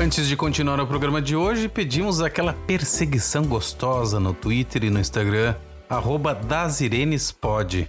Antes 0.00 0.26
de 0.26 0.34
continuar 0.34 0.80
o 0.80 0.86
programa 0.86 1.20
de 1.20 1.36
hoje, 1.36 1.68
pedimos 1.68 2.22
aquela 2.22 2.54
perseguição 2.54 3.44
gostosa 3.44 4.18
no 4.18 4.32
Twitter 4.32 4.84
e 4.84 4.88
no 4.88 4.98
Instagram, 4.98 5.54
arroba 5.90 6.34
dasirenespod. 6.34 7.86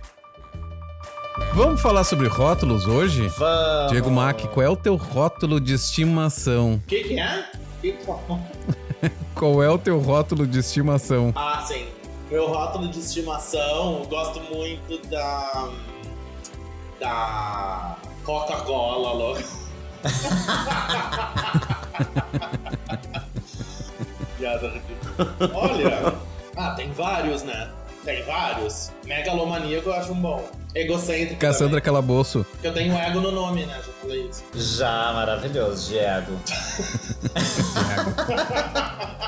Vamos 1.54 1.82
falar 1.82 2.04
sobre 2.04 2.28
rótulos 2.28 2.86
hoje? 2.86 3.30
Vamos. 3.30 3.92
Diego 3.94 4.12
Mack, 4.12 4.46
qual 4.50 4.62
é 4.62 4.70
o 4.70 4.76
teu 4.76 4.98
rótulo 4.98 5.62
de 5.62 5.74
estimação? 5.74 6.74
O 6.74 6.80
que, 6.86 7.02
que 7.02 7.18
é? 7.18 7.50
Que? 7.82 7.96
Qual 9.34 9.64
é 9.64 9.70
o 9.70 9.78
teu 9.78 9.98
rótulo 9.98 10.46
de 10.46 10.60
estimação? 10.60 11.32
Ah, 11.34 11.64
sim. 11.66 11.88
Meu 12.30 12.46
rótulo 12.48 12.90
de 12.90 13.00
estimação, 13.00 14.00
eu 14.02 14.06
gosto 14.10 14.42
muito 14.54 14.98
da. 15.08 15.70
da. 17.00 17.96
Coca-Cola, 18.26 19.14
logo. 19.14 19.40
Piada 24.42 24.70
ridícula. 24.70 25.52
Olha, 25.54 26.16
ah, 26.58 26.72
tem 26.72 26.92
vários, 26.92 27.44
né? 27.44 27.70
Tem 28.04 28.24
vários. 28.24 28.92
Megalomaníaco 29.06 29.90
eu 29.90 29.94
acho 29.94 30.14
um 30.14 30.20
bom. 30.20 30.50
Egocêntrico. 30.74 31.40
Cassandra 31.40 31.80
também. 31.80 31.84
Calabouço. 31.84 32.44
Porque 32.50 32.66
eu 32.66 32.74
tenho 32.74 32.98
ego 32.98 33.22
no 33.22 33.32
nome, 33.32 33.68
né? 33.68 33.80
Já 33.86 33.94
falei 34.02 34.28
isso. 34.28 34.44
Já, 34.56 35.14
maravilhoso, 35.14 35.92
Diego. 35.92 36.32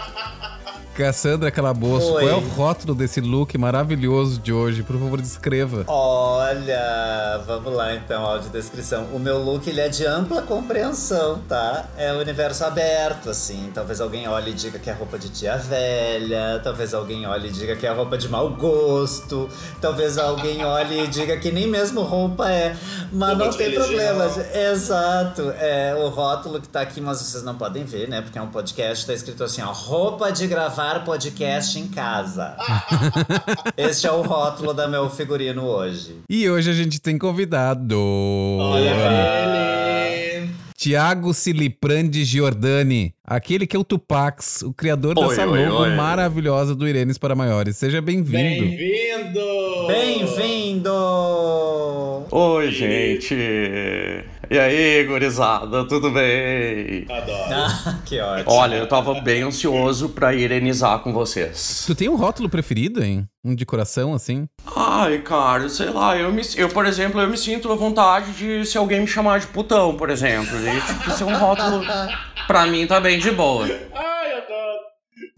Cassandra 0.95 1.49
Calabouço, 1.49 2.13
Oi. 2.13 2.23
qual 2.23 2.29
é 2.29 2.35
o 2.35 2.47
rótulo 2.49 2.93
desse 2.93 3.19
look 3.19 3.57
maravilhoso 3.57 4.39
de 4.39 4.53
hoje? 4.53 4.83
Por 4.83 4.97
favor, 4.99 5.19
descreva. 5.19 5.83
Olha, 5.87 7.41
vamos 7.47 7.73
lá 7.73 7.95
então, 7.95 8.23
audiodescrição. 8.23 9.05
O 9.11 9.17
meu 9.17 9.43
look 9.43 9.67
ele 9.67 9.81
é 9.81 9.89
de 9.89 10.05
ampla 10.05 10.43
compreensão, 10.43 11.41
tá? 11.49 11.85
É 11.97 12.13
o 12.13 12.19
universo 12.19 12.63
aberto, 12.63 13.31
assim. 13.31 13.71
Talvez 13.73 13.99
alguém 13.99 14.27
olhe 14.27 14.51
e 14.51 14.53
diga 14.53 14.77
que 14.77 14.87
é 14.89 14.93
roupa 14.93 15.17
de 15.17 15.29
tia 15.29 15.57
velha, 15.57 16.61
talvez 16.63 16.93
alguém 16.93 17.25
olhe 17.25 17.47
e 17.47 17.51
diga 17.51 17.75
que 17.75 17.87
é 17.87 17.91
roupa 17.91 18.15
de 18.15 18.29
mau 18.29 18.51
gosto, 18.51 19.49
talvez 19.81 20.19
alguém 20.19 20.63
olhe 20.63 21.05
e 21.05 21.07
diga 21.07 21.37
que 21.37 21.51
nem 21.51 21.67
mesmo 21.67 22.01
roupa 22.01 22.51
é. 22.51 22.75
Mas 23.11 23.35
não 23.35 23.49
tem 23.49 23.73
problema. 23.73 24.25
Exato. 24.71 25.53
É 25.57 25.95
o 25.95 26.09
rótulo 26.09 26.61
que 26.61 26.67
tá 26.67 26.81
aqui, 26.81 27.01
mas 27.01 27.19
vocês 27.19 27.43
não 27.43 27.55
podem 27.55 27.83
ver, 27.83 28.07
né? 28.07 28.21
Porque 28.21 28.37
é 28.37 28.41
um 28.41 28.49
podcast, 28.49 29.07
tá 29.07 29.13
escrito 29.13 29.43
assim, 29.43 29.61
ó, 29.63 29.71
roupa 29.71 30.31
de 30.31 30.45
gravar 30.83 31.05
podcast 31.05 31.79
em 31.79 31.87
casa. 31.87 32.57
este 33.77 34.05
é 34.05 34.11
o 34.11 34.21
rótulo 34.21 34.73
da 34.73 34.87
meu 34.87 35.09
figurino 35.09 35.63
hoje. 35.63 36.17
E 36.29 36.49
hoje 36.49 36.69
a 36.69 36.73
gente 36.73 36.99
tem 36.99 37.17
convidado. 37.17 37.97
Olha 37.97 38.89
ele! 38.89 40.49
Tiago 40.75 41.33
Siliprandi 41.33 42.25
Giordani, 42.25 43.13
aquele 43.25 43.65
que 43.65 43.75
é 43.75 43.79
o 43.79 43.83
Tupax, 43.83 44.61
o 44.63 44.73
criador 44.73 45.17
Oi, 45.17 45.27
dessa 45.27 45.47
oi, 45.47 45.65
logo 45.67 45.83
oi. 45.83 45.95
maravilhosa 45.95 46.75
do 46.75 46.87
Irenes 46.87 47.17
para 47.17 47.35
Maiores. 47.35 47.77
Seja 47.77 48.01
bem-vindo. 48.01 48.65
Bem-vindo! 48.65 49.87
Bem-vindo! 49.87 50.91
Oi, 52.29 52.71
gente! 52.71 53.35
E 54.49 54.59
aí, 54.59 55.03
gurizada, 55.05 55.87
tudo 55.87 56.11
bem? 56.11 57.05
Adoro. 57.09 57.53
Ah, 57.53 57.99
que 58.05 58.19
ótimo. 58.19 58.51
Olha, 58.51 58.75
eu 58.75 58.87
tava 58.87 59.19
bem 59.21 59.41
ansioso 59.41 60.09
pra 60.09 60.33
irenizar 60.33 60.99
com 60.99 61.13
vocês. 61.13 61.83
Tu 61.87 61.95
tem 61.95 62.09
um 62.09 62.15
rótulo 62.15 62.49
preferido, 62.49 63.03
hein? 63.03 63.27
Um 63.43 63.55
de 63.55 63.65
coração, 63.65 64.13
assim? 64.13 64.45
Ai, 64.75 65.19
cara, 65.19 65.67
sei 65.69 65.89
lá, 65.89 66.15
eu, 66.17 66.31
me, 66.31 66.41
eu, 66.55 66.69
por 66.69 66.85
exemplo, 66.85 67.19
eu 67.19 67.29
me 67.29 67.37
sinto 67.37 67.71
à 67.71 67.75
vontade 67.75 68.33
de 68.33 68.65
se 68.65 68.77
alguém 68.77 69.01
me 69.01 69.07
chamar 69.07 69.39
de 69.39 69.47
putão, 69.47 69.95
por 69.95 70.09
exemplo. 70.09 70.55
E, 70.59 70.81
tipo, 70.81 71.09
isso 71.09 71.23
é 71.23 71.25
um 71.25 71.37
rótulo, 71.37 71.83
pra 72.47 72.65
mim, 72.65 72.85
tá 72.87 72.99
bem 72.99 73.19
de 73.19 73.31
boa. 73.31 73.67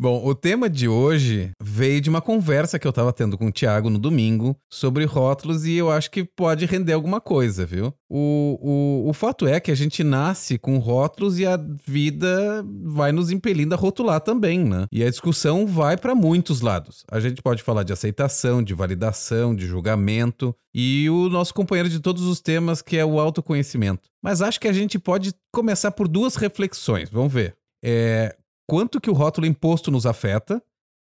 Bom, 0.05 0.23
o 0.23 0.35
tema 0.35 0.69
de 0.69 0.87
hoje 0.87 1.49
veio 1.59 1.99
de 1.99 2.11
uma 2.11 2.21
conversa 2.21 2.77
que 2.77 2.87
eu 2.87 2.93
tava 2.93 3.11
tendo 3.11 3.39
com 3.39 3.47
o 3.47 3.51
Thiago 3.51 3.89
no 3.89 3.97
domingo 3.97 4.55
sobre 4.71 5.03
rótulos 5.03 5.65
e 5.65 5.73
eu 5.73 5.89
acho 5.89 6.11
que 6.11 6.23
pode 6.23 6.63
render 6.67 6.93
alguma 6.93 7.19
coisa, 7.19 7.65
viu? 7.65 7.91
O, 8.07 8.59
o, 8.61 9.09
o 9.09 9.13
fato 9.13 9.47
é 9.47 9.59
que 9.59 9.71
a 9.71 9.75
gente 9.75 10.03
nasce 10.03 10.59
com 10.59 10.77
rótulos 10.77 11.39
e 11.39 11.45
a 11.47 11.57
vida 11.87 12.63
vai 12.83 13.11
nos 13.11 13.31
impelindo 13.31 13.73
a 13.73 13.77
rotular 13.79 14.21
também, 14.21 14.63
né? 14.63 14.85
E 14.91 15.03
a 15.03 15.09
discussão 15.09 15.65
vai 15.65 15.97
para 15.97 16.13
muitos 16.13 16.61
lados. 16.61 17.03
A 17.09 17.19
gente 17.19 17.41
pode 17.41 17.63
falar 17.63 17.81
de 17.81 17.91
aceitação, 17.91 18.61
de 18.61 18.75
validação, 18.75 19.55
de 19.55 19.65
julgamento 19.65 20.55
e 20.71 21.09
o 21.09 21.29
nosso 21.29 21.51
companheiro 21.51 21.89
de 21.89 21.99
todos 21.99 22.27
os 22.27 22.39
temas 22.39 22.79
que 22.79 22.95
é 22.95 23.03
o 23.03 23.19
autoconhecimento. 23.19 24.07
Mas 24.21 24.43
acho 24.43 24.59
que 24.59 24.67
a 24.67 24.73
gente 24.73 24.99
pode 24.99 25.33
começar 25.51 25.89
por 25.89 26.07
duas 26.07 26.35
reflexões. 26.35 27.09
Vamos 27.09 27.33
ver. 27.33 27.55
É, 27.83 28.35
quanto 28.67 28.99
que 29.01 29.09
o 29.09 29.13
rótulo 29.13 29.47
imposto 29.47 29.89
nos 29.91 30.05
afeta 30.05 30.61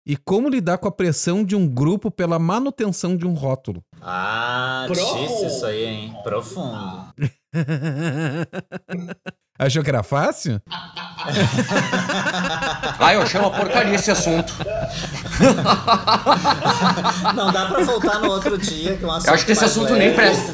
e 0.06 0.16
como 0.16 0.48
lidar 0.50 0.78
com 0.78 0.88
a 0.88 0.92
pressão 0.92 1.44
de 1.44 1.54
um 1.56 1.68
grupo 1.68 2.10
pela 2.10 2.40
manutenção 2.40 3.18
de 3.18 3.28
um 3.28 3.34
rótulo. 3.34 3.84
Ah, 4.02 4.86
Profundo. 4.88 5.20
difícil 5.22 5.48
isso 5.48 5.66
aí, 5.66 5.84
hein? 5.86 6.16
Profundo. 6.24 7.08
Achou 9.60 9.84
que 9.84 9.90
era 9.90 10.04
fácil? 10.04 10.62
Ai, 13.00 13.16
eu 13.16 13.22
achei 13.24 13.40
uma 13.40 13.50
porcaria 13.52 13.96
esse 13.96 14.12
assunto. 14.12 14.54
Não 17.36 17.52
dá 17.52 17.66
pra 17.68 17.84
voltar 17.84 18.20
no 18.20 18.30
outro 18.32 18.56
dia, 18.58 18.96
que 18.98 19.04
é 19.04 19.08
um 19.08 19.12
assunto 19.12 19.28
Eu 19.30 19.34
acho 19.34 19.46
que 19.46 19.52
esse 19.52 19.66
assunto 19.66 19.94
leve. 19.94 20.06
nem 20.06 20.16
presta. 20.16 20.52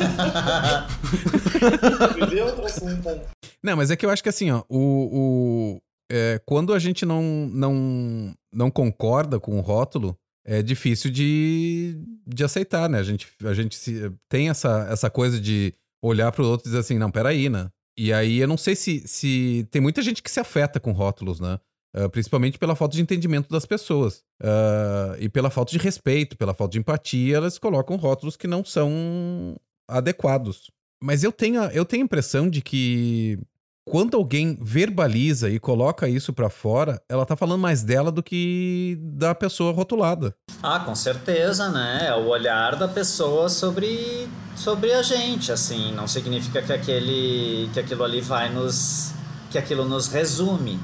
Me 2.16 2.26
dê 2.28 2.42
outro 2.42 2.66
assunto. 2.66 3.22
Não, 3.62 3.76
mas 3.78 3.92
é 3.92 3.96
que 3.98 4.06
eu 4.06 4.10
acho 4.10 4.24
que 4.24 4.30
assim, 4.30 4.52
ó, 4.52 4.64
o, 4.70 5.78
o- 5.78 5.82
é, 6.16 6.40
quando 6.46 6.74
a 6.74 6.80
gente 6.80 7.06
não, 7.06 7.24
não, 7.52 8.36
não 8.54 8.70
concorda 8.70 9.40
com 9.40 9.58
o 9.58 9.62
rótulo, 9.62 10.16
é 10.46 10.62
difícil 10.62 11.10
de, 11.10 11.98
de 12.28 12.44
aceitar, 12.44 12.88
né? 12.88 13.00
A 13.00 13.04
gente, 13.04 13.28
a 13.44 13.54
gente 13.54 13.76
se- 13.76 14.12
tem 14.30 14.50
essa, 14.50 14.88
essa 14.92 15.10
coisa 15.10 15.40
de 15.40 15.74
olhar 16.04 16.32
pro 16.32 16.46
outro 16.46 16.68
e 16.68 16.70
dizer 16.70 16.80
assim, 16.82 17.00
não, 17.00 17.10
peraí, 17.10 17.50
né? 17.50 17.70
E 17.98 18.12
aí 18.14 18.38
eu 18.40 18.48
não 18.48 18.58
sei 18.58 18.76
se, 18.76 19.08
se 19.08 19.68
tem 19.72 19.82
muita 19.82 20.02
gente 20.02 20.22
que 20.22 20.30
se 20.30 20.40
afeta 20.40 20.80
com 20.80 20.92
rótulos, 20.92 21.40
né? 21.40 21.60
Ah, 21.96 22.10
principalmente 22.10 22.58
pela 22.60 22.76
falta 22.76 22.96
de 22.96 23.02
entendimento 23.02 23.50
das 23.50 23.66
pessoas. 23.66 24.24
Ah, 24.42 25.16
e 25.20 25.30
pela 25.30 25.50
falta 25.50 25.72
de 25.72 25.78
respeito, 25.78 26.38
pela 26.38 26.54
falta 26.54 26.74
de 26.74 26.80
empatia, 26.80 27.38
elas 27.38 27.58
colocam 27.58 27.96
rótulos 27.96 28.36
que 28.36 28.48
não 28.48 28.64
são 28.66 29.56
adequados. 29.88 30.70
Mas 31.02 31.24
eu 31.24 31.32
tenho, 31.32 31.62
eu 31.66 31.86
tenho 31.86 32.04
a 32.04 32.06
impressão 32.06 32.50
de 32.50 32.62
que 32.62 33.38
quando 33.86 34.16
alguém 34.16 34.58
verbaliza 34.62 35.50
e 35.50 35.60
coloca 35.60 36.08
isso 36.08 36.32
pra 36.34 36.50
fora, 36.50 37.02
ela 37.10 37.26
tá 37.26 37.36
falando 37.36 37.60
mais 37.62 37.84
dela 37.84 38.12
do 38.12 38.24
que 38.24 38.98
da 39.02 39.36
pessoa 39.36 39.74
rotulada. 39.74 40.34
Ah, 40.62 40.80
com 40.80 40.96
certeza, 40.96 41.70
né? 41.70 42.08
É 42.08 42.16
o 42.16 42.28
olhar 42.28 42.76
da 42.76 42.88
pessoa 42.88 43.50
sobre, 43.50 44.28
sobre 44.56 44.94
a 44.94 45.02
gente, 45.02 45.52
assim. 45.52 45.92
Não 45.94 46.08
significa 46.08 46.62
que, 46.62 46.72
aquele, 46.72 47.70
que 47.74 47.80
aquilo 47.80 48.04
ali 48.04 48.22
vai 48.22 48.50
nos... 48.50 49.12
que 49.52 49.58
aquilo 49.58 49.86
nos 49.86 50.08
resume, 50.08 50.80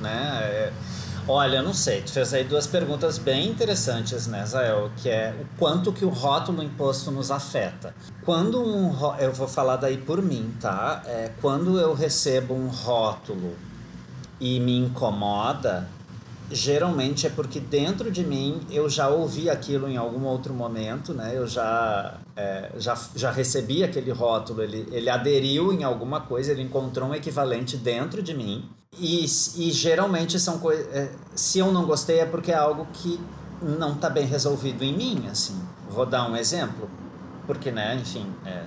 né? 0.00 0.40
É- 0.42 0.72
olha, 1.26 1.62
não 1.62 1.72
sei, 1.72 2.02
tu 2.02 2.12
fez 2.12 2.34
aí 2.34 2.44
duas 2.44 2.66
perguntas 2.66 3.18
bem 3.18 3.48
interessantes, 3.48 4.26
né, 4.26 4.44
Zael? 4.44 4.90
Que 4.96 5.08
é 5.08 5.34
o 5.40 5.58
quanto 5.58 5.92
que 5.92 6.04
o 6.04 6.08
rótulo 6.08 6.62
imposto 6.62 7.10
nos 7.10 7.30
afeta. 7.30 7.94
Quando 8.24 8.62
um... 8.62 8.92
Eu 9.18 9.32
vou 9.32 9.48
falar 9.48 9.76
daí 9.76 9.98
por 9.98 10.22
mim, 10.22 10.54
tá? 10.60 11.02
É, 11.06 11.30
quando 11.40 11.78
eu 11.78 11.94
recebo 11.94 12.54
um 12.54 12.68
rótulo 12.68 13.56
e 14.40 14.60
me 14.60 14.76
incomoda, 14.76 15.88
geralmente 16.50 17.26
é 17.26 17.30
porque 17.30 17.58
dentro 17.58 18.10
de 18.10 18.24
mim 18.24 18.60
eu 18.70 18.88
já 18.88 19.08
ouvi 19.08 19.48
aquilo 19.48 19.88
em 19.88 19.96
algum 19.96 20.24
outro 20.24 20.52
momento, 20.52 21.14
né? 21.14 21.32
Eu 21.34 21.46
já, 21.46 22.18
é, 22.36 22.70
já, 22.76 22.98
já 23.14 23.30
recebi 23.30 23.82
aquele 23.82 24.10
rótulo, 24.10 24.62
ele, 24.62 24.86
ele 24.92 25.08
aderiu 25.08 25.72
em 25.72 25.84
alguma 25.84 26.20
coisa, 26.20 26.52
ele 26.52 26.62
encontrou 26.62 27.08
um 27.08 27.14
equivalente 27.14 27.76
dentro 27.76 28.22
de 28.22 28.34
mim. 28.34 28.68
E, 28.98 29.24
e 29.24 29.72
geralmente 29.72 30.38
são 30.38 30.58
coisas. 30.58 30.86
É, 30.94 31.10
se 31.34 31.58
eu 31.58 31.72
não 31.72 31.84
gostei 31.84 32.20
é 32.20 32.26
porque 32.26 32.52
é 32.52 32.56
algo 32.56 32.86
que 32.92 33.20
não 33.60 33.92
está 33.92 34.10
bem 34.10 34.26
resolvido 34.26 34.82
em 34.82 34.96
mim, 34.96 35.26
assim. 35.30 35.60
Vou 35.90 36.06
dar 36.06 36.28
um 36.28 36.36
exemplo, 36.36 36.88
porque, 37.46 37.70
né, 37.70 37.96
enfim, 37.96 38.26
é, 38.44 38.64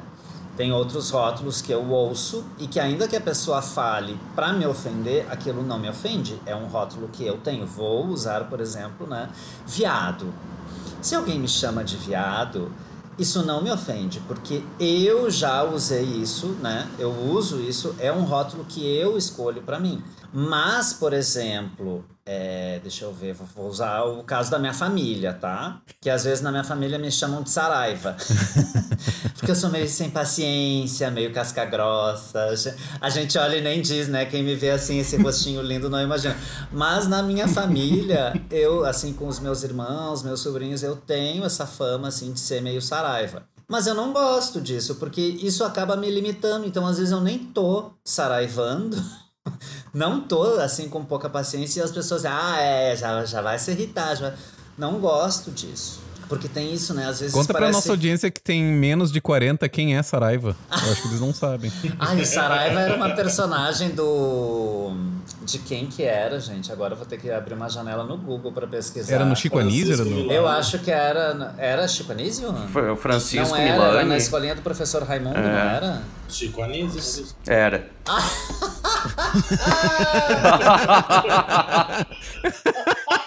tem 0.55 0.71
outros 0.71 1.09
rótulos 1.11 1.61
que 1.61 1.71
eu 1.71 1.87
ouço 1.89 2.43
e 2.57 2.67
que 2.67 2.79
ainda 2.79 3.07
que 3.07 3.15
a 3.15 3.21
pessoa 3.21 3.61
fale 3.61 4.19
para 4.35 4.53
me 4.53 4.65
ofender, 4.65 5.27
aquilo 5.29 5.61
não 5.61 5.77
me 5.77 5.89
ofende. 5.89 6.41
É 6.45 6.55
um 6.55 6.65
rótulo 6.67 7.07
que 7.09 7.25
eu 7.25 7.37
tenho. 7.37 7.65
Vou 7.65 8.07
usar, 8.07 8.45
por 8.45 8.59
exemplo, 8.59 9.05
né, 9.05 9.29
viado. 9.65 10.33
Se 11.01 11.13
alguém 11.13 11.39
me 11.39 11.47
chama 11.47 11.83
de 11.83 11.95
viado, 11.95 12.71
isso 13.17 13.43
não 13.43 13.61
me 13.63 13.71
ofende, 13.71 14.19
porque 14.27 14.63
eu 14.79 15.29
já 15.29 15.63
usei 15.63 16.03
isso, 16.03 16.47
né? 16.61 16.87
Eu 16.99 17.11
uso 17.11 17.59
isso, 17.59 17.95
é 17.99 18.11
um 18.11 18.23
rótulo 18.23 18.63
que 18.65 18.85
eu 18.85 19.17
escolho 19.17 19.61
para 19.61 19.79
mim. 19.79 20.03
Mas, 20.39 20.93
por 20.93 21.13
exemplo, 21.13 22.05
é, 22.23 22.79
deixa 22.83 23.05
eu 23.05 23.11
ver, 23.11 23.33
vou 23.33 23.67
usar 23.67 24.03
o 24.03 24.23
caso 24.23 24.51
da 24.51 24.59
minha 24.59 24.71
família, 24.71 25.33
tá? 25.33 25.81
Que 25.99 26.11
às 26.11 26.25
vezes 26.25 26.43
na 26.43 26.51
minha 26.51 26.63
família 26.63 26.99
me 26.99 27.11
chamam 27.11 27.41
de 27.41 27.49
Saraiva. 27.49 28.15
Porque 29.33 29.49
eu 29.49 29.55
sou 29.55 29.71
meio 29.71 29.89
sem 29.89 30.11
paciência, 30.11 31.09
meio 31.09 31.33
casca 31.33 31.65
grossa. 31.65 32.55
A 33.01 33.09
gente 33.09 33.35
olha 33.35 33.55
e 33.55 33.61
nem 33.61 33.81
diz, 33.81 34.07
né? 34.07 34.27
Quem 34.27 34.43
me 34.43 34.53
vê 34.53 34.69
assim, 34.69 34.99
esse 34.99 35.17
rostinho 35.17 35.59
lindo, 35.63 35.89
não 35.89 35.99
imagina. 35.99 36.37
Mas 36.71 37.07
na 37.07 37.23
minha 37.23 37.47
família, 37.47 38.39
eu, 38.51 38.85
assim, 38.85 39.13
com 39.13 39.27
os 39.27 39.39
meus 39.39 39.63
irmãos, 39.63 40.21
meus 40.21 40.41
sobrinhos, 40.41 40.83
eu 40.83 40.95
tenho 40.95 41.45
essa 41.45 41.65
fama, 41.65 42.09
assim, 42.09 42.31
de 42.31 42.39
ser 42.39 42.61
meio 42.61 42.79
Saraiva. 42.79 43.41
Mas 43.67 43.87
eu 43.87 43.95
não 43.95 44.13
gosto 44.13 44.61
disso, 44.61 44.97
porque 44.97 45.19
isso 45.19 45.63
acaba 45.63 45.97
me 45.97 46.11
limitando. 46.11 46.67
Então, 46.67 46.85
às 46.85 46.99
vezes, 46.99 47.11
eu 47.11 47.21
nem 47.21 47.39
tô 47.39 47.89
saraivando 48.05 49.03
não 49.93 50.21
tô 50.21 50.43
assim 50.59 50.89
com 50.89 51.03
pouca 51.03 51.29
paciência 51.29 51.79
e 51.79 51.83
as 51.83 51.91
pessoas, 51.91 52.25
ah, 52.25 52.57
é, 52.59 52.95
já, 52.95 53.25
já 53.25 53.41
vai 53.41 53.57
se 53.59 53.71
irritar. 53.71 54.15
Já... 54.15 54.33
Não 54.77 54.99
gosto 54.99 55.49
disso. 55.51 56.06
Porque 56.27 56.47
tem 56.47 56.73
isso, 56.73 56.93
né? 56.93 57.07
Às 57.07 57.19
vezes 57.19 57.33
Conta 57.33 57.53
parece... 57.53 57.71
pra 57.71 57.77
nossa 57.77 57.91
audiência 57.91 58.29
que 58.29 58.41
tem 58.41 58.63
menos 58.63 59.11
de 59.11 59.21
40 59.21 59.67
quem 59.69 59.95
é 59.95 60.03
Saraiva. 60.03 60.55
Eu 60.71 60.91
acho 60.91 61.01
que 61.01 61.07
eles 61.07 61.21
não 61.21 61.33
sabem. 61.33 61.71
Ai, 61.99 62.23
Saraiva 62.25 62.79
era 62.81 62.95
uma 62.95 63.15
personagem 63.15 63.89
do. 63.91 64.91
De 65.43 65.59
quem 65.59 65.87
que 65.87 66.03
era, 66.03 66.39
gente? 66.39 66.71
Agora 66.71 66.93
eu 66.93 66.97
vou 66.97 67.05
ter 67.05 67.17
que 67.17 67.29
abrir 67.31 67.53
uma 67.53 67.69
janela 67.69 68.03
no 68.03 68.17
Google 68.17 68.51
pra 68.51 68.67
pesquisar. 68.67 69.13
Era 69.15 69.25
no 69.25 69.35
Chico 69.35 69.57
Anísio? 69.59 69.93
Era 69.93 70.03
no... 70.03 70.31
Eu 70.31 70.47
acho 70.47 70.79
que 70.79 70.91
era. 70.91 71.53
Era 71.57 71.87
Chico 71.87 72.11
Anísio? 72.11 72.53
Foi 72.73 72.89
o 72.91 72.95
Francisco 72.97 73.55
Não 73.55 73.61
era, 73.61 73.71
Milani. 73.73 73.95
era 73.97 74.05
na 74.05 74.17
escolinha 74.17 74.55
do 74.55 74.61
professor 74.61 75.03
Raimundo, 75.03 75.37
É. 75.37 75.41
não 75.41 75.49
era? 75.49 76.01
Chico 76.27 76.61
Anísio. 76.61 77.25
Era. 77.45 77.87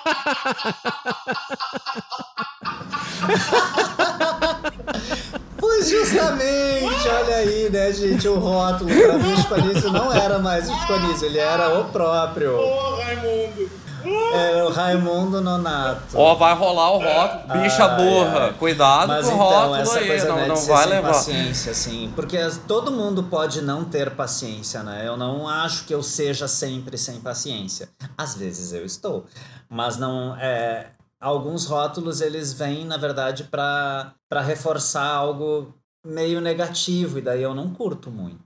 Pois 5.58 5.88
justamente, 5.90 7.08
olha 7.08 7.36
aí, 7.36 7.68
né, 7.70 7.92
gente, 7.92 8.26
o 8.28 8.38
rótulo 8.38 8.90
pra 8.90 9.18
mim 9.18 9.34
o 9.34 9.90
não 9.90 10.12
era 10.12 10.38
mais 10.38 10.68
o 10.68 10.94
Anísio, 10.94 11.26
ele 11.26 11.38
era 11.38 11.78
o 11.78 11.84
próprio. 11.86 12.56
Ô, 12.56 12.96
Raimundo! 12.96 13.79
Era 14.04 14.64
o 14.64 14.70
Raimundo 14.70 15.40
Nonato. 15.40 16.16
Ó, 16.18 16.34
vai 16.34 16.54
rolar 16.54 16.90
o 16.92 16.98
rótulo. 16.98 17.60
Bicha 17.62 17.84
Ai, 17.84 17.96
burra. 17.96 18.44
ai. 18.46 18.52
Cuidado 18.54 19.08
Mas 19.08 19.26
com 19.26 19.32
o 19.32 19.34
então, 19.34 19.48
rótulo 19.48 19.76
essa 19.76 19.98
aí. 19.98 20.24
não 20.24 20.36
né, 20.36 20.46
não 20.46 20.56
vai 20.56 20.82
sem 20.84 20.90
levar. 20.92 21.08
paciência, 21.08 21.72
assim. 21.72 22.12
Porque 22.14 22.38
todo 22.66 22.90
mundo 22.92 23.24
pode 23.24 23.60
não 23.62 23.84
ter 23.84 24.10
paciência, 24.14 24.82
né? 24.82 25.06
Eu 25.06 25.16
não 25.16 25.48
acho 25.48 25.84
que 25.84 25.94
eu 25.94 26.02
seja 26.02 26.46
sempre 26.48 26.96
sem 26.96 27.20
paciência. 27.20 27.88
Às 28.16 28.34
vezes 28.36 28.72
eu 28.72 28.84
estou. 28.84 29.26
Mas 29.68 29.96
não. 29.96 30.36
É, 30.36 30.88
alguns 31.20 31.66
rótulos, 31.66 32.20
eles 32.20 32.52
vêm, 32.52 32.84
na 32.84 32.96
verdade, 32.96 33.44
para 33.44 34.14
reforçar 34.42 35.06
algo 35.06 35.74
meio 36.06 36.40
negativo. 36.40 37.18
E 37.18 37.22
daí 37.22 37.42
eu 37.42 37.54
não 37.54 37.70
curto 37.74 38.10
muito. 38.10 38.40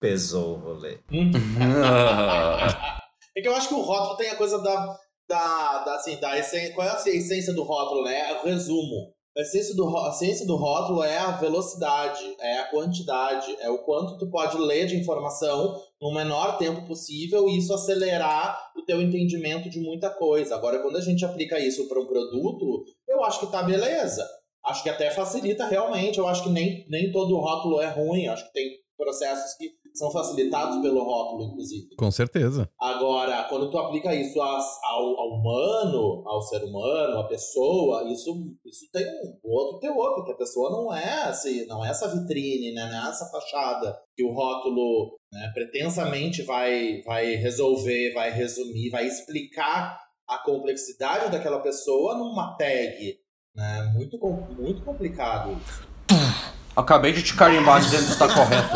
Pesou 0.00 0.56
o 0.56 0.58
rolê. 0.58 0.98
É 3.36 3.40
que 3.40 3.48
eu 3.48 3.54
acho 3.54 3.68
que 3.68 3.74
o 3.74 3.80
rótulo 3.80 4.16
tem 4.16 4.30
a 4.30 4.36
coisa 4.36 4.58
da. 4.58 4.98
da, 5.28 5.84
da, 5.84 5.94
assim, 5.94 6.16
da 6.16 6.38
essência. 6.38 6.74
Qual 6.74 6.86
é 6.86 6.90
a 6.90 7.08
essência 7.08 7.52
do 7.52 7.62
rótulo, 7.62 8.04
né? 8.04 8.30
É 8.30 8.40
o 8.40 8.44
resumo. 8.44 9.12
A 9.36 9.40
essência, 9.40 9.74
do, 9.74 9.96
a 9.96 10.10
essência 10.10 10.46
do 10.46 10.56
rótulo 10.56 11.02
é 11.02 11.16
a 11.16 11.30
velocidade, 11.30 12.22
é 12.38 12.58
a 12.58 12.70
quantidade, 12.70 13.56
é 13.60 13.70
o 13.70 13.78
quanto 13.78 14.18
tu 14.18 14.30
pode 14.30 14.58
ler 14.58 14.84
de 14.84 14.94
informação 14.94 15.74
no 15.98 16.12
menor 16.12 16.58
tempo 16.58 16.86
possível 16.86 17.48
e 17.48 17.56
isso 17.56 17.72
acelerar 17.72 18.72
o 18.76 18.82
teu 18.84 19.00
entendimento 19.00 19.70
de 19.70 19.80
muita 19.80 20.10
coisa. 20.10 20.54
Agora, 20.54 20.80
quando 20.80 20.98
a 20.98 21.00
gente 21.00 21.24
aplica 21.24 21.58
isso 21.58 21.88
para 21.88 21.98
um 21.98 22.06
produto, 22.06 22.84
eu 23.08 23.24
acho 23.24 23.40
que 23.40 23.50
tá 23.50 23.62
beleza. 23.62 24.28
Acho 24.66 24.82
que 24.82 24.90
até 24.90 25.10
facilita 25.10 25.66
realmente. 25.66 26.18
Eu 26.18 26.28
acho 26.28 26.42
que 26.42 26.50
nem, 26.50 26.86
nem 26.90 27.10
todo 27.10 27.38
rótulo 27.38 27.80
é 27.80 27.88
ruim. 27.88 28.28
Acho 28.28 28.46
que 28.48 28.52
tem 28.52 28.81
processos 29.02 29.54
que 29.56 29.70
são 29.94 30.10
facilitados 30.10 30.80
pelo 30.80 31.02
rótulo, 31.02 31.50
inclusive. 31.50 31.94
Com 31.96 32.10
certeza. 32.10 32.68
Agora, 32.80 33.44
quando 33.48 33.70
tu 33.70 33.78
aplica 33.78 34.14
isso 34.14 34.40
ao, 34.40 34.60
ao 34.90 35.28
humano, 35.28 36.22
ao 36.26 36.40
ser 36.42 36.64
humano, 36.64 37.18
à 37.18 37.26
pessoa, 37.26 38.10
isso, 38.10 38.30
isso 38.64 38.90
tem 38.92 39.04
um 39.44 39.50
outro 39.50 39.80
teor, 39.80 40.14
porque 40.14 40.32
a 40.32 40.36
pessoa 40.36 40.70
não 40.70 40.94
é 40.94 41.24
assim, 41.24 41.66
não 41.66 41.84
é 41.84 41.90
essa 41.90 42.08
vitrine, 42.08 42.72
né? 42.72 42.88
Não 42.90 43.06
é 43.06 43.10
essa 43.10 43.28
fachada 43.30 43.98
que 44.16 44.24
o 44.24 44.32
rótulo 44.32 45.18
né, 45.32 45.50
pretensamente 45.52 46.42
vai, 46.42 47.02
vai 47.02 47.34
resolver, 47.34 48.12
vai 48.14 48.30
resumir, 48.30 48.90
vai 48.90 49.06
explicar 49.06 49.98
a 50.28 50.38
complexidade 50.38 51.30
daquela 51.30 51.60
pessoa 51.60 52.16
numa 52.16 52.56
tag. 52.56 53.18
Né? 53.54 53.92
Muito, 53.94 54.18
muito 54.56 54.82
complicado 54.82 55.52
isso. 55.60 55.92
Acabei 56.76 57.12
de 57.12 57.22
te 57.22 57.34
carimbar 57.34 57.80
dizendo 57.80 58.06
que 58.06 58.12
está 58.12 58.28
correto. 58.28 58.70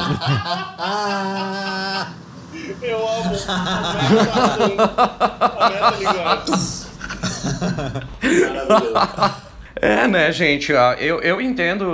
Ah! 0.79 2.09
Eu 2.83 3.09
amo. 3.09 3.35
Maravilhoso. 5.59 6.87
É, 9.81 10.09
né, 10.09 10.33
gente? 10.33 10.75
ah, 10.75 10.97
Eu, 10.99 11.21
eu 11.21 11.41
entendo. 11.41 11.85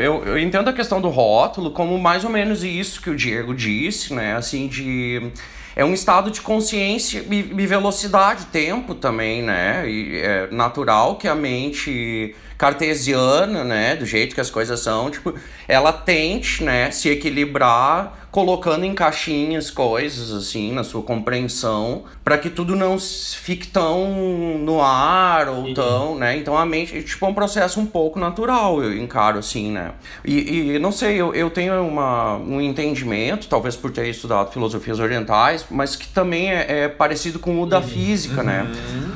Eu, 0.00 0.24
eu 0.24 0.38
entendo 0.38 0.68
a 0.68 0.72
questão 0.72 1.00
do 1.00 1.08
rótulo 1.08 1.70
como 1.72 1.98
mais 1.98 2.24
ou 2.24 2.30
menos 2.30 2.62
isso 2.62 3.00
que 3.00 3.10
o 3.10 3.16
Diego 3.16 3.54
disse, 3.54 4.14
né? 4.14 4.36
Assim, 4.36 4.68
de. 4.68 5.30
É 5.74 5.84
um 5.84 5.94
estado 5.94 6.30
de 6.30 6.40
consciência 6.40 7.24
e, 7.30 7.66
velocidade, 7.66 8.46
tempo 8.46 8.94
também, 8.94 9.42
né? 9.42 9.88
E 9.88 10.18
é 10.18 10.48
natural 10.50 11.16
que 11.16 11.26
a 11.26 11.34
mente 11.34 12.34
cartesiana, 12.58 13.64
né, 13.64 13.96
do 13.96 14.06
jeito 14.06 14.36
que 14.36 14.40
as 14.40 14.48
coisas 14.48 14.78
são, 14.78 15.10
tipo, 15.10 15.34
ela 15.66 15.92
tente, 15.92 16.62
né, 16.62 16.92
se 16.92 17.08
equilibrar 17.08 18.21
colocando 18.32 18.86
em 18.86 18.94
caixinhas 18.94 19.70
coisas 19.70 20.32
assim 20.32 20.72
na 20.72 20.82
sua 20.82 21.02
compreensão 21.02 22.04
para 22.24 22.38
que 22.38 22.48
tudo 22.48 22.74
não 22.74 22.98
fique 22.98 23.66
tão 23.66 24.58
no 24.58 24.80
ar 24.80 25.50
ou 25.50 25.74
tão, 25.74 26.16
né? 26.16 26.38
Então 26.38 26.56
a 26.56 26.64
mente, 26.64 27.02
tipo, 27.02 27.26
é 27.26 27.28
um 27.28 27.34
processo 27.34 27.78
um 27.78 27.84
pouco 27.84 28.18
natural, 28.18 28.82
eu 28.82 28.96
encaro 28.96 29.38
assim, 29.38 29.70
né? 29.70 29.92
E, 30.24 30.72
e 30.72 30.78
não 30.78 30.90
sei, 30.90 31.20
eu, 31.20 31.34
eu 31.34 31.50
tenho 31.50 31.74
uma, 31.86 32.36
um 32.36 32.58
entendimento, 32.58 33.48
talvez 33.48 33.76
por 33.76 33.90
ter 33.90 34.08
estudado 34.08 34.50
filosofias 34.50 34.98
orientais, 34.98 35.66
mas 35.70 35.94
que 35.94 36.08
também 36.08 36.50
é, 36.50 36.84
é 36.84 36.88
parecido 36.88 37.38
com 37.38 37.60
o 37.60 37.66
da 37.66 37.82
física, 37.82 38.42
né? 38.42 38.66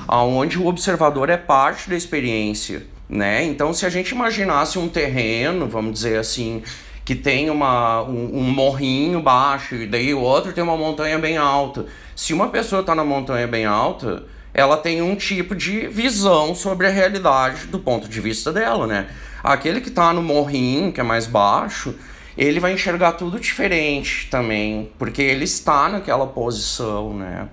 Aonde 0.06 0.58
o 0.58 0.66
observador 0.66 1.30
é 1.30 1.38
parte 1.38 1.88
da 1.88 1.96
experiência, 1.96 2.86
né? 3.08 3.42
Então 3.44 3.72
se 3.72 3.86
a 3.86 3.88
gente 3.88 4.10
imaginasse 4.10 4.78
um 4.78 4.88
terreno, 4.88 5.66
vamos 5.66 5.94
dizer 5.94 6.18
assim, 6.18 6.62
que 7.06 7.14
tem 7.14 7.48
uma, 7.48 8.02
um, 8.02 8.40
um 8.40 8.42
morrinho 8.42 9.22
baixo 9.22 9.76
e 9.76 9.86
daí 9.86 10.12
o 10.12 10.18
outro 10.20 10.52
tem 10.52 10.64
uma 10.64 10.76
montanha 10.76 11.16
bem 11.20 11.36
alta. 11.36 11.86
Se 12.16 12.34
uma 12.34 12.48
pessoa 12.48 12.80
está 12.80 12.96
na 12.96 13.04
montanha 13.04 13.46
bem 13.46 13.64
alta, 13.64 14.24
ela 14.52 14.76
tem 14.76 15.00
um 15.00 15.14
tipo 15.14 15.54
de 15.54 15.86
visão 15.86 16.52
sobre 16.52 16.88
a 16.88 16.90
realidade 16.90 17.68
do 17.68 17.78
ponto 17.78 18.08
de 18.08 18.20
vista 18.20 18.52
dela, 18.52 18.88
né? 18.88 19.06
Aquele 19.40 19.80
que 19.80 19.88
está 19.88 20.12
no 20.12 20.20
morrinho, 20.20 20.92
que 20.92 20.98
é 20.98 21.04
mais 21.04 21.28
baixo, 21.28 21.94
ele 22.36 22.58
vai 22.58 22.72
enxergar 22.72 23.12
tudo 23.12 23.38
diferente 23.38 24.26
também, 24.28 24.90
porque 24.98 25.22
ele 25.22 25.44
está 25.44 25.88
naquela 25.88 26.26
posição, 26.26 27.14
né? 27.14 27.46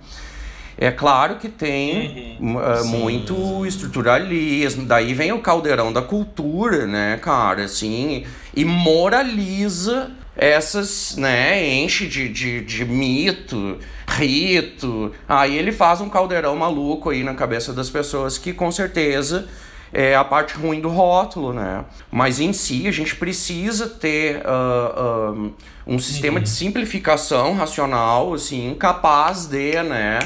É 0.76 0.90
claro 0.90 1.36
que 1.36 1.48
tem 1.48 2.38
Uhum. 2.40 2.58
uh, 2.58 2.86
muito 2.86 3.66
estruturalismo, 3.68 4.86
daí 4.86 5.14
vem 5.14 5.32
o 5.32 5.38
caldeirão 5.40 5.94
da 5.94 6.02
cultura, 6.02 6.88
né, 6.88 7.20
cara, 7.22 7.66
assim, 7.66 8.26
e 8.56 8.64
moraliza 8.66 10.12
essas, 10.36 11.16
né, 11.16 11.64
enche 11.66 12.08
de, 12.08 12.28
de, 12.28 12.62
de 12.62 12.86
mito, 12.86 13.78
rito. 14.08 15.12
Aí 15.28 15.58
ele 15.58 15.72
faz 15.72 16.02
um 16.02 16.10
caldeirão 16.10 16.56
maluco 16.56 17.10
aí 17.10 17.24
na 17.24 17.34
cabeça 17.34 17.72
das 17.72 17.90
pessoas 17.90 18.38
que 18.38 18.52
com 18.52 18.72
certeza 18.72 19.48
é 19.94 20.16
a 20.16 20.24
parte 20.24 20.56
ruim 20.56 20.82
do 20.82 20.90
rótulo, 20.90 21.54
né? 21.54 21.86
Mas 22.12 22.40
em 22.40 22.52
si 22.52 22.88
a 22.88 22.92
gente 22.92 23.16
precisa 23.16 23.88
ter 23.88 24.38
uh, 24.38 25.32
uh, 25.34 25.54
um 25.86 26.00
sistema 26.00 26.40
de 26.40 26.50
simplificação 26.50 27.54
racional, 27.54 28.34
assim, 28.34 28.76
capaz 28.80 29.46
de, 29.46 29.84
né? 29.84 30.18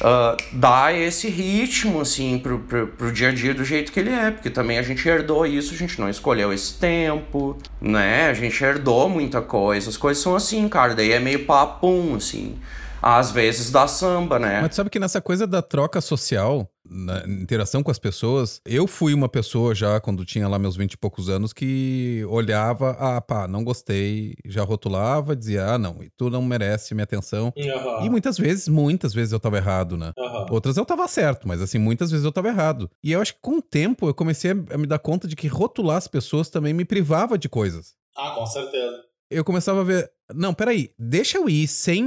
Uh, 0.00 0.34
dar 0.52 0.94
esse 0.94 1.28
ritmo 1.28 2.00
assim 2.00 2.38
pro, 2.38 2.58
pro, 2.60 2.86
pro 2.86 3.12
dia 3.12 3.28
a 3.28 3.32
dia 3.32 3.52
do 3.52 3.62
jeito 3.62 3.92
que 3.92 4.00
ele 4.00 4.10
é, 4.10 4.30
porque 4.30 4.48
também 4.48 4.78
a 4.78 4.82
gente 4.82 5.06
herdou 5.06 5.46
isso, 5.46 5.74
a 5.74 5.76
gente 5.76 6.00
não 6.00 6.08
escolheu 6.08 6.52
esse 6.54 6.74
tempo, 6.78 7.58
né? 7.80 8.30
A 8.30 8.34
gente 8.34 8.64
herdou 8.64 9.10
muita 9.10 9.42
coisa, 9.42 9.90
as 9.90 9.98
coisas 9.98 10.22
são 10.22 10.34
assim, 10.34 10.66
cara, 10.70 10.94
daí 10.94 11.12
é 11.12 11.20
meio 11.20 11.44
papum, 11.44 12.14
assim 12.16 12.58
às 13.02 13.30
vezes 13.30 13.70
dá 13.70 13.86
samba, 13.88 14.38
né? 14.38 14.60
Mas 14.60 14.74
sabe 14.74 14.90
que 14.90 14.98
nessa 14.98 15.20
coisa 15.20 15.46
da 15.46 15.62
troca 15.62 16.00
social, 16.00 16.68
na 16.90 17.24
interação 17.26 17.82
com 17.82 17.90
as 17.90 17.98
pessoas, 17.98 18.60
eu 18.66 18.86
fui 18.86 19.14
uma 19.14 19.28
pessoa 19.28 19.74
já, 19.74 20.00
quando 20.00 20.24
tinha 20.24 20.48
lá 20.48 20.58
meus 20.58 20.76
vinte 20.76 20.94
e 20.94 20.98
poucos 20.98 21.28
anos, 21.28 21.52
que 21.52 22.24
olhava, 22.28 22.96
ah, 22.98 23.20
pá, 23.20 23.46
não 23.46 23.62
gostei, 23.62 24.34
já 24.44 24.64
rotulava, 24.64 25.36
dizia, 25.36 25.66
ah, 25.66 25.78
não, 25.78 26.00
tu 26.16 26.28
não 26.28 26.42
merece 26.42 26.94
minha 26.94 27.04
atenção. 27.04 27.52
Uhum. 27.56 28.04
E 28.04 28.10
muitas 28.10 28.36
vezes, 28.36 28.66
muitas 28.66 29.14
vezes 29.14 29.32
eu 29.32 29.38
tava 29.38 29.56
errado, 29.56 29.96
né? 29.96 30.12
Uhum. 30.18 30.46
Outras 30.50 30.76
eu 30.76 30.84
tava 30.84 31.06
certo, 31.06 31.46
mas 31.46 31.62
assim, 31.62 31.78
muitas 31.78 32.10
vezes 32.10 32.26
eu 32.26 32.32
tava 32.32 32.48
errado. 32.48 32.90
E 33.04 33.12
eu 33.12 33.20
acho 33.20 33.34
que 33.34 33.40
com 33.40 33.58
o 33.58 33.62
tempo 33.62 34.08
eu 34.08 34.14
comecei 34.14 34.50
a 34.50 34.78
me 34.78 34.86
dar 34.86 34.98
conta 34.98 35.28
de 35.28 35.36
que 35.36 35.46
rotular 35.46 35.96
as 35.96 36.08
pessoas 36.08 36.50
também 36.50 36.74
me 36.74 36.84
privava 36.84 37.38
de 37.38 37.48
coisas. 37.48 37.94
Ah, 38.16 38.32
com 38.32 38.46
certeza. 38.46 39.04
Eu 39.30 39.44
começava 39.44 39.80
a 39.82 39.84
ver, 39.84 40.10
não, 40.34 40.52
peraí, 40.52 40.90
deixa 40.98 41.38
eu 41.38 41.48
ir 41.48 41.68
sem. 41.68 42.04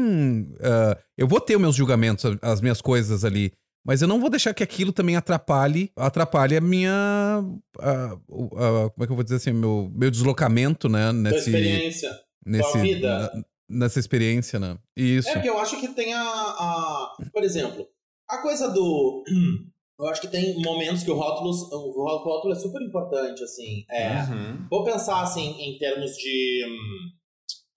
Uh, 0.56 1.00
eu 1.18 1.26
vou 1.26 1.40
ter 1.40 1.56
os 1.56 1.62
meus 1.62 1.74
julgamentos, 1.74 2.26
as 2.42 2.60
minhas 2.60 2.82
coisas 2.82 3.24
ali. 3.24 3.54
Mas 3.86 4.02
eu 4.02 4.08
não 4.08 4.20
vou 4.20 4.30
deixar 4.30 4.54
que 4.54 4.64
aquilo 4.64 4.94
também 4.94 5.16
atrapalhe, 5.18 5.92
atrapalhe 5.96 6.56
a 6.56 6.62
minha. 6.62 6.92
A, 7.80 8.04
a, 8.14 8.90
como 8.90 9.04
é 9.04 9.06
que 9.06 9.12
eu 9.12 9.16
vou 9.16 9.24
dizer 9.24 9.36
assim? 9.38 9.52
Meu, 9.52 9.92
meu 9.94 10.10
deslocamento, 10.10 10.88
né? 10.88 11.12
Nesse, 11.12 11.52
Tua 11.52 11.60
experiência. 11.60 12.20
nesse, 12.46 12.72
tua 12.72 12.82
vida. 12.82 13.08
na- 13.20 13.44
nessa 13.70 14.00
experiência, 14.00 14.60
né? 14.60 14.78
Isso. 14.96 15.30
É 15.30 15.34
porque 15.34 15.50
eu 15.50 15.58
acho 15.58 15.80
que 15.80 15.88
tem 15.90 16.14
a, 16.14 16.22
a- 16.22 17.16
Por 17.34 17.44
exemplo, 17.44 17.86
a 18.30 18.38
coisa 18.42 18.70
do. 18.70 19.24
Eu 20.00 20.08
acho 20.08 20.22
que 20.22 20.28
tem 20.28 20.60
momentos 20.64 21.04
que 21.04 21.12
o 21.12 21.16
rótulo, 21.16 21.52
o 21.52 22.04
rótulo 22.24 22.52
é 22.52 22.56
super 22.58 22.82
importante, 22.82 23.44
assim. 23.44 23.86
É, 23.92 24.24
Uhum. 24.24 24.68
Vou 24.70 24.84
pensar 24.84 25.22
assim 25.22 25.52
em 25.62 25.78
termos 25.78 26.12
de. 26.18 26.64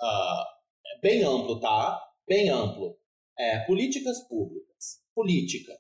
é 0.03 1.01
bem 1.03 1.23
amplo, 1.23 1.61
tá? 1.61 2.01
Bem 2.27 2.49
amplo. 2.49 2.97
É, 3.39 3.61
políticas 3.61 4.27
públicas. 4.29 5.01
Política. 5.15 5.73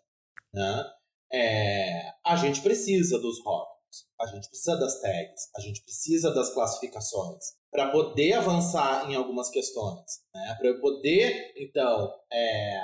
Né? 0.56 0.84
É, 1.30 2.12
a 2.24 2.34
gente 2.34 2.62
precisa 2.62 3.18
dos 3.18 3.44
rótulos. 3.44 3.76
A 4.18 4.26
gente 4.26 4.48
precisa 4.48 4.76
das 4.76 5.00
tags. 5.02 5.50
A 5.54 5.60
gente 5.60 5.82
precisa 5.82 6.32
das 6.32 6.52
classificações. 6.54 7.44
Para 7.70 7.90
poder 7.90 8.32
avançar 8.32 9.10
em 9.10 9.14
algumas 9.14 9.50
questões. 9.50 10.22
Né? 10.34 10.56
Para 10.58 10.68
eu 10.68 10.80
poder, 10.80 11.52
então, 11.58 12.10
é, 12.32 12.80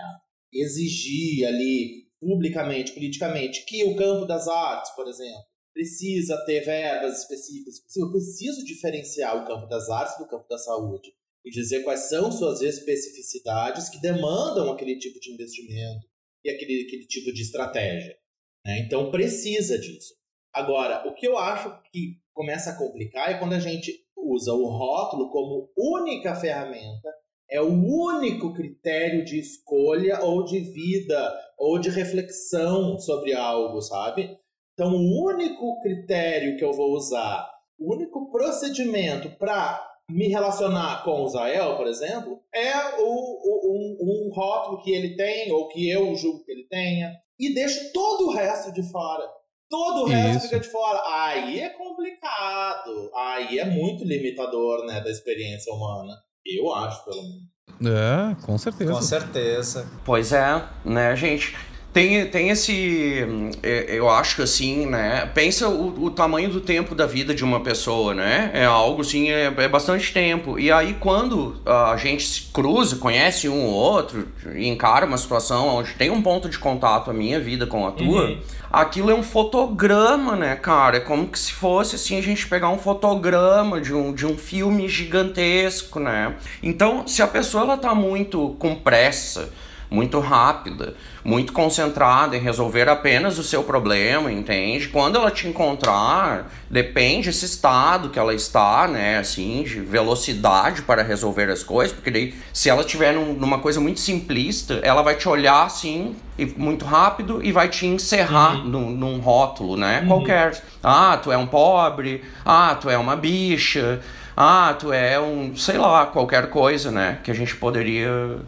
exigir 0.53 1.47
ali 1.47 2.03
publicamente, 2.21 2.93
politicamente, 2.93 3.65
que 3.65 3.85
o 3.85 3.97
campo 3.97 4.27
das 4.27 4.47
artes, 4.47 4.95
por 4.95 5.09
exemplo, 5.09 5.43
precisa 5.73 6.37
ter 6.45 6.61
verbas 6.61 7.21
específicas. 7.21 7.77
Eu 7.97 8.11
preciso 8.11 8.65
diferenciar 8.67 9.43
o 9.43 9.47
campo 9.47 9.67
das 9.67 9.89
artes 9.89 10.19
do 10.19 10.29
campo 10.29 10.47
da 10.47 10.59
saúde 10.59 11.11
e 11.43 11.51
dizer 11.51 11.83
quais 11.83 12.11
são 12.11 12.31
suas 12.31 12.61
especificidades 12.61 13.89
que 13.89 14.01
demandam 14.01 14.71
aquele 14.71 14.99
tipo 14.99 15.19
de 15.19 15.33
investimento 15.33 16.12
e 16.45 16.51
aquele, 16.51 16.85
aquele 16.87 17.07
tipo 17.07 17.33
de 17.33 17.43
estratégia. 17.43 18.17
né? 18.65 18.81
Então 18.81 19.11
precisa 19.11 19.79
disso. 19.79 20.15
Agora, 20.53 21.09
o 21.09 21.15
que 21.15 21.27
eu 21.27 21.39
acho 21.39 21.71
que 21.91 22.19
começa 22.35 22.71
a 22.71 22.79
complicar 22.79 23.31
é 23.31 23.39
quando 23.39 23.55
a 23.55 23.61
gente 23.61 23.93
usa 24.17 24.53
o 24.53 24.67
rótulo 24.67 25.31
como 25.31 25.71
única 25.77 26.35
ferramenta, 26.35 27.09
é 27.51 27.61
o 27.61 27.69
único 27.69 28.55
critério 28.55 29.25
de 29.25 29.39
escolha 29.39 30.21
ou 30.23 30.45
de 30.45 30.61
vida 30.61 31.33
ou 31.59 31.79
de 31.79 31.91
reflexão 31.91 32.99
sobre 32.99 33.35
algo, 33.35 33.81
sabe? 33.83 34.39
Então, 34.73 34.95
o 34.95 35.27
único 35.27 35.81
critério 35.83 36.57
que 36.57 36.65
eu 36.65 36.73
vou 36.73 36.93
usar, 36.95 37.51
o 37.79 37.95
único 37.95 38.31
procedimento 38.31 39.31
para 39.37 39.92
me 40.13 40.29
relacionar 40.29 41.03
com 41.05 41.23
o 41.23 41.29
Zael, 41.29 41.77
por 41.77 41.87
exemplo, 41.87 42.41
é 42.55 42.73
o, 43.01 43.05
o- 43.05 43.73
um, 43.73 44.29
um 44.29 44.33
rótulo 44.35 44.83
que 44.83 44.91
ele 44.93 45.17
tem, 45.17 45.51
ou 45.53 45.69
que 45.69 45.89
eu 45.89 46.15
julgo 46.15 46.45
que 46.45 46.53
ele 46.53 46.67
tenha, 46.69 47.13
e 47.39 47.55
deixo 47.55 47.93
todo 47.93 48.29
o 48.29 48.33
resto 48.33 48.73
de 48.73 48.83
fora. 48.91 49.25
Todo 49.69 50.03
o 50.03 50.07
resto 50.07 50.37
Isso. 50.39 50.49
fica 50.49 50.61
de 50.61 50.69
fora. 50.69 51.01
Aí 51.07 51.59
é 51.61 51.71
complicado. 51.71 53.11
Aí 53.17 53.59
é 53.59 53.65
muito 53.65 54.05
limitador 54.05 54.85
né, 54.85 55.01
da 55.01 55.11
experiência 55.11 55.73
humana. 55.73 56.15
Eu 56.45 56.73
acho, 56.75 57.05
pelo 57.05 57.23
menos. 57.23 57.43
É, 57.83 58.45
com 58.45 58.59
certeza. 58.59 58.93
Com 58.93 59.01
certeza. 59.03 59.91
Pois 60.05 60.33
é, 60.33 60.63
né, 60.85 61.17
gente? 61.17 61.57
Tem, 61.93 62.25
tem 62.27 62.49
esse. 62.49 63.27
é, 63.63 63.87
Eu 63.91 64.09
acho 64.09 64.37
que 64.37 64.43
assim, 64.43 64.87
né? 64.87 65.31
Pensa 65.35 65.69
o, 65.69 66.05
o 66.05 66.11
tamanho 66.11 66.49
do 66.49 66.61
tempo 66.61 66.95
da 66.95 67.05
vida 67.07 67.35
de 67.35 67.45
uma 67.45 67.61
pessoa, 67.61 68.15
né? 68.15 68.51
É 68.55 68.65
algo 68.65 69.03
assim, 69.03 69.31
é, 69.31 69.53
é 69.55 69.69
bastante 69.69 70.11
tempo. 70.13 70.59
E 70.59 70.73
aí, 70.73 70.97
quando 70.99 71.61
a 71.67 71.95
gente 71.99 72.27
se 72.27 72.43
cruza, 72.53 72.97
conhece 72.97 73.47
um 73.49 73.65
ou 73.67 73.73
outro, 73.75 74.27
e 74.55 74.67
encara 74.67 75.05
uma 75.05 75.19
situação 75.19 75.69
onde 75.69 75.93
tem 75.93 76.09
um 76.11 76.23
ponto 76.23 76.49
de 76.49 76.59
contato 76.59 77.11
a 77.11 77.15
minha 77.15 77.39
vida 77.39 77.67
com 77.67 77.87
a 77.87 77.91
tua, 77.93 78.23
Uhum. 78.31 78.39
aquilo 78.71 79.11
é 79.11 79.15
um 79.15 79.23
fotograma, 79.23 80.35
né, 80.35 80.57
cara? 80.57 80.97
É 80.97 81.01
como 81.01 81.29
que 81.29 81.39
se 81.39 81.53
fosse 81.53 81.97
assim 81.97 82.19
a 82.19 82.23
gente 82.23 82.49
pegar 82.49 82.71
um 82.71 82.79
fotograma 82.79 83.81
de 83.81 83.93
um, 83.93 84.15
de 84.15 84.25
um 84.27 84.39
filme 84.39 84.89
gigantesco, 84.89 86.01
né? 86.01 86.37
Então, 86.63 87.07
se 87.07 87.21
a 87.23 87.27
pessoa 87.27 87.65
ela 87.65 87.77
tá 87.77 87.95
muito 87.95 88.57
com 88.59 88.75
pressa, 88.75 89.51
muito 89.93 90.19
rápida, 90.21 90.95
muito 91.25 91.53
concentrada 91.53 92.37
em 92.37 92.41
resolver 92.41 92.89
apenas 92.89 93.39
o 93.39 93.43
seu 93.45 93.63
problema, 93.63 94.33
entende? 94.33 94.89
Quando 94.89 95.17
ela 95.17 95.31
te 95.31 95.47
encontrar, 95.47 96.51
depende 96.71 97.29
esse 97.29 97.45
estado 97.45 98.09
que 98.09 98.19
ela 98.19 98.35
está, 98.35 98.89
né, 98.89 99.19
assim, 99.19 99.63
de 99.63 99.81
velocidade 99.81 100.83
para 100.83 101.03
resolver 101.03 101.51
as 101.51 101.63
coisas, 101.63 101.95
porque 101.95 102.11
daí, 102.11 102.35
se 102.53 102.69
ela 102.71 102.83
tiver 102.83 103.13
num- 103.13 103.35
numa 103.35 103.59
coisa 103.59 103.81
muito 103.81 104.01
simplista, 104.01 104.81
ela 104.83 105.03
vai 105.03 105.15
te 105.15 105.29
olhar 105.29 105.65
assim, 105.67 106.17
e 106.39 106.47
muito 106.47 106.85
rápido, 106.85 107.41
e 107.45 107.53
vai 107.53 107.69
te 107.69 107.87
encerrar 107.87 108.65
num, 108.65 108.91
num 108.91 109.19
rótulo, 109.21 109.77
né, 109.77 110.05
qualquer. 110.09 110.63
Ah, 110.83 111.19
tu 111.23 111.31
é 111.31 111.37
um 111.37 111.47
pobre, 111.47 112.25
ah, 112.45 112.75
tu 112.81 112.89
é 112.89 112.97
uma 112.97 113.15
bicha, 113.15 114.01
ah, 114.37 114.75
tu 114.79 114.93
é 114.93 115.21
um, 115.21 115.55
sei 115.57 115.77
lá, 115.77 116.07
qualquer 116.07 116.49
coisa, 116.49 116.91
né? 116.91 117.19
Que 117.23 117.31
a 117.31 117.35
gente 117.35 117.55
poderia. 117.57 118.39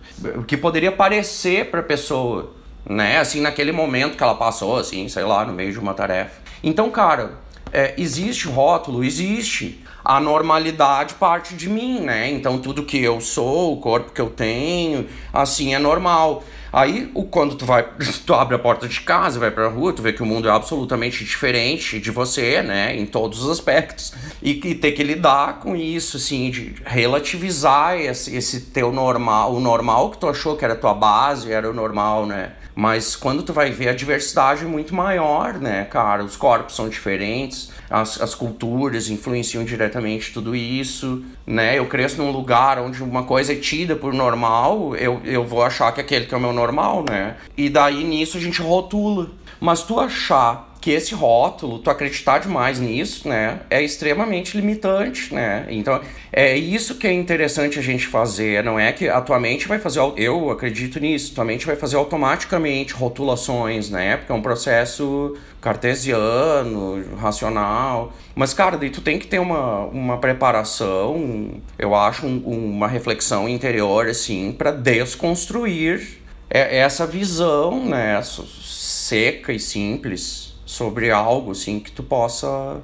que 0.47 0.57
poderia 0.57 0.91
parecer 0.91 1.71
pra 1.71 1.83
pessoa, 1.83 2.55
né? 2.89 3.19
Assim, 3.19 3.41
naquele 3.41 3.73
momento 3.73 4.17
que 4.17 4.23
ela 4.23 4.35
passou, 4.35 4.79
assim, 4.79 5.09
sei 5.09 5.25
lá, 5.25 5.45
no 5.45 5.53
meio 5.53 5.73
de 5.73 5.79
uma 5.79 5.93
tarefa. 5.93 6.41
Então, 6.63 6.91
cara, 6.91 7.35
é, 7.73 7.95
existe 7.99 8.49
rótulo? 8.49 9.05
Existe. 9.05 9.83
A 10.03 10.21
normalidade 10.21 11.15
parte 11.15 11.55
de 11.55 11.69
mim, 11.69 12.01
né? 12.01 12.31
Então, 12.31 12.59
tudo 12.59 12.85
que 12.85 13.03
eu 13.03 13.21
sou, 13.23 13.73
o 13.73 13.81
corpo 13.81 14.13
que 14.13 14.21
eu 14.21 14.29
tenho, 14.29 15.07
assim, 15.33 15.75
é 15.75 15.79
normal. 15.79 16.45
Aí, 16.77 17.09
o, 17.15 17.23
quando 17.23 17.55
tu 17.55 17.65
vai, 17.65 17.87
tu 18.27 18.35
abre 18.35 18.57
a 18.57 18.59
porta 18.59 18.89
de 18.89 19.01
casa, 19.01 19.39
vai 19.39 19.49
pra 19.49 19.69
rua, 19.69 19.93
tu 19.93 20.03
vê 20.03 20.13
que 20.13 20.25
o 20.25 20.27
mundo 20.27 20.49
é 20.49 20.51
absolutamente 20.51 21.25
diferente 21.25 22.01
de 22.01 22.11
você, 22.11 22.63
né, 22.63 22.97
em 22.97 23.07
todos 23.07 23.45
os 23.45 23.49
aspectos. 23.49 24.13
E, 24.43 24.61
e 24.65 24.75
ter 24.75 24.91
que 24.91 25.05
lidar 25.05 25.61
com 25.61 25.77
isso, 25.77 26.17
assim, 26.17 26.51
de 26.51 26.75
relativizar 26.85 27.97
esse, 27.97 28.35
esse 28.35 28.61
teu 28.63 28.91
normal, 28.91 29.55
o 29.55 29.61
normal 29.61 30.11
que 30.11 30.19
tu 30.19 30.29
achou 30.29 30.57
que 30.57 30.65
era 30.65 30.75
tua 30.75 30.93
base, 30.93 31.53
era 31.53 31.71
o 31.71 31.73
normal, 31.73 32.27
né. 32.27 32.51
Mas 32.75 33.15
quando 33.15 33.43
tu 33.43 33.53
vai 33.53 33.71
ver, 33.71 33.89
a 33.89 33.95
diversidade 33.95 34.65
é 34.65 34.67
muito 34.67 34.95
maior, 34.95 35.55
né, 35.55 35.85
cara? 35.85 36.25
Os 36.25 36.37
corpos 36.37 36.75
são 36.75 36.89
diferentes, 36.89 37.71
as, 37.89 38.21
as 38.21 38.35
culturas 38.35 39.09
influenciam 39.09 39.65
diretamente 39.65 40.33
tudo 40.33 40.57
isso, 40.57 41.25
né? 41.47 41.79
Eu 41.79 41.87
cresço 41.87 42.19
num 42.19 42.31
lugar 42.31 42.79
onde 42.79 43.03
uma 43.03 43.23
coisa 43.23 43.53
é 43.53 43.57
tida 43.57 43.95
por 43.95 44.13
normal, 44.13 44.97
eu, 44.97 45.21
eu 45.25 45.45
vou 45.45 45.63
achar 45.63 45.93
que 45.93 46.01
aquele 46.01 46.27
que 46.27 46.35
é 46.35 46.37
o 46.37 46.41
meu 46.41 46.53
normal, 46.53 47.05
né? 47.09 47.37
E 47.57 47.71
daí 47.71 48.03
nisso 48.03 48.37
a 48.37 48.41
gente 48.41 48.61
rotula. 48.61 49.31
Mas 49.61 49.83
tu 49.83 50.01
achar 50.01 50.74
que 50.85 50.91
esse 50.91 51.15
rótulo, 51.15 51.79
tu 51.79 51.89
acreditar 51.89 52.41
demais 52.41 52.79
nisso, 52.79 53.27
né, 53.27 53.61
é 53.71 53.83
extremamente 53.83 54.55
limitante, 54.55 55.33
né? 55.33 55.65
Então, 55.71 55.99
é 56.31 56.55
isso 56.59 56.97
que 56.97 57.07
é 57.07 57.13
interessante 57.15 57.79
a 57.79 57.83
gente 57.83 58.07
fazer, 58.07 58.63
não 58.63 58.79
é 58.79 58.93
que 58.93 59.09
a 59.09 59.19
tua 59.23 59.41
mente 59.41 59.67
vai 59.67 59.79
fazer, 59.79 60.01
eu 60.19 60.51
acredito 60.51 61.01
nisso, 61.01 61.35
tua 61.35 61.43
mente 61.43 61.65
vai 61.65 61.75
fazer 61.75 61.97
automaticamente 61.97 62.93
rotulações, 62.93 63.89
né? 63.89 64.19
Porque 64.19 64.31
é 64.31 64.35
um 64.35 64.43
processo 64.43 65.35
cartesiano, 65.59 67.03
racional. 67.17 68.13
Mas, 68.35 68.53
cara, 68.53 68.77
daí 68.77 68.91
tu 68.91 69.01
tem 69.01 69.19
que 69.19 69.27
ter 69.27 69.39
uma, 69.39 69.87
uma 69.87 70.19
preparação, 70.19 71.63
eu 71.79 71.95
acho, 71.95 72.27
um, 72.27 72.43
uma 72.45 72.89
reflexão 72.89 73.49
interior, 73.49 74.07
assim, 74.07 74.53
para 74.53 74.71
desconstruir 74.71 76.19
essa 76.51 77.07
visão, 77.07 77.87
né, 77.87 78.21
seca 78.23 79.51
e 79.51 79.59
simples 79.59 80.44
sobre 80.75 81.11
algo 81.11 81.53
assim 81.53 81.81
que 81.81 81.93
tu 81.93 82.03
possa 82.03 82.83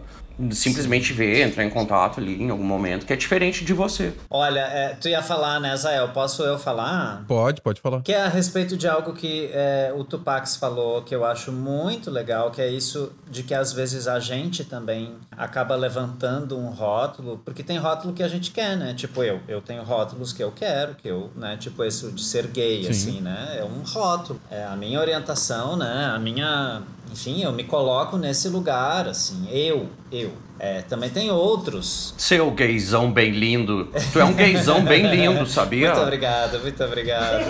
simplesmente 0.53 1.13
ver, 1.13 1.43
entrar 1.43 1.65
em 1.65 1.71
contato 1.71 2.19
ali 2.21 2.43
em 2.43 2.51
algum 2.51 2.65
momento, 2.65 3.05
que 3.05 3.13
é 3.13 3.17
diferente 3.17 3.65
de 3.65 3.75
você. 3.75 4.15
Olha, 4.31 4.61
é, 4.61 4.97
tu 5.01 5.09
ia 5.09 5.23
falar, 5.23 5.61
né, 5.61 5.77
Zael? 5.77 6.09
Posso 6.09 6.43
eu 6.43 6.59
falar? 6.59 7.25
Pode, 7.29 7.61
pode 7.61 7.81
falar. 7.81 8.01
Que 8.01 8.13
é 8.13 8.23
a 8.23 8.29
respeito 8.29 8.77
de 8.77 8.89
algo 8.89 9.13
que 9.13 9.51
é, 9.53 9.93
o 9.95 10.05
Tupac 10.05 10.49
falou, 10.59 11.03
que 11.03 11.15
eu 11.15 11.25
acho 11.25 11.53
muito 11.53 12.11
legal, 12.11 12.51
que 12.51 12.63
é 12.63 12.69
isso 12.69 13.13
de 13.29 13.43
que 13.43 13.53
às 13.53 13.73
vezes 13.73 14.09
a 14.09 14.19
gente 14.19 14.65
também 14.65 15.15
acaba 15.31 15.75
levantando 15.77 16.59
um 16.59 16.71
rótulo, 16.71 17.41
porque 17.45 17.63
tem 17.63 17.77
rótulo 17.79 18.15
que 18.15 18.23
a 18.23 18.29
gente 18.29 18.51
quer, 18.51 18.77
né? 18.77 18.95
Tipo 18.95 19.23
eu, 19.23 19.41
eu 19.47 19.61
tenho 19.61 19.83
rótulos 19.83 20.33
que 20.33 20.43
eu 20.43 20.53
quero, 20.53 20.95
que 20.95 21.09
eu, 21.09 21.31
né? 21.37 21.57
Tipo 21.59 21.85
esse 21.85 22.11
de 22.11 22.23
ser 22.23 22.47
gay, 22.47 22.85
Sim. 22.85 22.91
assim, 22.91 23.21
né? 23.21 23.59
É 23.59 23.65
um 23.65 23.83
rótulo. 23.83 24.41
É 24.51 24.65
a 24.65 24.77
minha 24.77 25.01
orientação, 25.01 25.77
né? 25.77 26.13
A 26.15 26.19
minha 26.19 26.83
enfim, 27.13 27.43
eu 27.43 27.53
me 27.53 27.65
coloco 27.65 28.17
nesse 28.17 28.49
lugar, 28.49 29.09
assim, 29.09 29.49
eu, 29.51 29.89
eu. 30.11 30.33
É, 30.59 30.83
também 30.83 31.09
tem 31.09 31.31
outros. 31.31 32.15
Seu 32.19 32.51
gaysão 32.51 33.11
bem 33.11 33.31
lindo. 33.31 33.89
Tu 34.13 34.21
é 34.21 34.25
um 34.25 34.35
gaysão 34.35 34.85
bem 34.85 35.11
lindo, 35.11 35.47
sabia? 35.49 35.91
muito 35.91 36.03
obrigado, 36.03 36.61
muito 36.61 36.85
obrigado. 36.85 37.45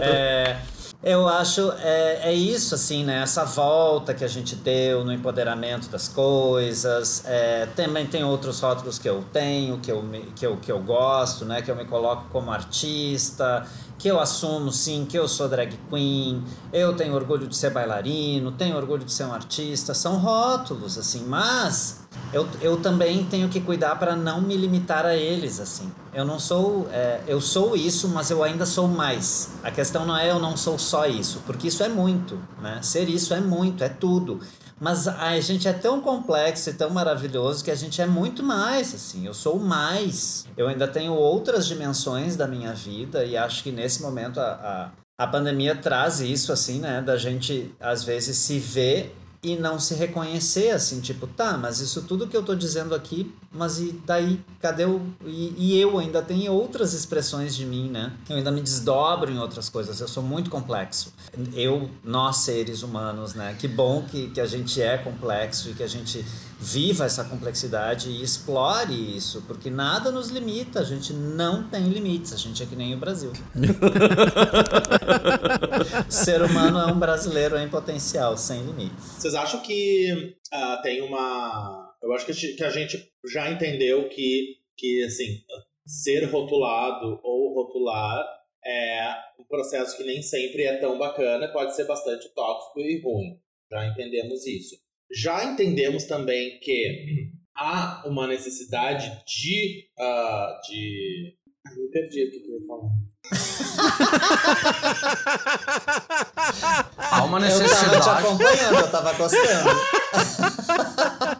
é, 0.00 0.56
eu 1.02 1.28
acho 1.28 1.72
é, 1.82 2.30
é 2.30 2.32
isso, 2.32 2.74
assim, 2.74 3.04
né? 3.04 3.22
Essa 3.22 3.44
volta 3.44 4.14
que 4.14 4.24
a 4.24 4.28
gente 4.28 4.56
deu 4.56 5.04
no 5.04 5.12
empoderamento 5.12 5.88
das 5.88 6.08
coisas. 6.08 7.22
É, 7.26 7.66
também 7.76 8.06
tem 8.06 8.24
outros 8.24 8.58
rótulos 8.60 8.98
que 8.98 9.08
eu 9.08 9.22
tenho, 9.32 9.78
que 9.78 9.92
eu, 9.92 10.02
que, 10.34 10.46
eu, 10.46 10.56
que 10.56 10.72
eu 10.72 10.80
gosto, 10.80 11.44
né? 11.44 11.60
Que 11.60 11.70
eu 11.70 11.76
me 11.76 11.84
coloco 11.84 12.24
como 12.32 12.50
artista 12.50 13.66
que 13.98 14.08
eu 14.08 14.20
assumo 14.20 14.70
sim 14.70 15.06
que 15.06 15.18
eu 15.18 15.26
sou 15.26 15.48
drag 15.48 15.78
queen, 15.90 16.44
eu 16.72 16.94
tenho 16.94 17.14
orgulho 17.14 17.46
de 17.46 17.56
ser 17.56 17.70
bailarino, 17.70 18.52
tenho 18.52 18.76
orgulho 18.76 19.04
de 19.04 19.12
ser 19.12 19.24
um 19.24 19.32
artista, 19.32 19.94
são 19.94 20.18
rótulos 20.18 20.98
assim, 20.98 21.24
mas 21.26 22.06
eu, 22.32 22.46
eu 22.60 22.76
também 22.76 23.24
tenho 23.24 23.48
que 23.48 23.60
cuidar 23.60 23.96
para 23.96 24.14
não 24.14 24.40
me 24.40 24.56
limitar 24.56 25.06
a 25.06 25.14
eles 25.14 25.60
assim. 25.60 25.90
Eu 26.12 26.24
não 26.24 26.38
sou, 26.38 26.88
é, 26.90 27.20
eu 27.26 27.40
sou 27.40 27.76
isso, 27.76 28.08
mas 28.08 28.30
eu 28.30 28.42
ainda 28.42 28.66
sou 28.66 28.88
mais. 28.88 29.50
A 29.62 29.70
questão 29.70 30.04
não 30.04 30.16
é 30.16 30.30
eu 30.30 30.38
não 30.38 30.56
sou 30.56 30.78
só 30.78 31.06
isso, 31.06 31.42
porque 31.46 31.68
isso 31.68 31.82
é 31.82 31.88
muito, 31.88 32.38
né? 32.60 32.80
Ser 32.82 33.08
isso 33.08 33.32
é 33.32 33.40
muito, 33.40 33.84
é 33.84 33.88
tudo. 33.88 34.40
Mas 34.78 35.08
a 35.08 35.38
gente 35.40 35.66
é 35.66 35.72
tão 35.72 36.00
complexo 36.00 36.68
e 36.68 36.74
tão 36.74 36.90
maravilhoso 36.90 37.64
que 37.64 37.70
a 37.70 37.74
gente 37.74 38.00
é 38.02 38.06
muito 38.06 38.42
mais, 38.42 38.94
assim. 38.94 39.26
Eu 39.26 39.32
sou 39.32 39.58
mais. 39.58 40.46
Eu 40.56 40.68
ainda 40.68 40.86
tenho 40.86 41.14
outras 41.14 41.66
dimensões 41.66 42.36
da 42.36 42.46
minha 42.46 42.74
vida 42.74 43.24
e 43.24 43.36
acho 43.36 43.62
que 43.62 43.72
nesse 43.72 44.02
momento 44.02 44.38
a, 44.38 44.92
a, 45.18 45.24
a 45.24 45.26
pandemia 45.26 45.74
traz 45.74 46.20
isso, 46.20 46.52
assim, 46.52 46.78
né? 46.78 47.00
Da 47.00 47.16
gente, 47.16 47.74
às 47.80 48.04
vezes, 48.04 48.36
se 48.36 48.58
ver 48.58 49.16
e 49.46 49.54
não 49.54 49.78
se 49.78 49.94
reconhecer 49.94 50.70
assim, 50.70 51.00
tipo, 51.00 51.24
tá, 51.24 51.56
mas 51.56 51.78
isso 51.78 52.02
tudo 52.02 52.26
que 52.26 52.36
eu 52.36 52.42
tô 52.42 52.52
dizendo 52.52 52.96
aqui, 52.96 53.32
mas 53.52 53.78
e 53.78 53.92
daí, 54.04 54.40
cadê 54.60 54.84
o. 54.84 55.00
E, 55.24 55.54
e, 55.56 55.80
eu 55.80 55.96
ainda 55.98 56.20
tenho 56.20 56.52
outras 56.52 56.92
expressões 56.92 57.54
de 57.54 57.64
mim, 57.64 57.88
né? 57.88 58.12
Eu 58.28 58.38
ainda 58.38 58.50
me 58.50 58.60
desdobro 58.60 59.30
em 59.30 59.38
outras 59.38 59.68
coisas, 59.68 60.00
eu 60.00 60.08
sou 60.08 60.20
muito 60.20 60.50
complexo. 60.50 61.14
Eu, 61.54 61.88
nós 62.02 62.38
seres 62.38 62.82
humanos, 62.82 63.34
né? 63.34 63.54
Que 63.56 63.68
bom 63.68 64.02
que, 64.02 64.30
que 64.30 64.40
a 64.40 64.46
gente 64.46 64.82
é 64.82 64.98
complexo 64.98 65.70
e 65.70 65.74
que 65.74 65.82
a 65.84 65.88
gente 65.88 66.24
viva 66.58 67.04
essa 67.04 67.24
complexidade 67.24 68.08
e 68.08 68.22
explore 68.22 69.16
isso, 69.16 69.42
porque 69.46 69.68
nada 69.68 70.10
nos 70.10 70.30
limita, 70.30 70.80
a 70.80 70.84
gente 70.84 71.12
não 71.12 71.68
tem 71.68 71.88
limites, 71.88 72.32
a 72.32 72.36
gente 72.36 72.62
é 72.62 72.66
que 72.66 72.74
nem 72.74 72.94
o 72.94 72.98
Brasil. 72.98 73.32
Ser 76.08 76.42
humano 76.42 76.78
é 76.78 76.86
um 76.86 76.98
brasileiro 76.98 77.58
em 77.58 77.68
potencial, 77.68 78.36
sem 78.36 78.62
limites. 78.62 79.04
Vocês 79.18 79.34
acham 79.34 79.60
que 79.60 80.36
uh, 80.52 80.82
tem 80.82 81.02
uma. 81.02 81.94
Eu 82.02 82.12
acho 82.14 82.24
que 82.24 82.32
a 82.32 82.70
gente 82.70 83.12
já 83.32 83.50
entendeu 83.50 84.08
que, 84.08 84.56
que 84.76 85.04
assim, 85.04 85.42
ser 85.86 86.24
rotulado 86.24 87.20
ou 87.22 87.54
rotular 87.54 88.24
é 88.64 89.14
um 89.38 89.44
processo 89.44 89.96
que 89.96 90.04
nem 90.04 90.22
sempre 90.22 90.64
é 90.64 90.78
tão 90.78 90.98
bacana, 90.98 91.48
pode 91.48 91.76
ser 91.76 91.86
bastante 91.86 92.28
tóxico 92.34 92.80
e 92.80 93.00
ruim. 93.00 93.38
Já 93.70 93.86
entendemos 93.86 94.46
isso. 94.46 94.85
Já 95.12 95.44
entendemos 95.44 96.04
também 96.04 96.58
que 96.60 97.30
há 97.56 98.02
uma 98.06 98.26
necessidade 98.26 99.10
de. 99.26 99.88
Uh, 99.98 100.60
de... 100.68 101.34
Ai, 101.66 101.74
me 101.74 101.90
perdi 101.90 102.24
o 102.24 102.30
que 102.30 102.36
eu 102.36 102.60
ia 102.60 102.66
falar. 102.66 102.90
há 106.98 107.24
uma 107.24 107.40
necessidade. 107.40 107.94
Eu 107.94 108.00
tava 108.00 108.20
te 108.20 108.26
acompanhando, 108.26 108.78
eu 108.78 108.90
tava 108.90 109.12
gostando. 109.14 109.70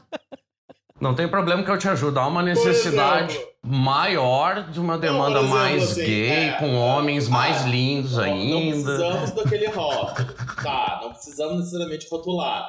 Não 0.99 1.15
tem 1.15 1.29
problema 1.29 1.63
que 1.63 1.71
eu 1.71 1.79
te 1.79 1.89
ajudo. 1.89 2.19
Há 2.19 2.27
uma 2.27 2.43
necessidade 2.43 3.39
maior 3.63 4.71
de 4.71 4.81
uma 4.81 4.97
demanda 4.97 5.43
não, 5.43 5.49
mais 5.49 5.93
assim, 5.93 6.05
gay, 6.05 6.49
é, 6.49 6.53
com 6.53 6.75
homens 6.75 7.29
mais 7.29 7.65
ah, 7.65 7.69
lindos 7.69 8.17
não, 8.17 8.25
ainda. 8.25 8.99
Não 8.99 9.11
precisamos 9.11 9.31
daquele 9.33 9.67
rótulo. 9.67 10.37
Tá, 10.63 11.01
não 11.03 11.13
precisamos 11.13 11.59
necessariamente 11.59 12.09
rotular. 12.11 12.67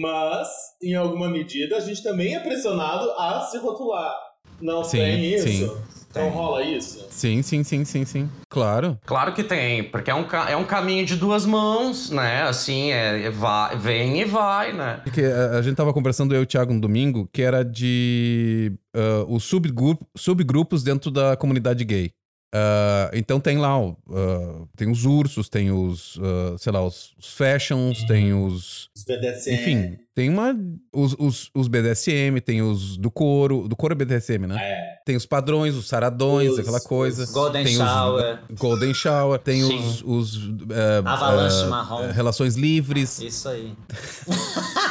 Mas, 0.00 0.48
em 0.80 0.94
alguma 0.94 1.28
medida, 1.28 1.76
a 1.76 1.80
gente 1.80 2.04
também 2.04 2.36
é 2.36 2.40
pressionado 2.40 3.10
a 3.18 3.40
se 3.50 3.58
rotular. 3.58 4.14
Não 4.60 4.84
sim, 4.84 4.98
tem 4.98 5.34
isso? 5.34 5.48
Sim. 5.48 5.76
Então 6.08 6.28
rola 6.28 6.62
isso? 6.62 7.06
Sim, 7.10 7.40
sim, 7.40 7.64
sim, 7.64 7.84
sim, 7.84 8.04
sim. 8.04 8.30
Claro. 8.48 8.98
Claro 9.04 9.32
que 9.32 9.42
tem, 9.42 9.82
porque 9.82 10.10
é 10.10 10.14
um, 10.14 10.26
é 10.48 10.54
um 10.54 10.64
caminho 10.64 11.06
de 11.06 11.16
duas 11.16 11.46
mãos, 11.46 12.10
né? 12.10 12.42
Assim, 12.42 12.92
é, 12.92 13.24
é 13.24 13.30
vai, 13.30 13.76
vem 13.78 14.20
e 14.20 14.24
vai, 14.24 14.74
né? 14.74 15.00
Porque 15.02 15.22
a, 15.22 15.58
a 15.58 15.62
gente 15.62 15.74
tava 15.74 15.92
conversando 15.92 16.34
eu 16.34 16.42
e 16.42 16.44
o 16.44 16.46
Thiago 16.46 16.72
no 16.72 16.80
domingo, 16.80 17.28
que 17.32 17.40
era 17.40 17.64
de 17.64 18.72
uh, 18.94 19.34
os 19.34 19.42
subgrupo, 19.44 20.06
subgrupos 20.14 20.82
dentro 20.82 21.10
da 21.10 21.34
comunidade 21.34 21.82
gay. 21.82 22.12
Uh, 22.54 23.08
então 23.14 23.40
tem 23.40 23.56
lá, 23.56 23.80
uh, 23.80 23.96
tem 24.76 24.90
os 24.90 25.06
ursos, 25.06 25.48
tem 25.48 25.70
os, 25.70 26.16
uh, 26.16 26.58
sei 26.58 26.70
lá, 26.70 26.84
os, 26.84 27.14
os 27.18 27.32
fashions, 27.32 28.04
tem 28.04 28.34
os... 28.34 28.90
Os 28.94 29.04
BDSM. 29.04 29.54
Enfim, 29.54 29.98
tem 30.14 30.28
uma... 30.28 30.54
Os, 30.92 31.16
os, 31.18 31.50
os, 31.54 31.66
BDSM, 31.66 32.42
tem 32.44 32.60
os 32.60 32.98
do 32.98 33.10
couro, 33.10 33.66
do 33.66 33.74
couro 33.74 33.94
é 33.94 33.96
BDSM, 33.96 34.46
né? 34.46 34.56
É. 34.60 35.00
Tem 35.06 35.16
os 35.16 35.24
padrões, 35.24 35.74
os 35.74 35.88
saradões, 35.88 36.52
os, 36.52 36.58
aquela 36.58 36.80
coisa. 36.80 37.24
Golden 37.32 37.64
tem 37.64 37.74
Shower. 37.74 38.38
golden 38.58 38.92
Shower, 38.92 39.38
tem 39.38 39.62
Sim. 39.62 39.78
os... 39.78 40.02
os 40.04 40.50
Avalanche 41.06 41.66
marrom. 41.68 42.10
Relações 42.10 42.54
livres. 42.54 43.18
Isso 43.18 43.48
aí. 43.48 43.72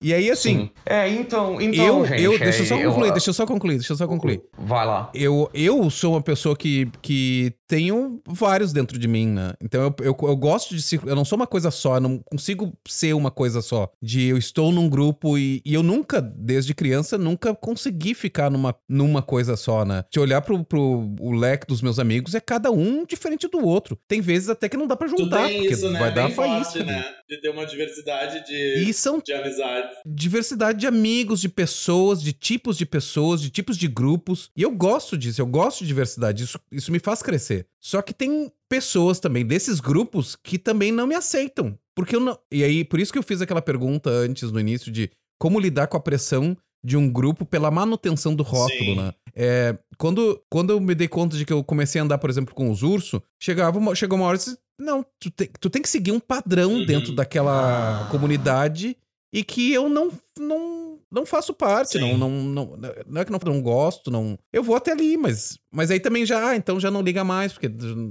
E 0.00 0.14
aí, 0.14 0.30
assim. 0.30 0.58
Sim. 0.58 0.70
É, 0.86 1.08
então, 1.08 1.60
então 1.60 1.84
eu, 1.84 2.06
gente, 2.06 2.22
eu, 2.22 2.38
deixa 2.38 2.62
eu 2.62 2.66
só 2.66 2.76
concluir, 2.76 3.06
eu, 3.08 3.12
deixa 3.12 3.30
eu 3.30 3.34
só 3.34 3.46
concluir, 3.46 3.74
deixa 3.76 3.92
eu 3.92 3.96
só 3.96 4.06
concluir. 4.06 4.42
Vai 4.56 4.86
lá. 4.86 5.10
Eu, 5.12 5.50
eu 5.52 5.90
sou 5.90 6.14
uma 6.14 6.22
pessoa 6.22 6.56
que, 6.56 6.88
que 7.02 7.52
tenho 7.68 8.20
vários 8.26 8.72
dentro 8.72 8.98
de 8.98 9.06
mim, 9.06 9.28
né? 9.28 9.52
Então 9.62 9.82
eu, 9.82 9.94
eu, 10.06 10.16
eu 10.22 10.36
gosto 10.36 10.74
de. 10.74 10.82
Eu 11.06 11.14
não 11.14 11.24
sou 11.24 11.36
uma 11.36 11.46
coisa 11.46 11.70
só, 11.70 11.96
eu 11.96 12.00
não 12.00 12.18
consigo 12.18 12.72
ser 12.88 13.12
uma 13.12 13.30
coisa 13.30 13.60
só. 13.60 13.90
De 14.02 14.26
eu 14.26 14.38
estou 14.38 14.72
num 14.72 14.88
grupo 14.88 15.36
e, 15.38 15.60
e 15.64 15.74
eu 15.74 15.82
nunca, 15.82 16.20
desde 16.20 16.74
criança, 16.74 17.18
nunca 17.18 17.54
consegui 17.54 18.14
ficar 18.14 18.50
numa, 18.50 18.74
numa 18.88 19.22
coisa 19.22 19.56
só, 19.56 19.84
né? 19.84 20.04
Se 20.12 20.18
olhar 20.18 20.40
pro, 20.40 20.64
pro 20.64 21.14
o 21.20 21.32
leque 21.32 21.66
dos 21.66 21.82
meus 21.82 21.98
amigos, 21.98 22.34
é 22.34 22.40
cada 22.40 22.70
um 22.70 23.04
diferente 23.04 23.46
do 23.46 23.64
outro. 23.64 23.98
Tem 24.08 24.20
vezes 24.20 24.48
até 24.48 24.68
que 24.68 24.76
não 24.76 24.86
dá 24.86 24.96
pra 24.96 25.06
juntar, 25.06 25.48
porque 25.48 25.68
isso, 25.68 25.90
né? 25.90 25.98
vai 25.98 26.14
dar 26.14 26.26
Bem 26.26 26.34
faísca. 26.34 26.82
né? 26.84 27.04
De 27.28 27.40
ter 27.40 27.50
uma 27.50 27.66
diversidade 27.66 28.46
de, 28.46 28.88
e 28.88 28.92
são 28.94 29.20
de 29.24 29.32
amizade 29.32 29.90
diversidade 30.06 30.80
de 30.80 30.86
amigos, 30.86 31.40
de 31.40 31.48
pessoas, 31.48 32.22
de 32.22 32.32
tipos 32.32 32.76
de 32.76 32.86
pessoas, 32.86 33.40
de 33.40 33.50
tipos 33.50 33.76
de 33.76 33.86
grupos. 33.86 34.50
E 34.56 34.62
eu 34.62 34.70
gosto 34.70 35.16
disso, 35.16 35.40
eu 35.40 35.46
gosto 35.46 35.80
de 35.80 35.86
diversidade. 35.86 36.44
Isso, 36.44 36.58
isso 36.72 36.90
me 36.90 36.98
faz 36.98 37.22
crescer. 37.22 37.57
Só 37.80 38.02
que 38.02 38.12
tem 38.14 38.50
pessoas 38.68 39.18
também 39.20 39.44
desses 39.46 39.80
grupos 39.80 40.36
que 40.36 40.58
também 40.58 40.92
não 40.92 41.06
me 41.06 41.14
aceitam. 41.14 41.78
Porque 41.94 42.14
eu 42.16 42.20
não. 42.20 42.38
E 42.52 42.62
aí, 42.62 42.84
por 42.84 43.00
isso 43.00 43.12
que 43.12 43.18
eu 43.18 43.22
fiz 43.22 43.40
aquela 43.40 43.62
pergunta 43.62 44.08
antes 44.10 44.50
no 44.52 44.60
início 44.60 44.90
de 44.92 45.10
como 45.40 45.58
lidar 45.58 45.86
com 45.88 45.96
a 45.96 46.00
pressão 46.00 46.56
de 46.84 46.96
um 46.96 47.10
grupo 47.10 47.44
pela 47.44 47.70
manutenção 47.70 48.34
do 48.34 48.42
rótulo, 48.44 48.78
Sim. 48.78 48.94
né? 48.96 49.12
É, 49.34 49.76
quando, 49.96 50.40
quando 50.48 50.70
eu 50.70 50.80
me 50.80 50.94
dei 50.94 51.08
conta 51.08 51.36
de 51.36 51.44
que 51.44 51.52
eu 51.52 51.62
comecei 51.64 52.00
a 52.00 52.04
andar, 52.04 52.18
por 52.18 52.30
exemplo, 52.30 52.54
com 52.54 52.70
os 52.70 52.82
ursos, 52.82 53.20
chegava 53.40 53.78
uma, 53.78 53.94
chegou 53.94 54.16
uma 54.18 54.26
hora 54.26 54.36
e 54.36 54.38
disse, 54.38 54.56
não, 54.80 55.04
tu 55.18 55.28
tem, 55.30 55.48
tu 55.60 55.68
tem 55.70 55.82
que 55.82 55.88
seguir 55.88 56.12
um 56.12 56.20
padrão 56.20 56.74
Uhum. 56.74 56.86
dentro 56.86 57.12
daquela 57.12 58.06
Ah. 58.06 58.08
comunidade 58.10 58.96
e 59.32 59.42
que 59.42 59.72
eu 59.72 59.88
não, 59.88 60.10
não, 60.38 60.87
não 61.10 61.24
faço 61.26 61.52
parte, 61.54 61.98
não, 61.98 62.16
não, 62.18 62.30
não, 62.30 62.76
não 63.06 63.20
é 63.20 63.24
que 63.24 63.32
não, 63.32 63.38
não 63.44 63.62
gosto, 63.62 64.10
não. 64.10 64.38
Eu 64.52 64.62
vou 64.62 64.76
até 64.76 64.92
ali, 64.92 65.16
mas, 65.16 65.58
mas 65.72 65.90
aí 65.90 65.98
também 66.00 66.24
já, 66.26 66.48
ah, 66.50 66.56
então 66.56 66.78
já 66.78 66.90
não 66.90 67.02
liga 67.02 67.24
mais, 67.24 67.52
porque, 67.52 67.70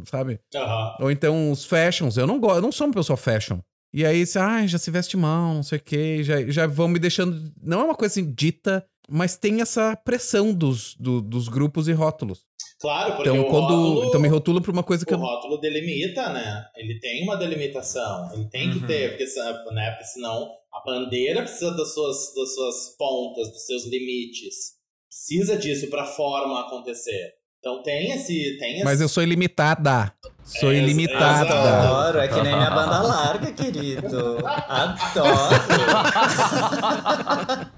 sabe? 0.10 0.40
Aham. 0.56 0.96
Ou 1.02 1.12
então 1.12 1.52
os 1.52 1.66
fashions, 1.66 2.18
eu 2.18 2.26
não 2.28 2.40
gosto, 2.40 2.58
eu 2.58 2.62
não 2.62 2.72
sou 2.72 2.88
uma 2.88 2.94
pessoa 2.94 3.18
fashion. 3.18 3.60
E 3.94 4.06
aí, 4.06 4.26
você, 4.26 4.38
ah, 4.38 4.66
já 4.68 4.78
se 4.78 4.92
veste 4.92 5.16
mal, 5.16 5.54
não 5.54 5.64
sei 5.64 5.78
o 5.78 5.82
quê, 5.82 6.22
já, 6.24 6.42
já 6.48 6.68
vão 6.68 6.88
me 6.88 7.00
deixando. 7.00 7.52
Não 7.62 7.82
é 7.82 7.84
uma 7.86 7.96
coisa 7.96 8.14
assim 8.20 8.32
dita, 8.34 8.86
mas 9.10 9.38
tem 9.38 9.62
essa 9.62 9.96
pressão 9.96 10.54
dos, 10.54 10.96
do- 11.00 11.22
dos 11.22 11.48
grupos 11.48 11.88
e 11.88 11.94
rótulos. 11.94 12.46
Claro, 12.80 13.16
porque 13.16 13.30
Então, 13.30 13.42
o 13.42 13.46
quando. 13.50 13.76
rótulo, 13.76 14.06
Então 14.06 14.20
me 14.20 14.28
rotulam 14.28 14.62
pra 14.62 14.72
uma 14.72 14.84
coisa 14.84 15.04
que 15.06 15.14
o 15.14 15.16
eu. 15.16 15.20
rótulo 15.20 15.60
delimita, 15.60 16.30
né? 16.30 16.64
Ele 16.76 17.00
tem 17.00 17.24
uma 17.24 17.36
delimitação. 17.36 18.32
Ele 18.34 18.46
tem 18.50 18.70
que 18.72 18.80
Uhum. 18.80 18.88
ter, 18.88 19.10
porque, 19.10 19.26
se- 19.26 19.40
né? 19.74 19.92
porque 19.92 20.04
senão 20.06 20.48
a 20.72 20.84
bandeira 20.86 21.42
precisa 21.42 21.72
das 21.76 21.94
suas, 21.94 22.34
das 22.36 22.54
suas 22.54 22.96
pontas, 22.98 23.50
dos 23.52 23.66
seus 23.66 23.86
limites. 23.88 24.78
Precisa 25.10 25.58
disso 25.58 25.90
pra 25.90 26.06
forma 26.06 26.62
acontecer. 26.68 27.34
Então 27.60 27.82
tem 27.82 28.12
esse. 28.12 28.58
Tem 28.60 28.76
esse... 28.76 28.84
Mas 28.84 29.02
eu 29.02 29.10
sou 29.10 29.24
ilimitada. 29.24 30.14
Sou 30.44 30.72
É, 30.72 30.76
ilimitada. 30.78 31.82
Adoro, 31.82 32.20
é 32.20 32.28
que 32.28 32.36
nem 32.42 32.56
minha 32.56 32.70
banda 32.70 33.02
larga, 33.02 33.52
querido. 33.54 34.38
Adoro. 34.46 35.58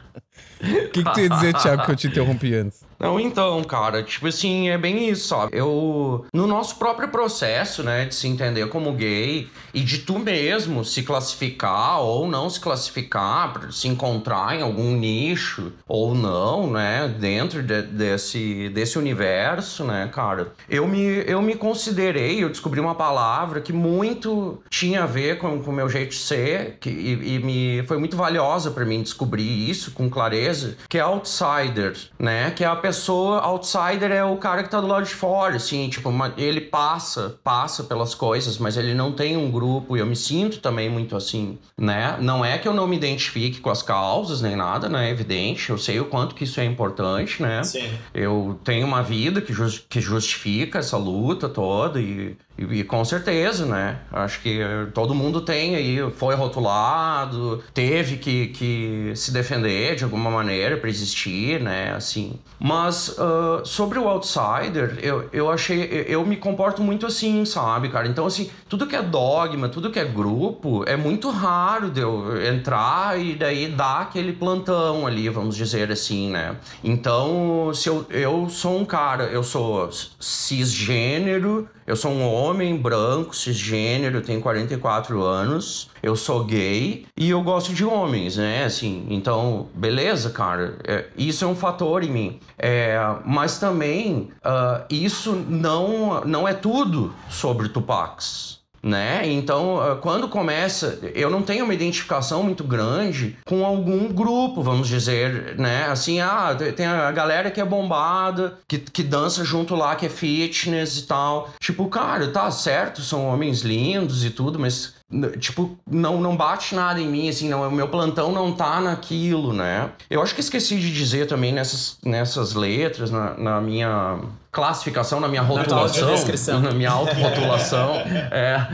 O 0.62 0.90
que, 0.92 1.04
que 1.04 1.14
tu 1.14 1.20
ia 1.22 1.30
dizer, 1.30 1.54
Thiago, 1.56 1.86
que 1.86 1.92
eu 1.92 1.96
te 1.96 2.08
interrompi 2.08 2.54
antes? 2.54 2.82
Não, 3.00 3.18
então, 3.18 3.64
cara, 3.64 4.04
tipo 4.04 4.28
assim, 4.28 4.68
é 4.68 4.78
bem 4.78 5.08
isso, 5.10 5.30
sabe? 5.30 5.58
Eu, 5.58 6.26
no 6.34 6.46
nosso 6.46 6.76
próprio 6.78 7.08
processo, 7.08 7.82
né, 7.82 8.04
de 8.06 8.14
se 8.14 8.28
entender 8.28 8.68
como 8.68 8.92
gay 8.92 9.48
e 9.74 9.80
de 9.80 10.00
tu 10.00 10.20
mesmo 10.20 10.84
se 10.84 11.04
classificar 11.04 12.02
ou 12.02 12.28
não 12.28 12.50
se 12.50 12.60
classificar, 12.60 13.72
se 13.72 13.88
encontrar 13.88 14.58
em 14.58 14.62
algum 14.62 14.92
nicho 14.98 15.72
ou 15.88 16.14
não, 16.14 16.70
né, 16.70 17.08
dentro 17.18 17.64
de- 17.64 17.84
desse, 17.84 18.68
desse 18.70 18.98
universo, 19.00 19.86
né, 19.86 20.10
cara, 20.12 20.52
eu 20.70 20.86
me, 20.86 21.24
eu 21.26 21.42
me 21.42 21.56
considerei, 21.56 22.44
eu 22.44 22.50
descobri 22.50 22.82
uma 22.82 22.96
palavra 22.96 23.62
que 23.62 23.72
muito 23.72 24.62
tinha 24.70 25.04
a 25.04 25.08
ver 25.08 25.38
com 25.38 25.56
o 25.56 25.72
meu 25.72 25.88
jeito 25.88 26.10
de 26.12 26.18
ser 26.18 26.78
que, 26.82 26.90
e, 26.90 27.36
e 27.36 27.40
me 27.40 27.84
foi 27.88 27.98
muito 27.98 28.18
valiosa 28.18 28.72
pra 28.72 28.84
mim 28.84 29.02
descobrir 29.02 29.70
isso 29.70 29.92
com 29.92 30.10
clareza, 30.10 30.76
que 30.90 30.98
é 30.98 31.02
outsider, 31.02 31.96
né? 32.20 32.52
Que 32.52 32.66
é 32.66 32.68
a 32.68 32.76
pessoa 32.90 33.38
outsider 33.42 34.12
é 34.12 34.24
o 34.24 34.36
cara 34.38 34.64
que 34.64 34.70
tá 34.70 34.82
do 34.82 34.88
lado 34.88 35.06
de 35.06 35.14
fora, 35.14 35.58
assim, 35.58 35.88
tipo, 35.90 36.10
uma- 36.10 36.34
ele 36.38 36.60
passa, 36.60 37.38
passa 37.44 37.84
pelas 37.84 38.16
coisas, 38.16 38.58
mas 38.58 38.78
ele 38.78 38.96
não 38.96 39.12
tem 39.12 39.38
um 39.38 39.52
grupo 39.52 39.96
e 39.96 40.00
eu 40.00 40.08
me 40.08 40.16
sinto 40.16 40.60
também 40.60 40.90
muito 40.90 41.16
assim, 41.16 41.60
né? 41.78 42.18
Não 42.20 42.44
é 42.44 42.58
que 42.58 42.68
eu 42.68 42.74
não 42.74 42.88
me 42.88 42.96
identifique 42.96 43.60
com 43.60 43.70
as 43.70 43.84
causas 43.84 44.42
nem 44.42 44.56
nada, 44.56 44.90
né? 44.90 45.08
É 45.08 45.12
evidente, 45.12 45.70
eu 45.70 45.78
sei 45.78 46.00
o 46.00 46.06
quanto 46.06 46.34
que 46.34 46.46
isso 46.46 46.60
é 46.60 46.66
importante, 46.66 47.42
né? 47.44 47.64
Sim. 47.64 47.92
Eu 48.12 48.60
tenho 48.64 48.88
uma 48.88 49.04
vida 49.04 49.40
que, 49.40 49.54
jus- 49.54 49.86
que 49.88 50.02
justifica 50.02 50.80
essa 50.80 50.98
luta 50.98 51.48
toda 51.48 52.02
e, 52.02 52.36
e, 52.60 52.80
e 52.80 52.84
com 52.84 53.04
certeza, 53.06 53.66
né? 53.66 54.00
Acho 54.12 54.42
que 54.42 54.60
todo 54.94 55.16
mundo 55.16 55.42
tem 55.42 55.76
aí, 55.76 56.12
foi 56.12 56.36
rotulado, 56.36 57.64
teve 57.74 58.18
que, 58.18 58.48
que 58.48 59.12
se 59.16 59.32
defender 59.32 59.96
de 59.96 60.04
alguma 60.04 60.30
maneira 60.30 60.78
para 60.78 60.90
existir, 60.90 61.62
né? 61.62 61.94
Assim. 61.96 62.34
Mas 62.60 63.16
ah, 63.18 63.62
sobre 63.64 64.00
o 64.00 64.08
outsider, 64.08 64.98
eu, 65.02 65.30
eu 65.32 65.50
achei, 65.50 65.84
eu, 65.84 66.20
eu 66.20 66.26
me 66.26 66.36
comporto 66.36 66.82
muito 66.82 67.06
assim, 67.06 67.46
sabe, 67.46 67.90
cara? 67.90 68.08
Então, 68.08 68.26
assim, 68.26 68.50
tudo 68.68 68.88
que 68.88 68.96
é 68.96 69.02
dogma, 69.02 69.70
tudo 69.70 69.92
que 69.92 70.00
é 70.00 70.06
grupo, 70.06 70.84
é 70.88 70.98
muito 70.98 71.30
raro 71.30 71.90
de 71.90 72.02
eu 72.02 72.42
entrar 72.46 73.20
e 73.20 73.36
daí 73.36 73.68
dar 73.68 74.02
aquele 74.02 74.34
plantão 74.34 75.08
ali, 75.08 75.30
vamos 75.30 75.56
dizer 75.56 75.92
assim, 75.92 76.30
né? 76.30 76.58
Então, 76.84 77.72
se 77.74 77.88
eu, 77.88 78.06
eu 78.10 78.50
sou 78.50 78.80
um 78.80 78.86
cara, 78.86 79.26
eu 79.26 79.44
sou 79.44 79.90
cisgênero, 80.20 81.68
eu 81.90 81.96
sou 81.96 82.12
um 82.12 82.32
homem 82.32 82.78
branco, 82.78 83.36
cisgênero, 83.36 84.22
tenho 84.22 84.40
44 84.42 85.24
anos, 85.24 85.90
eu 86.04 86.16
sou 86.16 86.44
gay 86.44 87.08
e 87.18 87.32
eu 87.32 87.42
gosto 87.42 87.74
de 87.74 87.84
homens, 87.84 88.38
né? 88.38 88.64
Assim, 88.64 89.08
então, 89.10 89.70
beleza, 89.74 90.30
cara, 90.30 90.78
é, 90.84 91.08
isso 91.18 91.44
é 91.44 91.48
um 91.48 91.56
fator 91.56 92.04
em 92.04 92.12
mim. 92.12 92.40
É, 92.60 92.96
mas 93.26 93.58
também, 93.58 94.30
ah, 94.44 94.86
isso 94.88 95.34
não, 95.34 96.24
não 96.26 96.48
é 96.48 96.54
tudo 96.54 97.12
sobre 97.28 97.70
Tupacs 97.70 98.59
né? 98.82 99.22
Então, 99.26 99.80
ah, 99.80 99.96
quando 99.96 100.28
começa, 100.28 101.00
eu 101.14 101.30
não 101.30 101.42
tenho 101.42 101.66
uma 101.66 101.74
identificação 101.74 102.44
muito 102.44 102.64
grande 102.64 103.38
com 103.46 103.66
algum 103.66 104.12
grupo, 104.12 104.62
vamos 104.62 104.88
dizer, 104.88 105.56
né? 105.58 105.86
Assim, 105.86 106.20
ah, 106.20 106.56
tem 106.76 106.86
a 106.86 107.12
galera 107.12 107.52
que 107.52 107.62
é 107.62 107.66
bombada, 107.66 108.58
que, 108.68 108.78
que 108.80 109.04
dança 109.04 109.44
junto 109.44 109.76
lá, 109.76 109.96
que 109.96 110.06
é 110.06 110.10
fitness 110.10 110.98
e 111.00 111.04
tal. 111.04 111.50
Tipo, 111.60 111.88
cara, 111.88 112.28
tá 112.28 112.50
certo, 112.52 113.02
são 113.02 113.28
homens 113.28 113.62
lindos 113.62 114.24
e 114.26 114.30
tudo, 114.30 114.60
mas 114.60 114.99
tipo, 115.40 115.76
não, 115.90 116.22
não 116.22 116.38
bate 116.38 116.76
nada 116.76 117.00
em 117.00 117.08
mim, 117.08 117.30
assim, 117.30 117.50
não, 117.50 117.68
o 117.68 117.72
meu 117.72 117.88
plantão 117.88 118.32
não 118.32 118.52
tá 118.54 118.80
naquilo, 118.80 119.52
né? 119.54 119.90
Eu 120.10 120.22
acho 120.22 120.36
que 120.36 120.42
esqueci 120.42 120.78
de 120.78 120.94
dizer 120.94 121.28
também 121.28 121.52
nessas, 121.52 121.98
nessas 122.06 122.54
letras, 122.54 123.10
na, 123.10 123.34
na 123.36 123.62
minha 123.62 124.20
classificação, 124.52 125.20
na 125.20 125.28
minha 125.28 125.42
rotulação, 125.42 126.62
na 126.62 126.72
minha 126.72 126.92
autorrotulação, 126.92 127.96
é, 128.32 128.68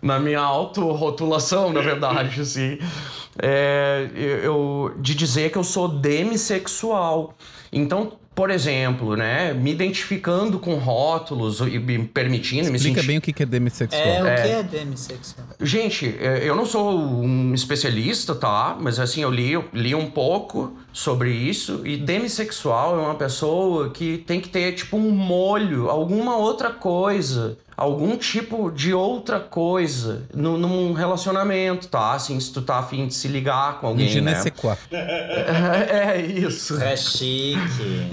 na 0.00 0.20
minha 0.20 0.40
autorrotulação, 0.40 1.72
na 1.72 1.80
verdade, 1.80 2.40
assim, 2.40 2.78
é, 3.40 4.08
eu, 4.14 4.94
de 4.98 5.16
dizer 5.16 5.50
que 5.50 5.58
eu 5.58 5.64
sou 5.64 5.88
demissexual. 5.88 7.34
Então, 7.72 8.12
por 8.34 8.50
exemplo, 8.50 9.14
né, 9.14 9.52
me 9.52 9.70
identificando 9.72 10.58
com 10.58 10.74
rótulos 10.76 11.60
e 11.60 11.78
me 11.78 12.04
permitindo, 12.04 12.70
me 12.70 12.76
Explica 12.76 12.96
sentir... 13.00 13.06
bem 13.06 13.18
o 13.18 13.20
que 13.20 13.42
é 13.42 13.46
demissexual. 13.46 14.02
É, 14.02 14.22
o 14.22 14.26
É. 14.26 14.34
que 14.42 14.48
é 14.48 14.62
demissexual? 14.62 15.46
Gente, 15.60 16.16
é, 16.18 16.40
eu 16.42 16.56
não 16.56 16.64
sou 16.64 16.98
um 16.98 17.52
especialista, 17.52 18.34
tá? 18.34 18.76
Mas 18.80 18.98
assim, 18.98 19.20
eu 19.22 19.30
li, 19.30 19.52
eu 19.52 19.68
li 19.72 19.94
um 19.94 20.10
pouco 20.10 20.76
sobre 20.92 21.30
isso. 21.30 21.80
E 21.84 21.96
demissexual 21.96 22.98
é 22.98 23.02
uma 23.02 23.14
pessoa 23.14 23.90
que 23.90 24.18
tem 24.18 24.40
que 24.40 24.48
ter, 24.48 24.72
tipo, 24.72 24.96
um 24.96 25.10
molho, 25.10 25.88
alguma 25.88 26.36
outra 26.36 26.70
coisa. 26.70 27.56
Algum 27.74 28.16
tipo 28.16 28.70
de 28.70 28.92
outra 28.92 29.40
coisa 29.40 30.22
no, 30.34 30.58
num 30.58 30.92
relacionamento, 30.92 31.88
tá? 31.88 32.12
Assim, 32.12 32.38
se 32.38 32.52
tu 32.52 32.60
tá 32.60 32.78
afim 32.78 33.06
de 33.06 33.14
se 33.14 33.26
ligar 33.28 33.80
com 33.80 33.86
Um 33.86 33.90
alguém, 33.90 34.14
ne 34.16 34.20
né? 34.20 34.42
É, 34.92 36.18
é 36.18 36.20
isso. 36.20 36.80
É 36.80 36.94
chique. 36.96 37.58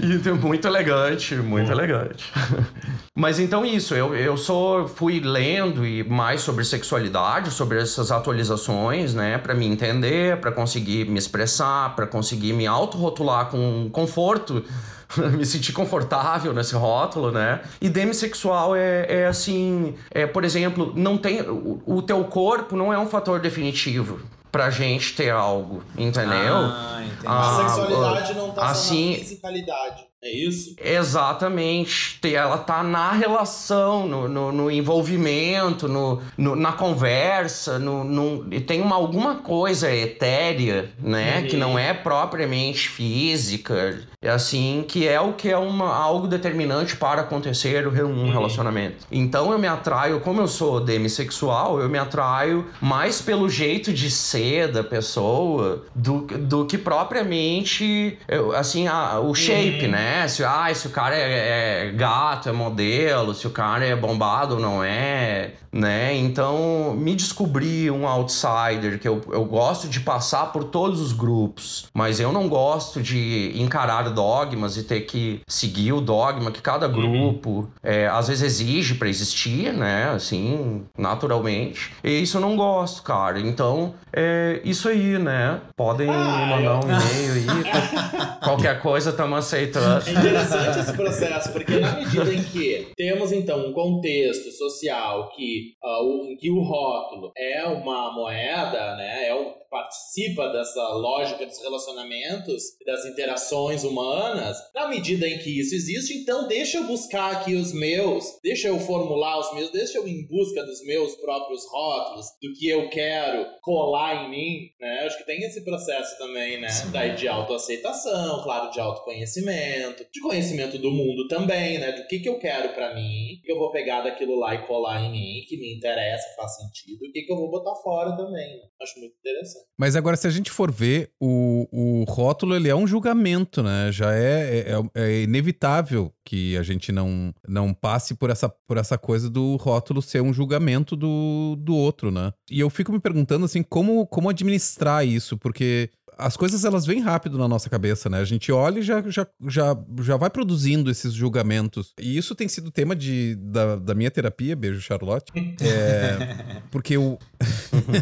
E 0.00 0.30
muito 0.32 0.66
elegante, 0.66 1.34
muito 1.36 1.70
elegante. 1.70 2.32
Mas 3.14 3.38
então 3.38 3.66
isso, 3.66 3.94
eu, 3.94 4.14
eu 4.14 4.36
sou 4.36 4.88
fui 4.88 5.20
lendo 5.20 5.86
e 5.86 6.02
mais 6.02 6.40
sobre 6.40 6.64
sexualidade, 6.64 7.50
sobre 7.50 7.80
essas 7.80 8.10
atualizações, 8.10 9.14
né, 9.14 9.36
Pra 9.36 9.54
me 9.54 9.66
entender, 9.66 10.38
pra 10.38 10.50
conseguir 10.50 11.06
me 11.06 11.18
expressar, 11.18 11.94
pra 11.94 12.06
conseguir 12.06 12.52
me 12.52 12.66
autorrotular 12.70 13.46
com 13.50 13.88
conforto. 13.90 14.64
me 15.36 15.44
sentir 15.44 15.72
confortável 15.72 16.52
nesse 16.52 16.76
rótulo, 16.76 17.32
né? 17.32 17.62
E 17.80 17.88
demissexual 17.88 18.76
é, 18.76 19.06
é 19.08 19.26
assim, 19.26 19.96
é, 20.08 20.24
por 20.24 20.44
exemplo, 20.44 20.92
não 20.94 21.18
tem 21.18 21.40
o, 21.40 21.82
o 21.84 22.00
teu 22.00 22.22
corpo 22.22 22.76
não 22.76 22.92
é 22.92 22.98
um 22.98 23.08
fator 23.08 23.40
definitivo 23.40 24.20
pra 24.52 24.70
gente 24.70 25.16
ter 25.16 25.30
algo, 25.30 25.82
entendeu? 25.98 26.54
Ah, 26.54 27.02
entendi. 27.04 27.26
A 27.26 27.40
Ah, 27.40 27.68
sexualidade 27.68 28.34
não 28.34 28.50
tá 28.52 28.66
assim- 28.66 29.14
só 29.14 29.18
na 29.18 29.24
fisicalidade. 29.24 30.09
É 30.22 30.30
isso? 30.30 30.74
Exatamente. 30.82 32.18
Te- 32.20 32.34
Ela 32.34 32.58
tá 32.58 32.82
na 32.82 33.12
relação, 33.12 34.06
no, 34.06 34.28
no, 34.28 34.52
no 34.52 34.70
envolvimento, 34.70 35.88
no, 35.88 36.20
no- 36.36 36.54
na 36.54 36.72
conversa, 36.72 37.78
no, 37.78 38.04
no- 38.04 38.46
e 38.52 38.60
tem 38.60 38.82
uma, 38.82 38.96
alguma 38.96 39.36
coisa 39.36 39.90
etérea, 39.90 40.90
né? 40.98 41.38
Uhum. 41.40 41.46
Que 41.48 41.56
não 41.56 41.78
é 41.78 41.94
propriamente 41.94 42.88
física. 42.88 43.98
É 44.22 44.28
assim, 44.28 44.84
que 44.86 45.08
é 45.08 45.18
o 45.18 45.32
que 45.32 45.48
é 45.48 45.56
uma, 45.56 45.94
algo 45.96 46.26
determinante 46.28 46.96
para 46.96 47.22
acontecer 47.22 47.86
um 47.88 48.10
Uhum. 48.26 48.30
relacionamento. 48.30 49.06
Então 49.10 49.50
eu 49.50 49.58
me 49.58 49.66
atraio, 49.66 50.20
como 50.20 50.42
eu 50.42 50.48
sou 50.48 50.80
demissexual, 50.80 51.80
eu 51.80 51.88
me 51.88 51.98
atraio 51.98 52.66
mais 52.82 53.22
pelo 53.22 53.48
jeito 53.48 53.90
de 53.90 54.10
ser 54.10 54.68
da 54.70 54.84
pessoa 54.84 55.82
do, 55.94 56.26
do 56.26 56.66
que 56.66 56.76
propriamente, 56.76 58.18
assim, 58.56 58.86
a- 58.86 59.18
o 59.20 59.34
shape, 59.34 59.86
Uhum. 59.86 59.90
né? 59.92 60.09
Né? 60.10 60.26
Se, 60.28 60.44
ah, 60.44 60.72
se 60.74 60.88
o 60.88 60.90
cara 60.90 61.14
é, 61.16 61.86
é 61.88 61.92
gato, 61.92 62.48
é 62.48 62.52
modelo, 62.52 63.32
se 63.34 63.46
o 63.46 63.50
cara 63.50 63.84
é 63.84 63.94
bombado 63.94 64.54
ou 64.56 64.60
não 64.60 64.82
é, 64.82 65.52
né? 65.72 66.16
Então, 66.16 66.94
me 66.96 67.14
descobri 67.14 67.90
um 67.90 68.06
outsider, 68.06 68.98
que 68.98 69.06
eu, 69.06 69.20
eu 69.30 69.44
gosto 69.44 69.88
de 69.88 70.00
passar 70.00 70.46
por 70.52 70.64
todos 70.64 71.00
os 71.00 71.12
grupos, 71.12 71.86
mas 71.94 72.18
eu 72.18 72.32
não 72.32 72.48
gosto 72.48 73.00
de 73.00 73.52
encarar 73.54 74.10
dogmas 74.10 74.76
e 74.76 74.82
ter 74.82 75.02
que 75.02 75.40
seguir 75.48 75.92
o 75.92 76.00
dogma 76.00 76.50
que 76.50 76.60
cada 76.60 76.88
grupo 76.88 77.68
é, 77.82 78.08
às 78.08 78.26
vezes 78.28 78.42
exige 78.42 78.94
para 78.94 79.08
existir, 79.08 79.72
né? 79.72 80.10
Assim, 80.14 80.82
naturalmente. 80.98 81.92
E 82.02 82.22
isso 82.22 82.36
eu 82.38 82.40
não 82.40 82.56
gosto, 82.56 83.02
cara. 83.02 83.38
Então, 83.38 83.94
é 84.12 84.60
isso 84.64 84.88
aí, 84.88 85.18
né? 85.18 85.60
Podem 85.76 86.08
Ah, 86.10 86.46
mandar 86.48 86.84
um 86.84 86.88
e-mail 86.90 87.32
aí. 87.34 87.70
Qualquer 88.42 88.80
coisa, 88.80 89.10
estamos 89.10 89.38
aceitando. 89.38 89.99
É 90.06 90.10
interessante 90.12 90.78
esse 90.78 90.92
processo, 90.92 91.52
porque 91.52 91.78
na 91.78 91.92
medida 91.94 92.32
em 92.32 92.42
que 92.42 92.92
temos 92.96 93.32
então 93.32 93.68
um 93.68 93.72
contexto 93.72 94.50
social 94.52 95.30
que, 95.30 95.74
ah, 95.82 96.02
o, 96.02 96.26
em 96.26 96.36
que 96.36 96.50
o 96.50 96.60
rótulo 96.62 97.32
é 97.36 97.64
uma 97.66 98.12
moeda, 98.12 98.96
né, 98.96 99.28
é 99.28 99.34
um, 99.34 99.60
participa 99.70 100.48
dessa 100.48 100.82
lógica 100.88 101.46
dos 101.46 101.58
relacionamentos, 101.62 102.62
das 102.84 103.06
interações 103.06 103.84
humanas, 103.84 104.56
na 104.74 104.88
medida 104.88 105.26
em 105.28 105.38
que 105.38 105.60
isso 105.60 105.74
existe, 105.74 106.14
então 106.14 106.48
deixa 106.48 106.78
eu 106.78 106.84
buscar 106.84 107.36
aqui 107.36 107.54
os 107.54 107.72
meus, 107.72 108.24
deixa 108.42 108.68
eu 108.68 108.78
formular 108.80 109.38
os 109.38 109.54
meus, 109.54 109.70
deixa 109.70 109.98
eu 109.98 110.08
ir 110.08 110.12
em 110.12 110.26
busca 110.26 110.64
dos 110.64 110.84
meus 110.84 111.14
próprios 111.16 111.64
rótulos, 111.70 112.26
do 112.42 112.52
que 112.52 112.68
eu 112.68 112.90
quero 112.90 113.46
colar 113.62 114.24
em 114.24 114.30
mim, 114.30 114.70
né? 114.80 115.04
Acho 115.06 115.18
que 115.18 115.26
tem 115.26 115.42
esse 115.44 115.60
processo 115.62 116.18
também, 116.18 116.60
né? 116.60 116.68
Daí 116.90 117.14
de 117.14 117.28
autoaceitação, 117.28 118.42
claro, 118.42 118.70
de 118.72 118.80
autoconhecimento, 118.80 119.89
de 119.94 120.20
conhecimento 120.20 120.78
do 120.78 120.90
mundo 120.90 121.28
também, 121.28 121.78
né? 121.78 121.92
Do 121.92 122.06
que 122.06 122.20
que 122.20 122.28
eu 122.28 122.38
quero 122.38 122.72
pra 122.74 122.94
mim, 122.94 123.40
que 123.44 123.50
eu 123.50 123.58
vou 123.58 123.70
pegar 123.70 124.02
daquilo 124.02 124.38
lá 124.38 124.54
e 124.54 124.66
colar 124.66 125.02
em 125.02 125.10
mim, 125.10 125.44
que 125.48 125.56
me 125.56 125.74
interessa, 125.74 126.34
faz 126.36 126.56
sentido, 126.56 127.04
e 127.04 127.08
o 127.08 127.12
que 127.12 127.22
que 127.22 127.32
eu 127.32 127.36
vou 127.36 127.50
botar 127.50 127.74
fora 127.76 128.16
também. 128.16 128.60
Acho 128.80 128.98
muito 128.98 129.14
interessante. 129.18 129.66
Mas 129.78 129.96
agora, 129.96 130.16
se 130.16 130.26
a 130.26 130.30
gente 130.30 130.50
for 130.50 130.70
ver, 130.70 131.10
o, 131.20 131.66
o 131.72 132.04
rótulo 132.04 132.56
ele 132.56 132.68
é 132.68 132.74
um 132.74 132.86
julgamento, 132.86 133.62
né? 133.62 133.90
Já 133.92 134.14
é, 134.14 134.64
é, 134.94 135.02
é 135.02 135.22
inevitável 135.22 136.12
que 136.24 136.56
a 136.56 136.62
gente 136.62 136.92
não, 136.92 137.34
não 137.48 137.74
passe 137.74 138.14
por 138.14 138.30
essa, 138.30 138.48
por 138.48 138.76
essa 138.76 138.96
coisa 138.96 139.28
do 139.28 139.56
rótulo 139.56 140.00
ser 140.00 140.22
um 140.22 140.32
julgamento 140.32 140.94
do, 140.94 141.56
do 141.58 141.74
outro, 141.74 142.10
né? 142.10 142.32
E 142.48 142.60
eu 142.60 142.70
fico 142.70 142.92
me 142.92 143.00
perguntando, 143.00 143.44
assim, 143.44 143.62
como, 143.62 144.06
como 144.06 144.28
administrar 144.28 145.04
isso, 145.04 145.36
porque 145.36 145.90
as 146.20 146.36
coisas 146.36 146.64
elas 146.64 146.86
vêm 146.86 147.00
rápido 147.00 147.36
na 147.38 147.48
nossa 147.48 147.68
cabeça, 147.70 148.08
né? 148.08 148.18
A 148.18 148.24
gente 148.24 148.52
olha 148.52 148.80
e 148.80 148.82
já, 148.82 149.02
já, 149.08 149.26
já, 149.48 149.76
já 150.02 150.16
vai 150.16 150.30
produzindo 150.30 150.90
esses 150.90 151.12
julgamentos. 151.12 151.92
E 152.00 152.16
isso 152.16 152.34
tem 152.34 152.46
sido 152.48 152.70
tema 152.70 152.94
de, 152.94 153.34
da, 153.36 153.76
da 153.76 153.94
minha 153.94 154.10
terapia, 154.10 154.54
beijo, 154.54 154.80
Charlotte. 154.80 155.32
É, 155.60 156.62
porque 156.70 156.96
o. 156.96 157.18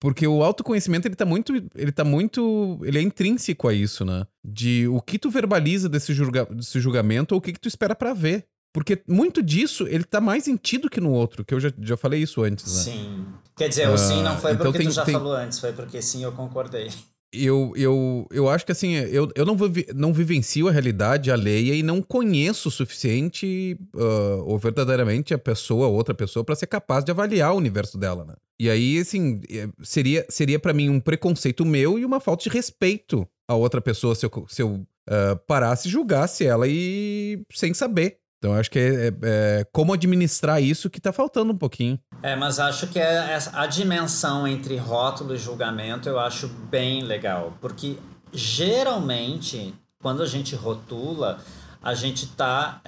Porque 0.00 0.24
o 0.28 0.44
autoconhecimento, 0.44 1.08
ele 1.08 1.16
tá 1.16 1.24
muito. 1.26 1.52
Ele 1.74 1.90
tá 1.90 2.04
muito. 2.04 2.78
Ele 2.84 2.98
é 2.98 3.02
intrínseco 3.02 3.66
a 3.66 3.74
isso, 3.74 4.04
né? 4.04 4.24
De 4.44 4.86
o 4.86 5.00
que 5.00 5.18
tu 5.18 5.28
verbaliza 5.28 5.88
desse, 5.88 6.14
julga, 6.14 6.46
desse 6.46 6.78
julgamento 6.78 7.34
ou 7.34 7.40
o 7.40 7.42
que, 7.42 7.52
que 7.52 7.58
tu 7.60 7.66
espera 7.66 7.96
pra 7.96 8.14
ver. 8.14 8.44
Porque 8.72 9.02
muito 9.08 9.42
disso, 9.42 9.88
ele 9.88 10.04
tá 10.04 10.20
mais 10.20 10.46
em 10.46 10.54
ti 10.54 10.78
do 10.78 10.88
que 10.88 11.00
no 11.00 11.10
outro, 11.10 11.44
que 11.44 11.52
eu 11.52 11.58
já, 11.58 11.72
já 11.80 11.96
falei 11.96 12.22
isso 12.22 12.42
antes, 12.44 12.72
né? 12.76 12.82
Sim. 12.92 13.26
Quer 13.56 13.68
dizer, 13.70 13.88
o 13.88 13.98
sim 13.98 14.22
não 14.22 14.38
foi 14.38 14.52
então 14.52 14.66
porque 14.66 14.78
tem- 14.78 14.86
tu 14.88 14.92
já 14.94 15.04
tem- 15.04 15.14
falou 15.14 15.32
antes, 15.32 15.58
foi 15.58 15.72
porque 15.72 16.00
sim 16.00 16.22
eu 16.22 16.30
concordei. 16.30 16.88
Eu, 17.32 17.72
eu, 17.76 18.26
eu 18.30 18.48
acho 18.48 18.64
que 18.64 18.72
assim, 18.72 18.94
eu, 18.94 19.30
eu 19.34 19.44
não, 19.44 19.54
vivi, 19.54 19.86
não 19.94 20.14
vivencio 20.14 20.66
a 20.66 20.72
realidade 20.72 21.30
alheia 21.30 21.74
e 21.74 21.82
não 21.82 22.00
conheço 22.00 22.68
o 22.68 22.72
suficiente 22.72 23.78
ah, 23.94 24.42
ou 24.44 24.58
verdadeiramente 24.58 25.34
a 25.34 25.38
pessoa, 25.38 25.88
outra 25.88 26.14
pessoa, 26.14 26.44
pra 26.44 26.56
ser 26.56 26.66
capaz 26.66 27.04
de 27.04 27.10
avaliar 27.10 27.52
o 27.52 27.58
universo 27.58 27.98
dela, 27.98 28.24
né? 28.24 28.34
E 28.60 28.68
aí, 28.68 28.98
assim, 28.98 29.40
eh, 29.50 29.68
seria, 29.82 30.26
seria 30.28 30.58
para 30.58 30.72
mim 30.72 30.88
um 30.88 30.98
preconceito 30.98 31.64
meu 31.64 31.98
e 31.98 32.04
uma 32.04 32.18
falta 32.18 32.44
de 32.44 32.48
respeito 32.48 33.28
a 33.46 33.54
outra 33.54 33.80
pessoa 33.80 34.14
se 34.14 34.26
eu, 34.26 34.46
se 34.48 34.62
eu 34.62 34.86
ah, 35.08 35.36
parasse 35.46 35.88
e 35.88 35.90
julgasse 35.90 36.44
ela 36.44 36.66
e 36.68 37.42
sem 37.52 37.72
saber. 37.72 38.18
Então, 38.38 38.54
acho 38.54 38.70
que 38.70 38.78
é, 38.78 39.08
é- 39.08 39.12
é 39.22 39.64
como 39.72 39.92
administrar 39.92 40.62
isso 40.62 40.88
que 40.88 41.00
tá 41.00 41.12
faltando 41.12 41.52
um 41.52 41.56
pouquinho. 41.56 41.98
É, 42.22 42.36
mas 42.36 42.58
acho 42.60 42.86
que 42.86 42.98
é 42.98 43.36
a 43.52 43.66
dimensão 43.66 44.46
entre 44.46 44.76
rótulo 44.76 45.34
e 45.34 45.38
julgamento 45.38 46.08
eu 46.08 46.18
acho 46.20 46.46
bem 46.48 47.02
legal. 47.02 47.52
Porque 47.60 47.96
geralmente, 48.32 49.74
quando 50.00 50.22
a 50.22 50.26
gente 50.26 50.54
rotula, 50.54 51.38
a 51.82 51.94
gente 51.94 52.24
está 52.24 52.80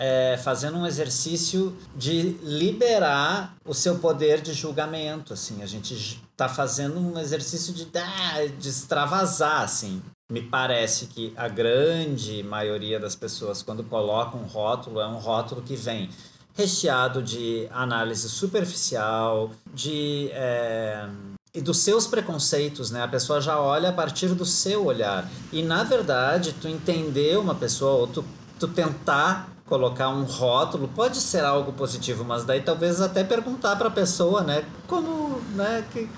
fazendo 0.42 0.76
um 0.78 0.86
exercício 0.86 1.76
de 1.96 2.36
liberar 2.42 3.56
o 3.64 3.72
seu 3.74 3.98
poder 3.98 4.40
de 4.40 4.52
julgamento. 4.52 5.32
Assim, 5.32 5.62
a 5.62 5.66
gente 5.66 5.94
está 5.94 6.48
fazendo 6.48 6.98
um 6.98 7.18
exercício 7.18 7.72
de, 7.72 7.86
dar- 7.86 8.46
de 8.58 8.68
extravasar, 8.68 9.62
assim. 9.62 10.02
Me 10.30 10.40
parece 10.40 11.06
que 11.06 11.32
a 11.36 11.48
grande 11.48 12.42
maioria 12.44 13.00
das 13.00 13.16
pessoas, 13.16 13.62
quando 13.62 13.82
coloca 13.82 14.36
um 14.36 14.44
rótulo, 14.44 15.00
é 15.00 15.06
um 15.08 15.18
rótulo 15.18 15.60
que 15.60 15.74
vem 15.74 16.08
recheado 16.54 17.22
de 17.22 17.66
análise 17.72 18.28
superficial, 18.28 19.50
de 19.74 20.30
é, 20.32 21.08
e 21.52 21.60
dos 21.60 21.78
seus 21.78 22.06
preconceitos, 22.06 22.90
né? 22.90 23.02
A 23.02 23.08
pessoa 23.08 23.40
já 23.40 23.60
olha 23.60 23.88
a 23.88 23.92
partir 23.92 24.28
do 24.28 24.44
seu 24.44 24.86
olhar. 24.86 25.28
E 25.52 25.62
na 25.62 25.82
verdade, 25.82 26.54
tu 26.60 26.68
entender 26.68 27.36
uma 27.36 27.54
pessoa 27.54 27.92
ou 27.92 28.06
tu, 28.06 28.24
tu 28.58 28.68
tentar 28.68 29.48
colocar 29.70 30.08
um 30.08 30.24
rótulo 30.24 30.88
pode 30.88 31.20
ser 31.20 31.44
algo 31.44 31.72
positivo, 31.72 32.24
mas 32.24 32.44
daí 32.44 32.60
talvez 32.60 33.00
até 33.00 33.22
perguntar 33.22 33.76
para 33.76 33.86
a 33.86 33.90
pessoa, 33.90 34.42
né? 34.42 34.64
Como, 34.88 35.40
né? 35.54 35.84
Que, 35.92 36.10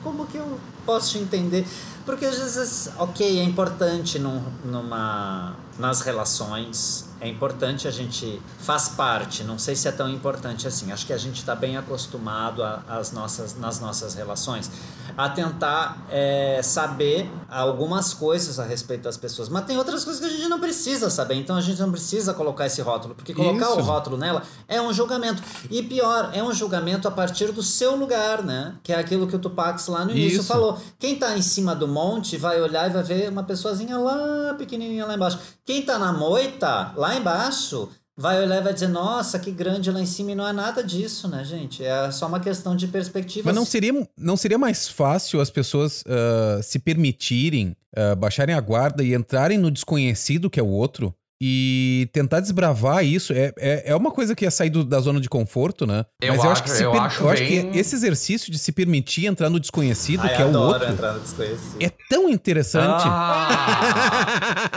como 0.00 0.24
que 0.26 0.38
eu 0.38 0.58
posso 0.86 1.10
te 1.10 1.18
entender? 1.18 1.66
Porque 2.06 2.24
às 2.24 2.38
vezes, 2.38 2.92
ok, 2.96 3.40
é 3.40 3.42
importante 3.42 4.20
num, 4.20 4.40
numa, 4.64 5.56
nas 5.76 6.02
relações, 6.02 7.08
é 7.24 7.28
importante 7.28 7.88
a 7.88 7.90
gente 7.90 8.40
faz 8.58 8.90
parte, 8.90 9.42
não 9.44 9.58
sei 9.58 9.74
se 9.74 9.88
é 9.88 9.92
tão 9.92 10.10
importante 10.10 10.68
assim. 10.68 10.92
Acho 10.92 11.06
que 11.06 11.12
a 11.12 11.16
gente 11.16 11.36
está 11.36 11.54
bem 11.54 11.76
acostumado 11.78 12.62
as 12.62 13.12
nossas, 13.12 13.58
nas 13.58 13.80
nossas 13.80 14.14
relações 14.14 14.70
a 15.16 15.28
tentar 15.28 16.04
é, 16.10 16.60
saber 16.62 17.30
algumas 17.48 18.12
coisas 18.12 18.58
a 18.58 18.64
respeito 18.64 19.02
das 19.02 19.16
pessoas, 19.16 19.48
mas 19.48 19.64
tem 19.64 19.78
outras 19.78 20.04
coisas 20.04 20.20
que 20.20 20.26
a 20.26 20.36
gente 20.36 20.48
não 20.48 20.58
precisa 20.58 21.08
saber, 21.08 21.34
então 21.34 21.56
a 21.56 21.60
gente 21.60 21.80
não 21.80 21.90
precisa 21.90 22.34
colocar 22.34 22.66
esse 22.66 22.82
rótulo, 22.82 23.14
porque 23.14 23.32
colocar 23.32 23.66
Isso. 23.66 23.78
o 23.78 23.82
rótulo 23.82 24.16
nela 24.16 24.42
é 24.66 24.80
um 24.80 24.92
julgamento. 24.92 25.42
E 25.70 25.82
pior, 25.82 26.30
é 26.32 26.42
um 26.42 26.52
julgamento 26.52 27.06
a 27.06 27.10
partir 27.10 27.52
do 27.52 27.62
seu 27.62 27.96
lugar, 27.96 28.42
né? 28.42 28.74
Que 28.82 28.92
é 28.92 28.98
aquilo 28.98 29.26
que 29.26 29.36
o 29.36 29.38
Tupac 29.38 29.80
lá 29.88 30.04
no 30.04 30.10
início 30.10 30.40
Isso. 30.40 30.48
falou. 30.48 30.78
Quem 30.98 31.16
tá 31.16 31.36
em 31.36 31.42
cima 31.42 31.74
do 31.74 31.86
monte 31.86 32.36
vai 32.36 32.60
olhar 32.60 32.90
e 32.90 32.92
vai 32.92 33.02
ver 33.02 33.28
uma 33.28 33.44
pessoazinha 33.44 33.98
lá, 33.98 34.54
pequenininha 34.54 35.06
lá 35.06 35.14
embaixo. 35.14 35.38
Quem 35.64 35.82
tá 35.82 35.98
na 35.98 36.12
moita, 36.12 36.92
lá 36.96 37.13
embaixo, 37.16 37.88
vai 38.16 38.42
olhar 38.42 38.60
e 38.60 38.64
vai 38.64 38.72
dizer, 38.72 38.88
nossa, 38.88 39.38
que 39.38 39.50
grande 39.50 39.90
lá 39.90 40.00
em 40.00 40.06
cima. 40.06 40.32
E 40.32 40.34
não 40.34 40.46
é 40.46 40.52
nada 40.52 40.82
disso, 40.82 41.28
né, 41.28 41.44
gente? 41.44 41.84
É 41.84 42.10
só 42.10 42.26
uma 42.26 42.40
questão 42.40 42.76
de 42.76 42.86
perspectiva. 42.86 43.46
Mas 43.46 43.54
não 43.54 43.64
seria, 43.64 44.08
não 44.16 44.36
seria 44.36 44.58
mais 44.58 44.88
fácil 44.88 45.40
as 45.40 45.50
pessoas 45.50 46.04
ah, 46.06 46.60
se 46.62 46.78
permitirem 46.78 47.76
ah, 47.96 48.14
baixarem 48.14 48.54
a 48.54 48.60
guarda 48.60 49.02
e 49.02 49.14
entrarem 49.14 49.58
no 49.58 49.70
desconhecido 49.70 50.48
que 50.48 50.60
é 50.60 50.62
o 50.62 50.68
outro 50.68 51.14
e 51.46 52.08
tentar 52.10 52.40
desbravar 52.40 53.04
isso? 53.04 53.30
É, 53.34 53.52
é, 53.58 53.90
é 53.90 53.94
uma 53.94 54.10
coisa 54.10 54.34
que 54.34 54.46
ia 54.46 54.50
sair 54.50 54.70
do- 54.70 54.82
da 54.82 54.98
zona 54.98 55.20
de 55.20 55.28
conforto, 55.28 55.86
né? 55.86 56.06
Eu 56.22 56.32
Mas 56.36 56.42
eu 56.44 56.50
acho 56.50 56.52
acho- 56.52 56.62
que, 56.62 56.70
se 56.70 56.82
eu 56.82 56.90
per- 56.92 57.02
acho 57.02 57.22
eu 57.22 57.28
acho 57.28 57.42
que 57.44 57.60
bem- 57.62 57.78
esse 57.78 57.94
exercício 57.94 58.50
de 58.50 58.58
se 58.58 58.72
permitir 58.72 59.26
entrar 59.26 59.50
no 59.50 59.60
desconhecido, 59.60 60.20
Ai, 60.22 60.34
que 60.34 60.40
é 60.40 60.44
o 60.46 60.48
adoro 60.48 60.72
outro, 60.72 60.88
entrar 60.90 61.12
no 61.12 61.20
desconhecido. 61.20 61.76
é 61.82 61.90
tão 62.08 62.30
interessante. 62.30 63.02
Ah! 63.06 63.48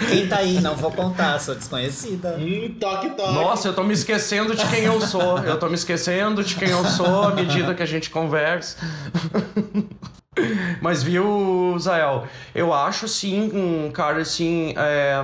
Quem 0.09 0.27
tá 0.29 0.37
aí, 0.37 0.61
não 0.61 0.77
vou 0.77 0.91
contar, 0.93 1.39
sou 1.41 1.55
desconhecida. 1.55 2.37
Hum, 2.39 2.75
toque, 2.79 3.11
toque. 3.11 3.33
Nossa, 3.35 3.69
eu 3.69 3.75
tô 3.75 3.83
me 3.83 3.95
esquecendo 3.95 4.55
de 4.55 4.65
quem 4.67 4.85
eu 4.85 5.01
sou. 5.01 5.39
Eu 5.39 5.59
tô 5.59 5.69
me 5.69 5.75
esquecendo 5.75 6.43
de 6.45 6.55
quem 6.55 6.69
eu 6.69 6.85
sou 6.85 7.25
à 7.25 7.35
medida 7.35 7.75
que 7.75 7.83
a 7.83 7.87
gente 7.87 8.11
conversa. 8.11 8.77
Mas 10.81 11.03
viu, 11.03 11.77
Zael? 11.79 12.27
Eu 12.55 12.73
acho 12.73 13.07
assim, 13.07 13.51
um 13.53 13.91
cara 13.91 14.21
assim. 14.21 14.73
é, 14.77 15.23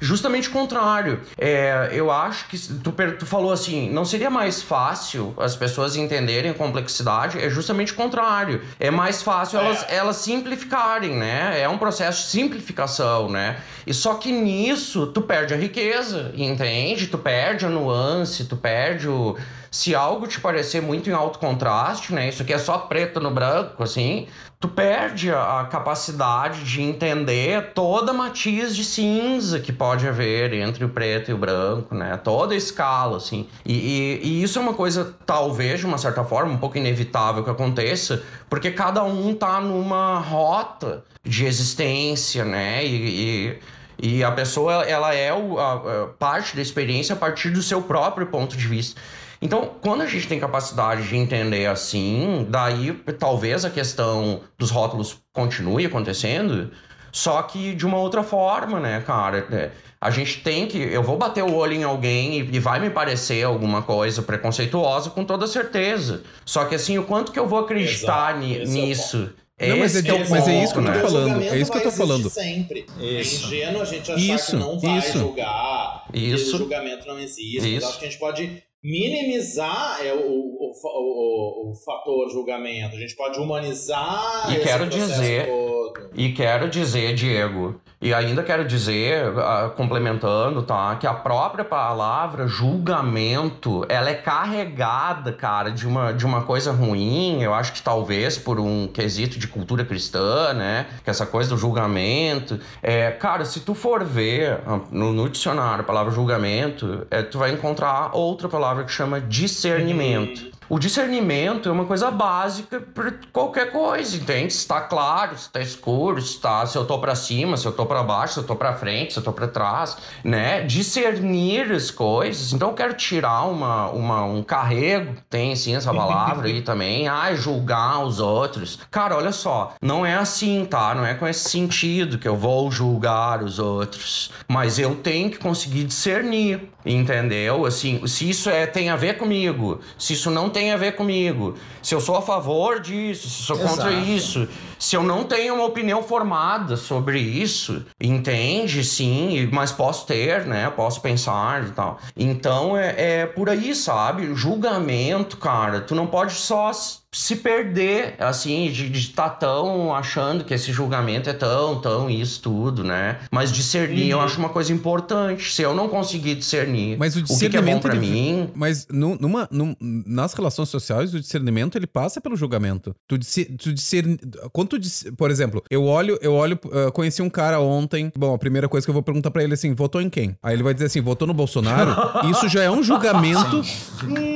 justamente 0.00 0.48
o 0.48 0.52
contrário. 0.52 1.20
É, 1.36 1.90
eu 1.92 2.10
acho 2.10 2.48
que 2.48 2.58
tu, 2.58 2.92
tu 3.18 3.26
falou 3.26 3.52
assim, 3.52 3.90
não 3.90 4.04
seria 4.04 4.30
mais 4.30 4.62
fácil 4.62 5.34
as 5.38 5.56
pessoas 5.56 5.96
entenderem 5.96 6.50
a 6.50 6.54
complexidade? 6.54 7.38
É 7.38 7.50
justamente 7.50 7.92
o 7.92 7.96
contrário. 7.96 8.62
É 8.78 8.90
mais 8.90 9.22
fácil 9.22 9.58
elas, 9.58 9.84
elas 9.88 10.16
simplificarem, 10.16 11.14
né? 11.16 11.60
É 11.60 11.68
um 11.68 11.78
processo 11.78 12.22
de 12.22 12.28
simplificação, 12.28 13.28
né? 13.28 13.58
E 13.86 13.92
só 13.92 14.14
que 14.14 14.30
nisso 14.32 15.08
tu 15.08 15.22
perde 15.22 15.54
a 15.54 15.56
riqueza, 15.56 16.32
entende? 16.34 17.06
Tu 17.06 17.18
perde 17.18 17.66
a 17.66 17.68
nuance, 17.68 18.44
tu 18.44 18.56
perde 18.56 19.08
o 19.08 19.36
se 19.70 19.94
algo 19.94 20.26
te 20.26 20.40
parecer 20.40 20.80
muito 20.80 21.10
em 21.10 21.12
alto 21.12 21.38
contraste, 21.38 22.14
né? 22.14 22.28
Isso 22.28 22.42
aqui 22.42 22.52
é 22.52 22.58
só 22.58 22.78
preto 22.78 23.20
no 23.20 23.30
branco, 23.30 23.82
assim, 23.82 24.26
tu 24.60 24.68
perde 24.68 25.30
a, 25.30 25.66
capacidade 25.70 26.64
de 26.64 26.82
entender 26.82 27.72
toda 27.74 28.10
a 28.10 28.14
matiz 28.14 28.74
de 28.74 28.84
cinza 28.84 29.60
que 29.60 29.72
pode 29.72 30.06
haver 30.08 30.52
entre 30.52 30.84
o 30.84 30.88
preto 30.88 31.30
e 31.30 31.34
o 31.34 31.38
branco, 31.38 31.94
né? 31.94 32.16
Toda 32.16 32.54
a 32.54 32.56
escala, 32.56 33.18
assim. 33.18 33.48
E, 33.64 33.72
e, 33.72 34.20
e 34.22 34.42
isso 34.42 34.58
é 34.58 34.62
uma 34.62 34.74
coisa, 34.74 35.14
talvez, 35.24 35.80
de 35.80 35.86
uma 35.86 35.98
certa 35.98 36.24
forma, 36.24 36.52
um 36.52 36.58
pouco 36.58 36.78
inevitável 36.78 37.44
que 37.44 37.50
aconteça, 37.50 38.22
porque 38.48 38.70
cada 38.70 39.02
um 39.04 39.34
tá 39.34 39.60
numa 39.60 40.18
rota 40.18 41.04
de 41.22 41.44
existência, 41.44 42.44
né? 42.44 42.84
e, 42.84 43.50
e 43.50 43.58
e 44.00 44.22
a 44.22 44.30
pessoa, 44.30 44.84
ela 44.84 45.12
é 45.12 45.32
o, 45.34 45.58
a, 45.58 45.72
a 45.72 46.06
parte 46.18 46.54
da 46.54 46.62
experiência 46.62 47.14
a 47.14 47.16
partir 47.16 47.50
do 47.50 47.60
seu 47.60 47.82
próprio 47.82 48.28
ponto 48.28 48.56
de 48.56 48.66
vista. 48.66 49.00
Então, 49.40 49.74
quando 49.80 50.02
a 50.02 50.06
gente 50.06 50.26
tem 50.26 50.40
capacidade 50.40 51.08
de 51.08 51.16
entender 51.16 51.66
assim, 51.66 52.46
daí 52.48 52.92
talvez 53.18 53.64
a 53.64 53.70
questão 53.70 54.40
dos 54.58 54.70
rótulos 54.70 55.18
continue 55.32 55.86
acontecendo, 55.86 56.72
só 57.12 57.40
que 57.42 57.74
de 57.74 57.86
uma 57.86 57.98
outra 57.98 58.22
forma, 58.22 58.80
né, 58.80 59.00
cara? 59.06 59.46
É, 59.50 59.70
a 60.00 60.10
gente 60.10 60.40
tem 60.40 60.66
que. 60.66 60.78
Eu 60.78 61.02
vou 61.02 61.16
bater 61.16 61.42
o 61.42 61.54
olho 61.54 61.72
em 61.72 61.82
alguém 61.82 62.40
e, 62.40 62.56
e, 62.56 62.60
vai 62.60 62.80
me 62.80 62.90
parecer 62.90 63.44
alguma 63.44 63.82
coisa 63.82 64.22
preconceituosa 64.22 65.10
com 65.10 65.24
toda 65.24 65.46
certeza. 65.46 66.22
Só 66.44 66.64
que 66.64 66.74
assim, 66.74 66.98
o 66.98 67.04
quanto 67.04 67.32
que 67.32 67.38
eu 67.38 67.48
vou 67.48 67.60
acreditar 67.60 68.38
ni, 68.38 68.64
nisso? 68.64 69.32
É 69.60 69.70
não, 69.70 69.78
mas 69.78 69.96
é, 69.96 70.08
é 70.08 70.28
mas 70.28 70.46
é 70.46 70.62
isso 70.62 70.72
que 70.72 70.78
eu 70.78 70.84
tô 70.84 70.90
né? 70.90 71.00
falando. 71.00 71.42
É 71.42 71.58
isso 71.58 71.72
que 71.72 71.78
eu 71.78 71.82
tô 71.82 71.90
falando. 71.90 72.30
Sempre. 72.30 72.86
Isso. 73.00 73.46
É 73.46 73.48
ingênuo 73.48 73.82
a 73.82 73.84
gente 73.84 74.12
achar 74.12 74.34
isso, 74.34 74.50
que 74.52 74.56
não 74.56 74.78
vai 74.78 74.98
isso. 74.98 75.18
julgar. 75.18 76.04
Isso. 76.14 76.50
Que 76.50 76.54
o 76.54 76.58
julgamento 76.58 77.08
não 77.08 77.18
existe. 77.18 77.56
Isso. 77.56 77.74
Mas 77.74 77.84
acho 77.84 77.98
que 77.98 78.06
a 78.06 78.08
gente 78.08 78.20
pode 78.20 78.62
minimizar 78.82 79.98
é, 80.04 80.12
o, 80.12 80.18
o, 80.18 80.72
o, 80.72 81.70
o, 81.70 81.74
fator 81.84 82.30
julgamento. 82.30 82.96
A 82.96 82.98
gente 82.98 83.16
pode 83.16 83.38
humanizar 83.38 84.52
e 84.52 84.60
quero 84.60 84.86
dizer 84.86 85.46
todo. 85.46 86.10
E 86.14 86.32
quero 86.32 86.68
dizer, 86.68 87.14
Diego, 87.14 87.80
e 88.00 88.14
ainda 88.14 88.44
quero 88.44 88.64
dizer, 88.64 89.28
uh, 89.30 89.70
complementando, 89.70 90.62
tá, 90.62 90.94
que 90.94 91.06
a 91.06 91.12
própria 91.12 91.64
palavra 91.64 92.46
julgamento, 92.46 93.84
ela 93.88 94.08
é 94.08 94.14
carregada, 94.14 95.32
cara, 95.32 95.72
de 95.72 95.84
uma, 95.84 96.12
de 96.12 96.24
uma 96.24 96.42
coisa 96.42 96.70
ruim. 96.70 97.42
Eu 97.42 97.52
acho 97.52 97.72
que 97.72 97.82
talvez 97.82 98.38
por 98.38 98.60
um 98.60 98.86
quesito 98.86 99.36
de 99.36 99.48
cultura 99.48 99.84
cristã, 99.84 100.52
né, 100.52 100.86
que 101.02 101.10
essa 101.10 101.26
coisa 101.26 101.50
do 101.50 101.56
julgamento. 101.56 102.60
É, 102.80 103.10
cara, 103.10 103.44
se 103.44 103.60
tu 103.60 103.74
for 103.74 104.04
ver 104.04 104.60
ah, 104.64 104.78
no, 104.92 105.12
no 105.12 105.28
dicionário 105.28 105.80
a 105.80 105.84
palavra 105.84 106.12
julgamento, 106.12 107.04
é, 107.10 107.22
tu 107.22 107.36
vai 107.36 107.50
encontrar 107.50 108.14
outra 108.14 108.48
palavra 108.48 108.84
que 108.84 108.92
chama 108.92 109.20
discernimento. 109.20 110.56
O 110.70 110.78
discernimento 110.78 111.66
é 111.68 111.72
uma 111.72 111.86
coisa 111.86 112.10
básica 112.10 112.78
para 112.78 113.14
qualquer 113.32 113.72
coisa, 113.72 114.14
entende? 114.16 114.52
Se 114.52 114.60
está 114.60 114.82
claro, 114.82 115.36
se 115.36 115.46
está 115.46 115.60
escuro, 115.60 116.20
se, 116.20 116.38
tá, 116.38 116.66
se 116.66 116.76
eu 116.76 116.84
tô 116.84 116.98
para 116.98 117.14
cima, 117.14 117.56
se 117.56 117.64
eu 117.64 117.72
tô 117.72 117.86
para 117.86 118.02
baixo, 118.02 118.34
se 118.34 118.40
eu 118.40 118.44
tô 118.44 118.54
para 118.54 118.74
frente, 118.74 119.14
se 119.14 119.18
eu 119.18 119.22
tô 119.22 119.32
para 119.32 119.48
trás, 119.48 119.96
né? 120.22 120.60
Discernir 120.60 121.72
as 121.72 121.90
coisas. 121.90 122.52
Então 122.52 122.68
eu 122.68 122.74
quero 122.74 122.92
tirar 122.92 123.44
uma, 123.44 123.88
uma, 123.88 124.24
um 124.24 124.42
carrego, 124.42 125.14
tem 125.30 125.56
sim 125.56 125.74
essa 125.74 125.92
palavra 125.92 126.46
aí 126.46 126.60
também, 126.60 127.08
ah, 127.08 127.34
julgar 127.34 128.04
os 128.04 128.20
outros. 128.20 128.78
Cara, 128.90 129.16
olha 129.16 129.32
só, 129.32 129.74
não 129.80 130.04
é 130.04 130.16
assim, 130.16 130.66
tá? 130.66 130.94
Não 130.94 131.06
é 131.06 131.14
com 131.14 131.26
esse 131.26 131.48
sentido 131.48 132.18
que 132.18 132.28
eu 132.28 132.36
vou 132.36 132.70
julgar 132.70 133.42
os 133.42 133.58
outros, 133.58 134.30
mas 134.46 134.78
eu 134.78 134.96
tenho 134.96 135.30
que 135.30 135.38
conseguir 135.38 135.84
discernir, 135.84 136.70
entendeu? 136.88 137.66
Assim, 137.66 138.04
se 138.06 138.28
isso 138.28 138.48
é 138.48 138.66
tem 138.66 138.88
a 138.88 138.96
ver 138.96 139.18
comigo, 139.18 139.80
se 139.98 140.14
isso 140.14 140.30
não 140.30 140.48
tem 140.48 140.72
a 140.72 140.76
ver 140.76 140.96
comigo, 140.96 141.54
se 141.82 141.94
eu 141.94 142.00
sou 142.00 142.16
a 142.16 142.22
favor 142.22 142.80
disso, 142.80 143.28
se 143.28 143.42
sou 143.42 143.58
contra 143.58 143.92
Exato. 143.92 144.08
isso, 144.08 144.48
se 144.78 144.96
eu 144.96 145.02
não 145.02 145.24
tenho 145.24 145.54
uma 145.54 145.64
opinião 145.64 146.02
formada 146.02 146.76
sobre 146.76 147.20
isso, 147.20 147.84
entende? 148.00 148.82
Sim, 148.84 149.48
mas 149.52 149.70
posso 149.70 150.06
ter, 150.06 150.46
né? 150.46 150.70
Posso 150.70 151.00
pensar 151.00 151.66
e 151.66 151.70
tal. 151.72 151.98
Então 152.16 152.76
é, 152.76 153.20
é 153.20 153.26
por 153.26 153.50
aí, 153.50 153.74
sabe? 153.74 154.34
Julgamento, 154.34 155.36
cara, 155.36 155.80
tu 155.80 155.94
não 155.94 156.06
pode 156.06 156.32
só 156.32 156.72
se 157.10 157.36
perder, 157.36 158.14
assim, 158.18 158.70
de 158.70 158.92
estar 158.98 159.30
tá 159.30 159.36
tão 159.46 159.94
achando 159.94 160.44
que 160.44 160.52
esse 160.52 160.72
julgamento 160.72 161.30
é 161.30 161.32
tão, 161.32 161.80
tão 161.80 162.10
isso 162.10 162.42
tudo, 162.42 162.84
né? 162.84 163.18
Mas 163.30 163.50
discernir 163.50 164.04
uhum. 164.04 164.10
eu 164.10 164.20
acho 164.20 164.38
uma 164.38 164.50
coisa 164.50 164.72
importante. 164.72 165.50
Se 165.52 165.62
eu 165.62 165.74
não 165.74 165.88
conseguir 165.88 166.34
discernir 166.34 166.98
mas 166.98 167.16
o, 167.16 167.22
discernimento 167.22 167.38
o 167.38 167.40
que, 167.40 167.50
que 167.50 167.56
é 167.56 167.74
bom 167.74 167.80
pra 167.80 167.96
ele, 167.96 168.06
mim... 168.06 168.50
Mas 168.54 168.86
numa, 168.90 169.48
numa, 169.50 169.76
nas 169.80 170.34
relações 170.34 170.68
sociais, 170.68 171.14
o 171.14 171.20
discernimento, 171.20 171.78
ele 171.78 171.86
passa 171.86 172.20
pelo 172.20 172.36
julgamento. 172.36 172.94
Tu, 173.06 173.18
tu 173.58 173.72
discern... 173.72 174.18
Quando 174.52 174.68
tu, 174.68 174.78
dis... 174.78 175.06
por 175.16 175.30
exemplo, 175.30 175.62
eu 175.70 175.84
olho, 175.84 176.18
eu 176.20 176.34
olho, 176.34 176.58
uh, 176.66 176.92
conheci 176.92 177.22
um 177.22 177.30
cara 177.30 177.58
ontem, 177.58 178.12
bom, 178.16 178.34
a 178.34 178.38
primeira 178.38 178.68
coisa 178.68 178.86
que 178.86 178.90
eu 178.90 178.94
vou 178.94 179.02
perguntar 179.02 179.30
pra 179.30 179.42
ele 179.42 179.52
é 179.52 179.54
assim, 179.54 179.74
votou 179.74 180.02
em 180.02 180.10
quem? 180.10 180.36
Aí 180.42 180.54
ele 180.54 180.62
vai 180.62 180.74
dizer 180.74 180.86
assim, 180.86 181.00
votou 181.00 181.26
no 181.26 181.34
Bolsonaro? 181.34 181.96
Isso 182.30 182.48
já 182.48 182.62
é 182.62 182.70
um 182.70 182.82
julgamento 182.82 183.62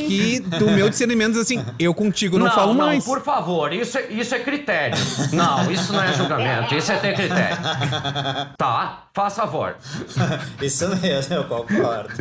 que 0.06 0.40
do 0.40 0.70
meu 0.70 0.88
discernimento 0.88 1.32
diz 1.32 1.42
assim, 1.42 1.62
eu 1.78 1.92
contigo 1.92 2.38
não, 2.38 2.46
não 2.46 2.61
falo 2.62 2.74
não, 2.74 2.86
mais. 2.86 3.04
por 3.04 3.20
favor, 3.22 3.72
isso 3.72 3.98
é, 3.98 4.06
isso 4.10 4.34
é 4.34 4.38
critério. 4.38 4.96
Não, 5.32 5.70
isso 5.70 5.92
não 5.92 6.02
é 6.02 6.12
julgamento, 6.12 6.74
isso 6.74 6.92
é 6.92 6.96
ter 6.96 7.14
critério. 7.14 7.58
Tá? 8.56 9.04
Faz 9.14 9.36
favor. 9.36 9.76
Isso 10.62 10.88
mesmo, 10.96 11.34
eu 11.34 11.44
concordo. 11.44 12.14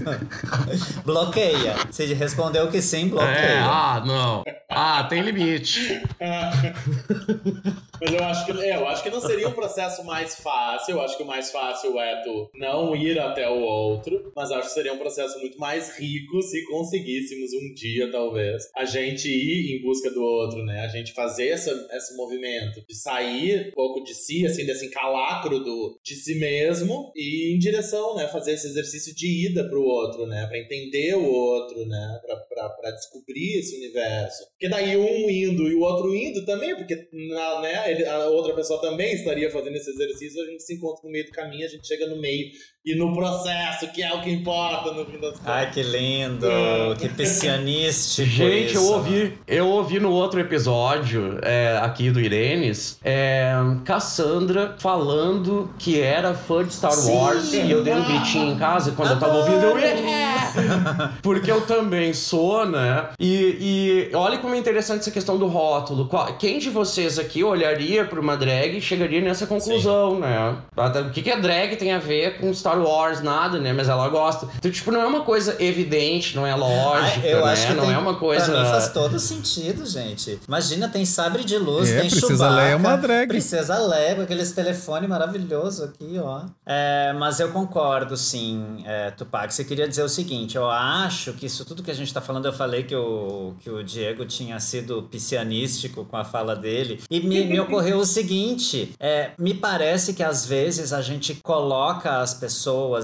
bloqueia. 1.06 1.76
Se 1.90 2.06
respondeu 2.14 2.70
que 2.70 2.82
sim, 2.82 3.08
bloqueia. 3.08 3.32
É, 3.32 3.60
ah, 3.60 4.04
não. 4.06 4.44
Ah, 4.70 5.06
tem 5.06 5.22
limite. 5.22 6.02
Mas 8.02 8.14
eu 8.14 8.24
acho 8.24 8.46
que 8.46 8.52
é, 8.64 8.76
eu 8.76 8.88
acho 8.88 9.04
que 9.04 9.12
não 9.12 9.22
seria 9.22 9.48
um 9.48 9.54
processo 9.54 10.04
mais 10.04 10.36
fácil. 10.36 10.94
Eu 10.94 11.02
acho 11.02 11.16
que 11.16 11.22
o 11.22 11.28
mais 11.28 11.52
fácil 11.52 12.00
é 12.00 12.24
tu 12.24 12.50
não 12.56 12.96
ir 12.96 13.20
até 13.20 13.48
o 13.48 13.62
outro, 13.62 14.32
mas 14.36 14.52
acho 14.52 14.70
que 14.70 14.74
seria 14.74 14.92
um 14.92 14.98
processo 14.98 15.38
muito 15.40 15.60
mais 15.60 16.00
rico 16.00 16.42
se 16.42 16.66
conseguíssemos 16.66 17.54
um 17.54 17.74
dia, 17.76 18.12
talvez, 18.12 18.64
a 18.76 18.86
gente 18.86 19.30
ir 19.30 19.78
em 19.78 19.84
busca 19.84 20.10
do 20.10 20.20
outro, 20.20 20.66
né? 20.66 20.80
A 20.80 20.88
gente 20.88 21.14
fazer 21.14 21.50
essa, 21.50 21.70
esse 21.92 22.18
movimento 22.18 22.84
de 22.88 22.96
sair 22.96 23.68
um 23.68 23.72
pouco 23.74 24.04
de 24.04 24.16
si, 24.16 24.48
assim, 24.48 24.66
desse 24.66 24.88
encalacro 24.88 25.60
do, 25.60 26.00
de 26.04 26.16
si 26.16 26.40
mesmo 26.40 26.81
e 27.16 27.52
ir 27.52 27.56
em 27.56 27.60
direção, 27.60 28.16
né? 28.16 28.28
Fazer 28.28 28.54
esse 28.54 28.68
exercício 28.68 29.14
de 29.16 29.48
ida 29.48 29.68
pro 29.68 29.84
outro, 29.84 30.26
né? 30.26 30.46
Pra 30.48 30.58
entender 30.58 31.16
o 31.16 31.26
outro, 31.26 31.86
né? 31.86 32.20
Pra 32.22 32.92
descobrir 32.92 33.60
esse 33.60 33.76
universo. 33.78 34.46
Porque 34.52 34.70
daí 34.70 34.98
um 34.98 35.30
indo 35.30 35.68
e 35.68 35.76
o 35.76 35.82
outro 35.82 36.16
indo 36.16 36.46
também, 36.46 36.76
porque 36.76 37.08
na, 37.12 37.62
né? 37.62 37.92
Ele, 37.92 38.06
a 38.06 38.28
outra 38.28 38.54
pessoa 38.54 38.82
também 38.82 39.14
estaria 39.14 39.50
fazendo 39.50 39.76
esse 39.76 39.90
exercício, 39.90 40.42
a 40.42 40.46
gente 40.46 40.64
se 40.64 40.76
encontra 40.76 41.02
no 41.04 41.12
meio 41.12 41.26
do 41.26 41.32
caminho, 41.32 41.66
a 41.66 41.70
gente 41.70 41.88
chega 41.88 42.08
no 42.08 42.20
meio 42.20 42.52
e 42.84 42.96
no 42.96 43.14
processo, 43.14 43.88
que 43.92 44.02
é 44.02 44.12
o 44.12 44.22
que 44.22 44.32
importa 44.32 44.92
no 44.92 45.06
fim 45.06 45.20
das 45.20 45.38
contas. 45.38 45.46
Ai, 45.46 45.70
que 45.70 45.84
lindo! 45.84 46.48
É. 46.50 46.96
Que 46.96 47.10
piscianístico 47.10 48.28
Gente, 48.28 48.76
eu 48.76 48.84
ouvi, 48.86 49.38
eu 49.48 49.68
ouvi 49.68 50.00
no 50.00 50.12
outro 50.12 50.40
episódio 50.40 51.38
é, 51.44 51.78
aqui 51.82 52.10
do 52.10 52.20
Irenes, 52.20 52.98
é, 53.04 53.54
Cassandra 53.86 54.76
falando 54.80 55.70
que 55.78 56.00
era 56.00 56.34
fã 56.34 56.64
de 56.64 56.74
Star 56.74 56.92
Sim, 56.92 57.14
Wars 57.14 57.54
e 57.54 57.70
eu 57.70 57.84
dei 57.84 57.94
um 57.94 58.04
gritinho 58.04 58.52
em 58.54 58.58
casa 58.58 58.94
quando 58.94 59.12
eu 59.12 59.20
tava 59.20 59.38
ouvindo, 59.38 59.64
eu... 59.64 59.78
Yeah! 59.78 61.14
Porque 61.22 61.52
eu 61.52 61.62
também 61.62 62.14
sou, 62.14 62.66
né? 62.66 63.10
E, 63.20 64.10
e 64.12 64.16
olha 64.16 64.40
como 64.40 64.56
é 64.56 64.58
interessante 64.58 65.02
essa 65.02 65.12
questão 65.12 65.38
do 65.38 65.48
rótulo. 65.48 66.10
Quem 66.40 66.58
de 66.58 66.70
vocês 66.70 67.20
aqui 67.20 67.44
olharia 67.44 68.06
para 68.06 68.20
uma 68.20 68.36
drag 68.36 68.78
e 68.78 68.82
chegaria 68.82 69.22
nessa 69.22 69.46
conclusão, 69.46 70.16
Sim. 70.16 70.22
né? 70.22 70.58
O 70.76 71.12
que, 71.12 71.22
que 71.22 71.32
a 71.32 71.36
drag 71.36 71.76
tem 71.76 71.94
a 71.94 72.00
ver 72.00 72.40
com 72.40 72.54
Star 72.54 72.71
Star 72.72 72.80
Wars, 72.80 73.22
nada, 73.22 73.60
né? 73.60 73.74
Mas 73.74 73.90
ela 73.90 74.08
gosta. 74.10 74.48
Então, 74.58 74.72
tipo, 74.72 74.92
não 74.92 75.02
é 75.02 75.06
uma 75.06 75.22
coisa 75.22 75.56
evidente, 75.60 76.36
não 76.36 76.46
é 76.46 76.56
lógica, 76.56 77.28
eu 77.28 77.46
né? 77.46 77.52
Acho 77.52 77.68
que 77.68 77.74
não 77.74 77.86
tem, 77.86 77.94
é 77.94 77.98
uma 77.98 78.16
coisa. 78.16 78.46
Pra 78.46 78.64
mim 78.64 78.70
faz 78.70 78.90
todo 78.90 79.20
sentido, 79.20 79.86
gente. 79.86 80.40
Imagina, 80.48 80.88
tem 80.88 81.06
sabre 81.06 81.44
de 81.44 81.58
luz, 81.58 81.90
é, 81.90 82.02
tem 82.02 82.10
Princesa 82.10 82.50
Leia 82.50 82.72
é 82.72 82.76
uma 82.76 82.96
drag. 82.96 83.28
Princesa 83.28 83.78
Leia 83.78 84.16
com 84.16 84.22
aqueles 84.22 84.52
telefone 84.52 85.08
maravilhoso 85.08 85.84
aqui, 85.84 86.20
ó. 86.20 86.44
É, 86.66 87.14
mas 87.18 87.40
eu 87.40 87.52
concordo, 87.52 88.16
sim, 88.16 88.84
é, 88.86 89.12
Tupac. 89.12 89.54
Você 89.54 89.64
queria 89.64 89.88
dizer 89.88 90.04
o 90.04 90.10
seguinte: 90.10 90.56
eu 90.56 90.70
acho 90.70 91.34
que 91.34 91.46
isso 91.46 91.66
tudo 91.66 91.84
que 91.84 91.92
a 91.92 91.96
gente 91.96 92.08
está 92.08 92.22
falando, 92.22 92.46
eu 92.46 92.54
falei 92.54 92.84
que 92.84 92.96
o, 92.96 93.54
que 93.60 93.70
o 93.70 93.84
Diego 93.84 94.26
tinha 94.26 94.60
sido 94.60 95.04
piscianístico 95.04 96.06
com 96.06 96.18
a 96.18 96.24
fala 96.24 96.56
dele, 96.56 97.02
e 97.10 97.20
me, 97.20 97.44
me 97.46 97.60
ocorreu 97.60 98.00
o 98.00 98.06
seguinte: 98.06 98.94
é, 99.00 99.32
me 99.38 99.54
parece 99.54 100.14
que 100.14 100.24
às 100.24 100.46
vezes 100.46 100.94
a 100.94 101.02
gente 101.02 101.36
coloca 101.44 102.20
as 102.20 102.34
pessoas 102.34 102.61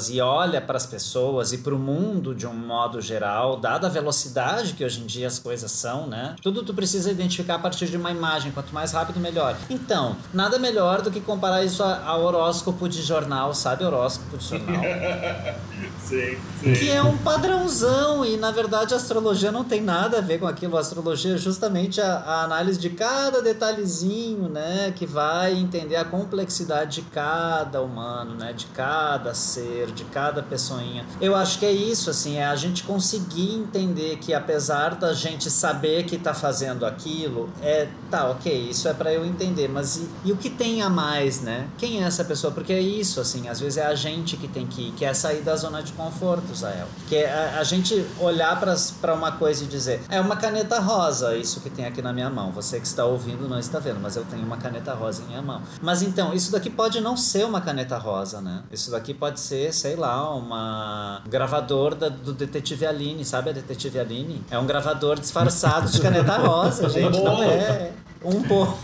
e 0.10 0.22
olha 0.22 0.62
para 0.62 0.78
as 0.78 0.86
pessoas 0.86 1.54
e 1.54 1.60
para 1.60 1.74
o 1.74 1.80
mundo 1.80 2.34
de 2.34 2.46
um 2.46 2.54
modo 2.54 3.02
geral, 3.02 3.58
dada 3.58 3.88
a 3.88 3.90
velocidade 3.90 4.74
que 4.74 4.84
hoje 4.84 5.02
em 5.02 5.06
dia 5.06 5.28
as 5.28 5.40
coisas 5.40 5.72
são, 5.72 6.08
né? 6.08 6.36
Tudo 6.42 6.64
tu 6.64 6.74
precisa 6.74 7.12
identificar 7.12 7.56
a 7.56 7.60
partir 7.60 7.88
de 7.88 7.98
uma 7.98 8.12
imagem, 8.12 8.52
quanto 8.52 8.74
mais 8.74 8.92
rápido, 8.92 9.20
melhor. 9.20 9.58
Então, 9.70 10.16
nada 10.34 10.58
melhor 10.58 11.02
do 11.02 11.12
que 11.12 11.22
comparar 11.22 11.64
isso 11.64 11.84
ao 11.84 12.24
horóscopo 12.24 12.88
de 12.88 13.02
jornal 13.02 13.28
jornal, 13.28 13.54
sabe? 13.54 13.84
Horóscopo 13.84 14.38
de 14.38 14.48
jornal. 14.48 14.82
sim, 16.00 16.38
sim. 16.62 16.74
Que 16.74 16.90
é 16.90 17.02
um 17.02 17.18
padrãozão 17.18 18.26
e 18.26 18.38
na 18.38 18.52
verdade 18.52 18.94
a 18.94 18.98
astrologia 18.98 19.52
não 19.52 19.64
tem 19.64 19.82
nada 19.82 20.20
a 20.20 20.22
ver 20.22 20.40
com 20.40 20.48
aquilo. 20.48 20.78
A 20.78 20.80
astrologia 20.80 21.36
é 21.36 21.38
justamente 21.38 22.02
a, 22.02 22.18
a 22.18 22.44
análise 22.44 22.80
de 22.80 22.90
cada 22.90 23.42
detalhezinho, 23.42 24.50
né? 24.50 24.94
Que 24.96 25.06
vai 25.06 25.54
entender 25.54 25.96
a 25.96 26.06
complexidade 26.06 27.02
de 27.02 27.10
cada 27.10 27.82
humano, 27.82 28.36
né? 28.36 28.54
De 28.54 28.66
cada 28.68 29.34
ser, 29.48 29.92
de 29.92 30.04
cada 30.06 30.44
pessoinha. 30.44 31.06
Eu 31.22 31.36
acho 31.36 31.60
que 31.60 31.66
é 31.66 31.72
isso, 31.72 32.10
assim, 32.10 32.38
é 32.38 32.46
a 32.46 32.56
gente 32.56 32.84
conseguir 32.84 33.56
entender 33.56 34.18
que 34.18 34.34
apesar 34.34 34.96
da 34.96 35.14
gente 35.14 35.50
saber 35.50 36.04
que 36.06 36.18
tá 36.18 36.34
fazendo 36.34 36.86
aquilo, 36.86 37.50
é 37.62 37.88
tá, 38.10 38.30
ok, 38.30 38.70
isso 38.70 38.88
é 38.88 38.94
para 38.94 39.14
eu 39.14 39.26
entender, 39.26 39.68
mas 39.68 39.98
e, 39.98 40.10
e 40.26 40.32
o 40.32 40.38
que 40.38 40.50
tem 40.50 40.82
a 40.82 40.90
mais, 40.90 41.42
né? 41.42 41.68
Quem 41.78 42.04
é 42.04 42.08
essa 42.08 42.24
pessoa? 42.24 42.54
Porque 42.54 42.74
é 42.74 42.80
isso, 42.80 43.20
assim. 43.20 43.48
Às 43.48 43.60
vezes 43.60 43.78
é 43.78 43.86
a 43.86 43.96
gente 43.96 44.38
que 44.38 44.48
tem 44.48 44.66
que 44.66 44.92
que 44.92 45.06
é 45.06 45.14
sair 45.14 45.42
da 45.42 45.56
zona 45.56 45.82
de 45.82 45.94
conforto, 45.94 46.54
Zael. 46.56 46.88
Que 47.08 47.18
é 47.18 47.32
a, 47.32 47.60
a 47.60 47.64
gente 47.64 48.06
olhar 48.20 48.60
para 48.60 49.14
uma 49.14 49.32
coisa 49.34 49.64
e 49.64 49.68
dizer, 49.68 50.02
é 50.10 50.20
uma 50.20 50.36
caneta 50.36 50.80
rosa, 50.80 51.36
isso 51.36 51.60
que 51.62 51.70
tem 51.70 51.86
aqui 51.86 52.02
na 52.02 52.14
minha 52.14 52.30
mão. 52.30 52.52
Você 52.52 52.80
que 52.80 52.88
está 52.88 53.06
ouvindo 53.06 53.48
não 53.48 53.60
está 53.60 53.80
vendo, 53.80 54.00
mas 54.00 54.16
eu 54.16 54.26
tenho 54.26 54.44
uma 54.44 54.58
caneta 54.58 54.94
rosa 54.94 55.24
em 55.24 55.28
minha 55.28 55.42
mão. 55.42 55.62
Mas 55.82 56.02
então, 56.02 56.34
isso 56.34 56.52
daqui 56.52 56.70
pode 56.70 57.02
não 57.02 57.16
ser 57.18 57.46
uma 57.46 57.62
caneta 57.62 57.98
rosa, 57.98 58.42
né? 58.42 58.64
Isso 58.72 58.92
daqui 58.92 59.14
pode 59.14 59.37
ser, 59.38 59.74
sei 59.74 59.96
lá, 59.96 60.34
uma 60.36 61.22
gravador 61.28 61.96
da, 61.96 62.10
do 62.10 62.34
Detetive 62.34 62.86
Aline, 62.86 63.24
sabe 63.24 63.52
a 63.52 63.54
Detetive 63.54 64.00
Aline? 64.00 64.44
É 64.50 64.58
um 64.58 64.66
gravador 64.66 65.20
disfarçado 65.20 65.90
de 65.90 66.02
caneta 66.02 66.38
rosa, 66.38 66.90
gente, 66.90 67.22
não 67.22 67.44
é. 67.44 67.92
Um 68.24 68.42
bolo. 68.42 68.78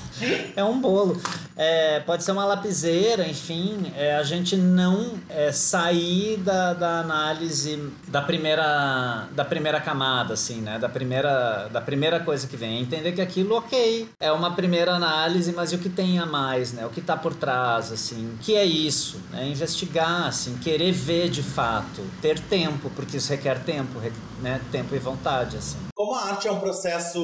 É 0.56 0.64
um 0.64 0.80
bolo. 0.80 1.20
É, 1.56 2.00
pode 2.02 2.24
ser 2.24 2.32
uma 2.32 2.46
lapiseira, 2.46 3.28
enfim. 3.28 3.92
É, 3.96 4.16
a 4.16 4.24
gente 4.24 4.56
não 4.56 5.20
é, 5.30 5.52
sair 5.52 6.38
da, 6.38 6.74
da 6.74 7.00
análise 7.00 7.92
da 8.08 8.22
primeira, 8.22 9.28
da 9.32 9.46
primeira 9.46 9.80
camada, 9.80 10.34
assim, 10.34 10.62
né? 10.62 10.80
Da 10.80 10.90
primeira, 10.90 11.68
da 11.72 11.82
primeira 11.82 12.20
coisa 12.20 12.48
que 12.48 12.58
vem. 12.58 12.82
Entender 12.82 13.12
que 13.12 13.22
aquilo, 13.22 13.56
ok, 13.56 14.10
é 14.20 14.32
uma 14.32 14.56
primeira 14.56 14.94
análise, 14.94 15.52
mas 15.52 15.72
e 15.72 15.76
o 15.76 15.80
que 15.80 15.90
tem 15.90 16.20
a 16.20 16.26
mais, 16.26 16.74
né? 16.74 16.86
O 16.86 16.90
que 16.90 17.00
está 17.00 17.16
por 17.16 17.36
trás, 17.36 17.92
assim. 17.92 18.38
Que 18.42 18.56
é 18.56 18.66
isso? 18.66 19.22
Né? 19.32 19.48
Investigar, 19.48 20.28
assim, 20.28 20.58
querer 20.58 20.92
ver 20.92 21.30
de 21.30 21.44
fato. 21.44 22.02
Ter 22.22 22.40
tempo, 22.40 22.90
porque 22.96 23.18
isso 23.18 23.30
requer 23.30 23.64
tempo, 23.64 24.00
né? 24.42 24.60
Tempo 24.72 24.96
e 24.96 25.00
vontade, 25.00 25.58
assim. 25.58 25.78
Como 25.96 26.16
a 26.16 26.26
arte 26.26 26.48
é 26.48 26.52
um 26.52 26.60
processo 26.60 27.20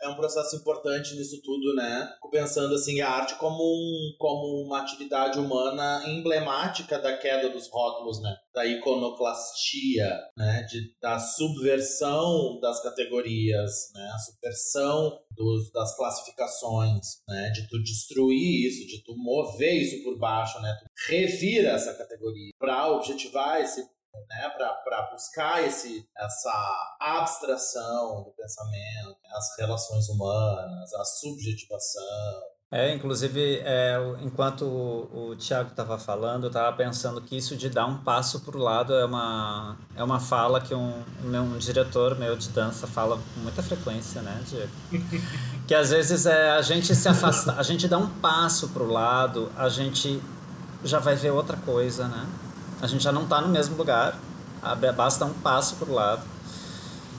é 0.00 0.08
um 0.08 0.14
processo 0.14 0.56
importante 0.56 1.14
nisso 1.14 1.40
tudo, 1.42 1.74
né? 1.74 2.08
Pensando 2.30 2.74
assim 2.74 3.00
a 3.00 3.10
arte 3.10 3.34
como 3.36 3.57
um, 3.62 4.16
como 4.18 4.64
uma 4.64 4.80
atividade 4.80 5.38
humana 5.38 6.02
emblemática 6.06 6.98
da 6.98 7.16
queda 7.16 7.48
dos 7.48 7.68
rótulos, 7.68 8.20
né? 8.20 8.34
Da 8.54 8.66
iconoclastia, 8.66 10.18
né? 10.36 10.62
De, 10.68 10.94
da 11.00 11.18
subversão 11.18 12.58
das 12.60 12.82
categorias, 12.82 13.90
né? 13.94 14.10
A 14.14 14.18
subversão 14.18 15.18
dos, 15.30 15.70
das 15.72 15.96
classificações, 15.96 17.22
né? 17.28 17.50
De 17.50 17.68
tu 17.68 17.82
destruir 17.82 18.66
isso, 18.68 18.86
de 18.86 19.02
tu 19.04 19.16
mover 19.16 19.74
isso 19.74 20.02
por 20.04 20.18
baixo, 20.18 20.60
né? 20.60 20.76
Tu 20.80 21.12
revira 21.12 21.70
essa 21.70 21.94
categoria 21.94 22.52
para 22.58 22.92
objetivar 22.92 23.60
esse 23.60 23.82
né, 24.28 24.50
para 24.50 25.10
buscar 25.12 25.62
esse, 25.64 26.08
essa 26.16 26.96
abstração 27.00 28.24
do 28.24 28.32
pensamento, 28.32 29.16
as 29.30 29.56
relações 29.58 30.08
humanas, 30.08 30.92
a 30.94 31.04
subjetivação. 31.04 32.42
É, 32.70 32.94
inclusive, 32.94 33.62
é, 33.64 33.98
enquanto 34.20 34.66
o, 34.66 35.30
o 35.30 35.36
Tiago 35.36 35.70
estava 35.70 35.98
falando, 35.98 36.44
eu 36.44 36.48
estava 36.48 36.76
pensando 36.76 37.18
que 37.18 37.34
isso 37.34 37.56
de 37.56 37.70
dar 37.70 37.86
um 37.86 37.96
passo 37.96 38.40
para 38.40 38.58
o 38.58 38.60
lado 38.60 38.92
é 38.92 39.06
uma, 39.06 39.74
é 39.96 40.04
uma 40.04 40.20
fala 40.20 40.60
que 40.60 40.74
um, 40.74 41.02
um, 41.24 41.56
diretor 41.56 42.18
meu 42.18 42.36
de 42.36 42.50
dança 42.50 42.86
fala 42.86 43.16
com 43.16 43.40
muita 43.40 43.62
frequência, 43.62 44.20
né, 44.20 44.42
Diego? 44.46 44.70
que 45.66 45.74
às 45.74 45.88
vezes 45.88 46.26
é 46.26 46.50
a 46.50 46.60
gente 46.60 46.94
se 46.94 47.08
afasta, 47.08 47.54
a 47.54 47.62
gente 47.62 47.88
dá 47.88 47.96
um 47.96 48.06
passo 48.06 48.68
para 48.68 48.82
o 48.82 48.92
lado, 48.92 49.50
a 49.56 49.70
gente 49.70 50.20
já 50.84 50.98
vai 50.98 51.16
ver 51.16 51.30
outra 51.30 51.56
coisa, 51.56 52.06
né? 52.06 52.26
A 52.82 52.86
gente 52.86 53.02
já 53.02 53.10
não 53.10 53.22
está 53.22 53.40
no 53.40 53.48
mesmo 53.48 53.78
lugar, 53.78 54.18
basta 54.94 55.24
um 55.24 55.32
passo 55.32 55.76
para 55.76 55.88
o 55.88 55.94
lado. 55.94 56.22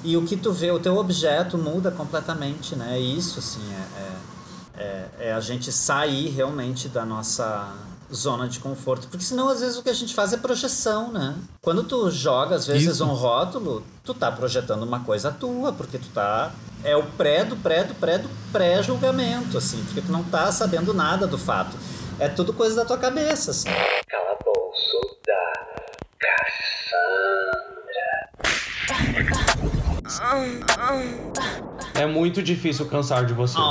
E 0.04 0.16
o 0.16 0.26
que 0.26 0.38
tu 0.38 0.54
vê, 0.54 0.72
o 0.72 0.80
teu 0.80 0.96
objeto 0.96 1.58
muda 1.58 1.90
completamente, 1.92 2.76
né? 2.76 3.00
Isso, 3.00 3.40
assim, 3.40 3.62
é, 3.74 4.00
é, 4.00 4.29
é, 4.80 5.06
é 5.20 5.34
a 5.34 5.40
gente 5.40 5.72
sair 5.72 6.30
realmente 6.30 6.88
da 6.88 7.06
nossa 7.06 7.76
zona 8.12 8.48
de 8.48 8.60
conforto. 8.60 9.08
Porque 9.08 9.24
senão, 9.24 9.50
às 9.50 9.60
vezes, 9.60 9.78
o 9.78 9.84
que 9.84 9.90
a 9.90 9.94
gente 9.94 10.16
faz 10.16 10.34
é 10.34 10.38
projeção, 10.38 11.12
né? 11.12 11.36
Quando 11.62 11.84
tu 11.84 12.10
joga, 12.10 12.56
às 12.56 12.66
vezes, 12.66 12.96
Isso. 12.96 13.06
um 13.06 13.14
rótulo, 13.14 13.84
tu 14.04 14.14
tá 14.14 14.32
projetando 14.32 14.84
uma 14.84 15.02
coisa 15.02 15.32
tua, 15.32 15.72
porque 15.72 15.98
tu 15.98 16.10
tá... 16.10 16.52
É 16.84 16.96
o 16.96 17.04
pré 17.04 17.44
do 17.44 17.58
pré 17.58 17.84
do 17.84 17.94
pré 17.94 18.18
do 18.18 18.30
pré-julgamento, 18.54 19.58
assim. 19.58 19.84
Porque 19.84 20.02
tu 20.02 20.12
não 20.12 20.24
tá 20.24 20.50
sabendo 20.50 20.94
nada 20.94 21.28
do 21.28 21.38
fato. 21.38 21.76
É 22.18 22.30
tudo 22.30 22.54
coisa 22.54 22.78
da 22.78 22.86
tua 22.86 22.98
cabeça, 22.98 23.52
assim. 23.52 23.70
É 31.94 32.06
muito 32.06 32.42
difícil 32.42 32.86
cansar 32.86 33.26
de 33.26 33.34
você. 33.34 33.58
Oh, 33.60 33.64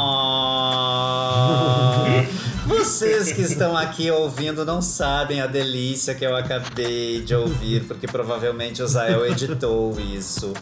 vocês 2.68 3.32
que 3.32 3.40
estão 3.40 3.74
aqui 3.74 4.10
ouvindo 4.10 4.62
não 4.62 4.82
sabem 4.82 5.40
a 5.40 5.46
delícia 5.46 6.14
que 6.14 6.24
eu 6.24 6.36
acabei 6.36 7.22
de 7.22 7.34
ouvir, 7.34 7.84
porque 7.84 8.06
provavelmente 8.06 8.82
o 8.82 8.86
Zael 8.86 9.26
editou 9.26 9.98
isso. 9.98 10.52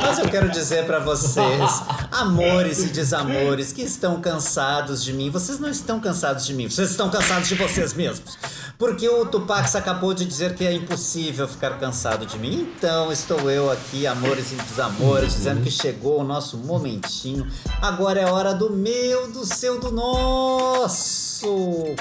Mas 0.00 0.18
eu 0.18 0.28
quero 0.28 0.48
dizer 0.48 0.86
para 0.86 0.98
vocês, 1.00 1.82
amores 2.10 2.82
e 2.82 2.86
desamores 2.86 3.74
que 3.74 3.82
estão 3.82 4.22
cansados 4.22 5.04
de 5.04 5.12
mim, 5.12 5.28
vocês 5.28 5.58
não 5.58 5.68
estão 5.68 6.00
cansados 6.00 6.46
de 6.46 6.54
mim, 6.54 6.66
vocês 6.66 6.90
estão 6.90 7.10
cansados 7.10 7.46
de 7.46 7.54
vocês 7.54 7.92
mesmos. 7.92 8.38
Porque 8.78 9.06
o 9.06 9.26
Tupac 9.26 9.76
acabou 9.76 10.14
de 10.14 10.24
dizer 10.24 10.54
que 10.54 10.64
é 10.64 10.72
impossível 10.72 11.46
ficar 11.46 11.78
cansado 11.78 12.24
de 12.24 12.38
mim. 12.38 12.72
Então 12.74 13.12
estou 13.12 13.50
eu 13.50 13.70
aqui, 13.70 14.06
amores 14.06 14.52
e 14.52 14.54
desamores, 14.54 15.34
dizendo 15.34 15.60
que 15.60 15.70
chegou 15.70 16.20
o 16.20 16.24
nosso 16.24 16.56
momentinho. 16.56 17.46
Agora 17.82 18.18
é 18.18 18.24
hora 18.24 18.54
do 18.54 18.70
meu, 18.70 19.30
do 19.30 19.44
seu, 19.44 19.78
do 19.78 19.92
nosso 19.92 21.29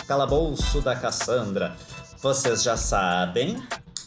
calabouço 0.08 0.82
da 0.82 0.96
Cassandra. 0.96 1.76
Vocês 2.22 2.62
já 2.64 2.76
sabem, 2.76 3.62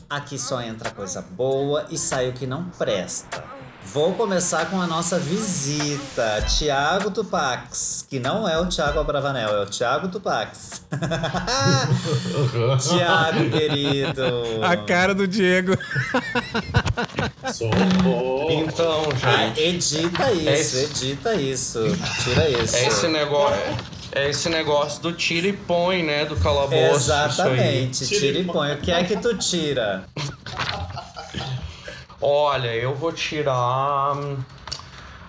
aqui 0.08 0.38
só 0.38 0.60
entra 0.60 0.90
coisa 0.90 1.22
boa 1.22 1.86
e 1.90 1.96
sai 1.96 2.28
o 2.28 2.32
que 2.32 2.46
não 2.46 2.64
presta. 2.64 3.42
Vou 3.84 4.14
começar 4.14 4.70
com 4.70 4.80
a 4.80 4.86
nossa 4.86 5.18
visita. 5.18 6.40
Tiago 6.42 7.10
Tupax, 7.10 8.06
que 8.08 8.20
não 8.20 8.48
é 8.48 8.58
o 8.58 8.66
Tiago 8.66 9.00
Abravanel, 9.00 9.50
é 9.50 9.62
o 9.62 9.66
Tiago 9.66 10.08
Tupax. 10.08 10.82
Tiago, 12.88 13.50
querido. 13.50 14.24
A 14.62 14.76
cara 14.76 15.14
do 15.14 15.26
Diego. 15.26 15.76
Então, 18.50 19.02
gente. 19.10 19.26
Ah, 19.26 19.60
edita 19.60 20.32
isso, 20.32 20.48
é 20.48 20.60
esse... 20.60 20.84
edita 20.84 21.34
isso. 21.34 21.80
Tira 22.22 22.48
isso. 22.48 22.76
É 22.76 22.86
esse 22.86 23.08
negócio. 23.08 23.91
É 24.14 24.28
esse 24.28 24.48
negócio 24.50 25.00
do 25.02 25.12
tira 25.12 25.48
e 25.48 25.52
põe, 25.54 26.02
né? 26.02 26.24
Do 26.26 26.36
calabouço. 26.36 26.96
Exatamente, 26.96 28.06
tira 28.06 28.38
e 28.38 28.44
põe. 28.44 28.72
O 28.74 28.78
que 28.78 28.90
é 28.92 29.02
que 29.04 29.16
tu 29.16 29.36
tira? 29.38 30.04
Olha, 32.20 32.74
eu 32.74 32.94
vou 32.94 33.12
tirar. 33.12 34.14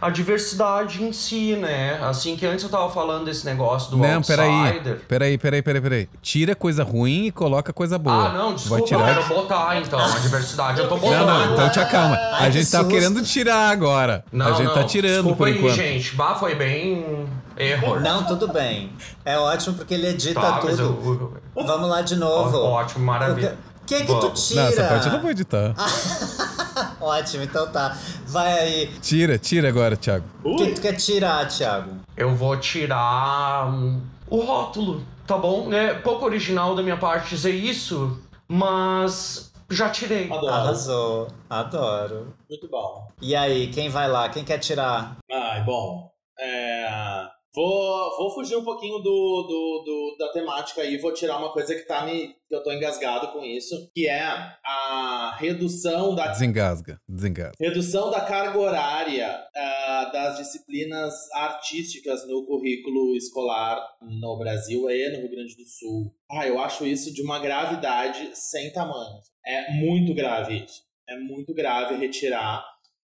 a 0.02 0.10
diversidade 0.10 1.02
em 1.02 1.14
si, 1.14 1.56
né? 1.56 1.98
Assim 2.04 2.36
que 2.36 2.46
antes 2.46 2.62
eu 2.66 2.70
tava 2.70 2.90
falando 2.92 3.24
desse 3.24 3.46
negócio 3.46 3.90
do 3.90 3.98
Não, 3.98 4.16
outsider. 4.16 4.38
peraí. 4.38 4.82
Peraí, 5.08 5.38
peraí, 5.38 5.62
peraí, 5.62 5.82
peraí. 5.82 6.10
Tira 6.22 6.54
coisa 6.54 6.84
ruim 6.84 7.28
e 7.28 7.32
coloca 7.32 7.72
coisa 7.72 7.98
boa. 7.98 8.28
Ah, 8.28 8.34
não, 8.34 8.48
Vai 8.50 8.56
desculpa, 8.56 8.84
tirar. 8.86 9.00
eu 9.00 9.06
quero 9.24 9.28
botar 9.34 9.78
então 9.82 9.98
a 10.00 10.20
diversidade. 10.20 10.82
Eu 10.82 10.90
tô 10.90 10.98
botando. 10.98 11.26
Não, 11.26 11.46
não, 11.46 11.54
então 11.54 11.70
te 11.70 11.80
acalma. 11.80 12.16
A 12.18 12.44
Ai, 12.44 12.52
gente 12.52 12.70
tá 12.70 12.80
susto. 12.80 12.92
querendo 12.92 13.24
tirar 13.24 13.70
agora. 13.70 14.26
Não, 14.30 14.48
a 14.48 14.52
gente 14.52 14.68
não, 14.68 14.74
tá 14.74 14.84
tirando 14.84 15.14
desculpa 15.14 15.38
por 15.38 15.48
aí, 15.48 15.58
enquanto. 15.58 15.76
gente. 15.76 16.16
Bah, 16.16 16.36
foi 16.36 16.54
bem 16.54 17.26
erro. 17.58 18.00
Não, 18.00 18.26
tudo 18.26 18.48
bem. 18.48 18.92
É 19.26 19.38
ótimo 19.38 19.76
porque 19.76 19.94
ele 19.94 20.08
edita 20.08 20.40
Tá, 20.42 20.58
tudo. 20.60 20.82
eu, 20.82 21.34
eu- 21.56 21.66
Vamos 21.66 21.90
lá 21.90 22.02
de 22.02 22.16
novo. 22.16 22.58
Ó, 22.58 22.72
ótimo, 22.82 23.06
maravilha. 23.06 23.58
O 23.82 23.86
que, 23.86 23.98
que, 23.98 24.06
que 24.06 24.20
tu 24.20 24.30
tira? 24.32 24.62
Não, 24.64 24.70
essa 24.70 24.84
parte 24.88 25.08
eu 25.08 25.14
não 25.14 25.22
vou 25.22 25.32
editar. 25.32 25.76
Ótimo, 27.00 27.44
então 27.44 27.70
tá. 27.72 27.98
Vai 28.28 28.52
aí. 28.60 28.88
Tira, 29.02 29.38
tira 29.38 29.68
agora, 29.68 29.96
Thiago. 29.98 30.26
O 30.44 30.56
que 30.56 30.72
tu 30.74 30.82
quer 30.82 30.94
tirar, 30.94 31.48
Thiago? 31.48 31.92
Eu 32.16 32.34
vou 32.36 32.58
tirar 32.58 33.68
hum, 33.70 34.02
o 34.30 34.40
rótulo, 34.42 35.04
tá 35.28 35.38
bom? 35.38 35.72
É 35.74 35.94
pouco 35.94 36.26
original 36.26 36.76
da 36.76 36.82
minha 36.82 36.98
parte 36.98 37.30
dizer 37.36 37.52
isso, 37.52 38.20
mas 38.48 39.52
já 39.70 39.90
tirei. 39.90 40.32
Adoro. 40.32 40.48
Arrasou. 40.54 41.28
Adoro. 41.50 42.34
Muito 42.50 42.68
bom. 42.70 43.08
E 43.22 43.36
aí, 43.36 43.68
quem 43.68 43.90
vai 43.90 44.08
lá? 44.10 44.30
Quem 44.30 44.44
quer 44.44 44.58
tirar? 44.60 45.18
Ai, 45.32 45.62
bom. 45.64 46.10
É, 46.40 47.28
Vou, 47.56 48.18
vou 48.18 48.32
fugir 48.32 48.56
um 48.56 48.64
pouquinho 48.64 48.98
do, 48.98 49.04
do, 49.04 49.84
do- 49.86 50.16
da 50.18 50.32
temática 50.32 50.82
aí, 50.82 50.98
vou 50.98 51.14
tirar 51.14 51.38
uma 51.38 51.52
coisa 51.54 51.76
que 51.76 51.82
tá 51.88 52.04
me. 52.06 52.30
que 52.50 52.56
eu 52.56 52.64
tô 52.64 52.72
engasgado 52.72 53.28
com 53.32 53.44
isso, 53.44 53.90
que 53.94 54.08
é 54.08 54.22
a 54.66 55.36
redução 55.40 56.16
da 56.16 56.28
Desengasga, 56.28 57.00
desengasga. 57.08 57.54
Redução 57.60 58.10
da 58.10 58.22
carga 58.22 58.58
horária 58.60 59.28
ah, 59.56 60.10
das 60.12 60.38
disciplinas 60.38 61.14
artísticas 61.34 62.28
no 62.28 62.46
currículo 62.46 63.16
escolar 63.16 63.80
no 64.02 64.38
Brasil 64.38 64.90
e 64.90 65.10
no 65.12 65.20
Rio 65.20 65.32
Grande 65.32 65.56
do 65.56 65.66
Sul. 65.66 66.14
Ah, 66.32 66.48
eu 66.48 66.60
acho 66.60 66.86
isso 66.86 67.14
de 67.14 67.22
uma 67.22 67.40
gravidade 67.40 68.32
sem 68.34 68.72
tamanho. 68.74 69.20
É 69.46 69.74
muito 69.74 70.14
grave 70.14 70.64
isso. 70.66 70.82
É 71.08 71.18
muito 71.20 71.54
grave 71.54 71.96
retirar, 71.96 72.66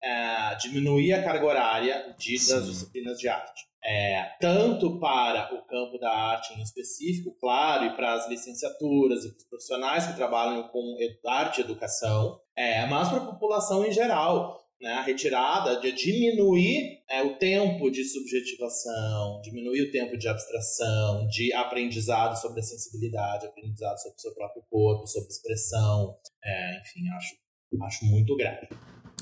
ah, 0.03 0.57
diminuir 0.59 1.13
a 1.13 1.23
carga 1.23 1.45
horária 1.45 2.15
de, 2.17 2.33
das 2.33 2.65
disciplinas 2.65 3.17
de 3.19 3.27
arte. 3.27 3.71
É, 3.83 4.35
tanto 4.39 4.99
para 4.99 5.55
o 5.55 5.65
campo 5.65 5.97
da 5.97 6.11
arte 6.11 6.53
em 6.53 6.61
específico, 6.61 7.35
claro, 7.39 7.85
e 7.85 7.95
para 7.95 8.13
as 8.13 8.29
licenciaturas 8.29 9.25
e 9.25 9.29
para 9.29 9.37
os 9.37 9.43
profissionais 9.45 10.05
que 10.05 10.15
trabalham 10.15 10.67
com 10.67 10.95
arte 11.25 11.59
e 11.59 11.63
educação, 11.63 12.39
é, 12.55 12.85
mas 12.85 13.09
para 13.09 13.17
a 13.17 13.25
população 13.25 13.85
em 13.85 13.91
geral. 13.91 14.59
Né, 14.79 14.93
a 14.93 15.03
retirada 15.03 15.79
de 15.79 15.91
diminuir 15.91 17.03
é, 17.07 17.21
o 17.21 17.37
tempo 17.37 17.91
de 17.91 18.03
subjetivação, 18.03 19.39
diminuir 19.43 19.83
o 19.83 19.91
tempo 19.91 20.17
de 20.17 20.27
abstração, 20.27 21.27
de 21.27 21.53
aprendizado 21.53 22.35
sobre 22.41 22.61
a 22.61 22.63
sensibilidade, 22.63 23.45
aprendizado 23.45 23.99
sobre 23.99 24.17
o 24.17 24.19
seu 24.19 24.33
próprio 24.33 24.63
corpo, 24.71 25.05
sobre 25.05 25.29
expressão. 25.29 26.17
É, 26.43 26.79
enfim, 26.79 27.07
acho, 27.15 27.35
acho 27.83 28.05
muito 28.05 28.35
grave. 28.35 28.69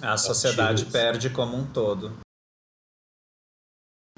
A 0.01 0.17
sociedade 0.17 0.83
isso. 0.83 0.91
perde 0.91 1.29
como 1.29 1.57
um 1.57 1.65
todo. 1.65 2.17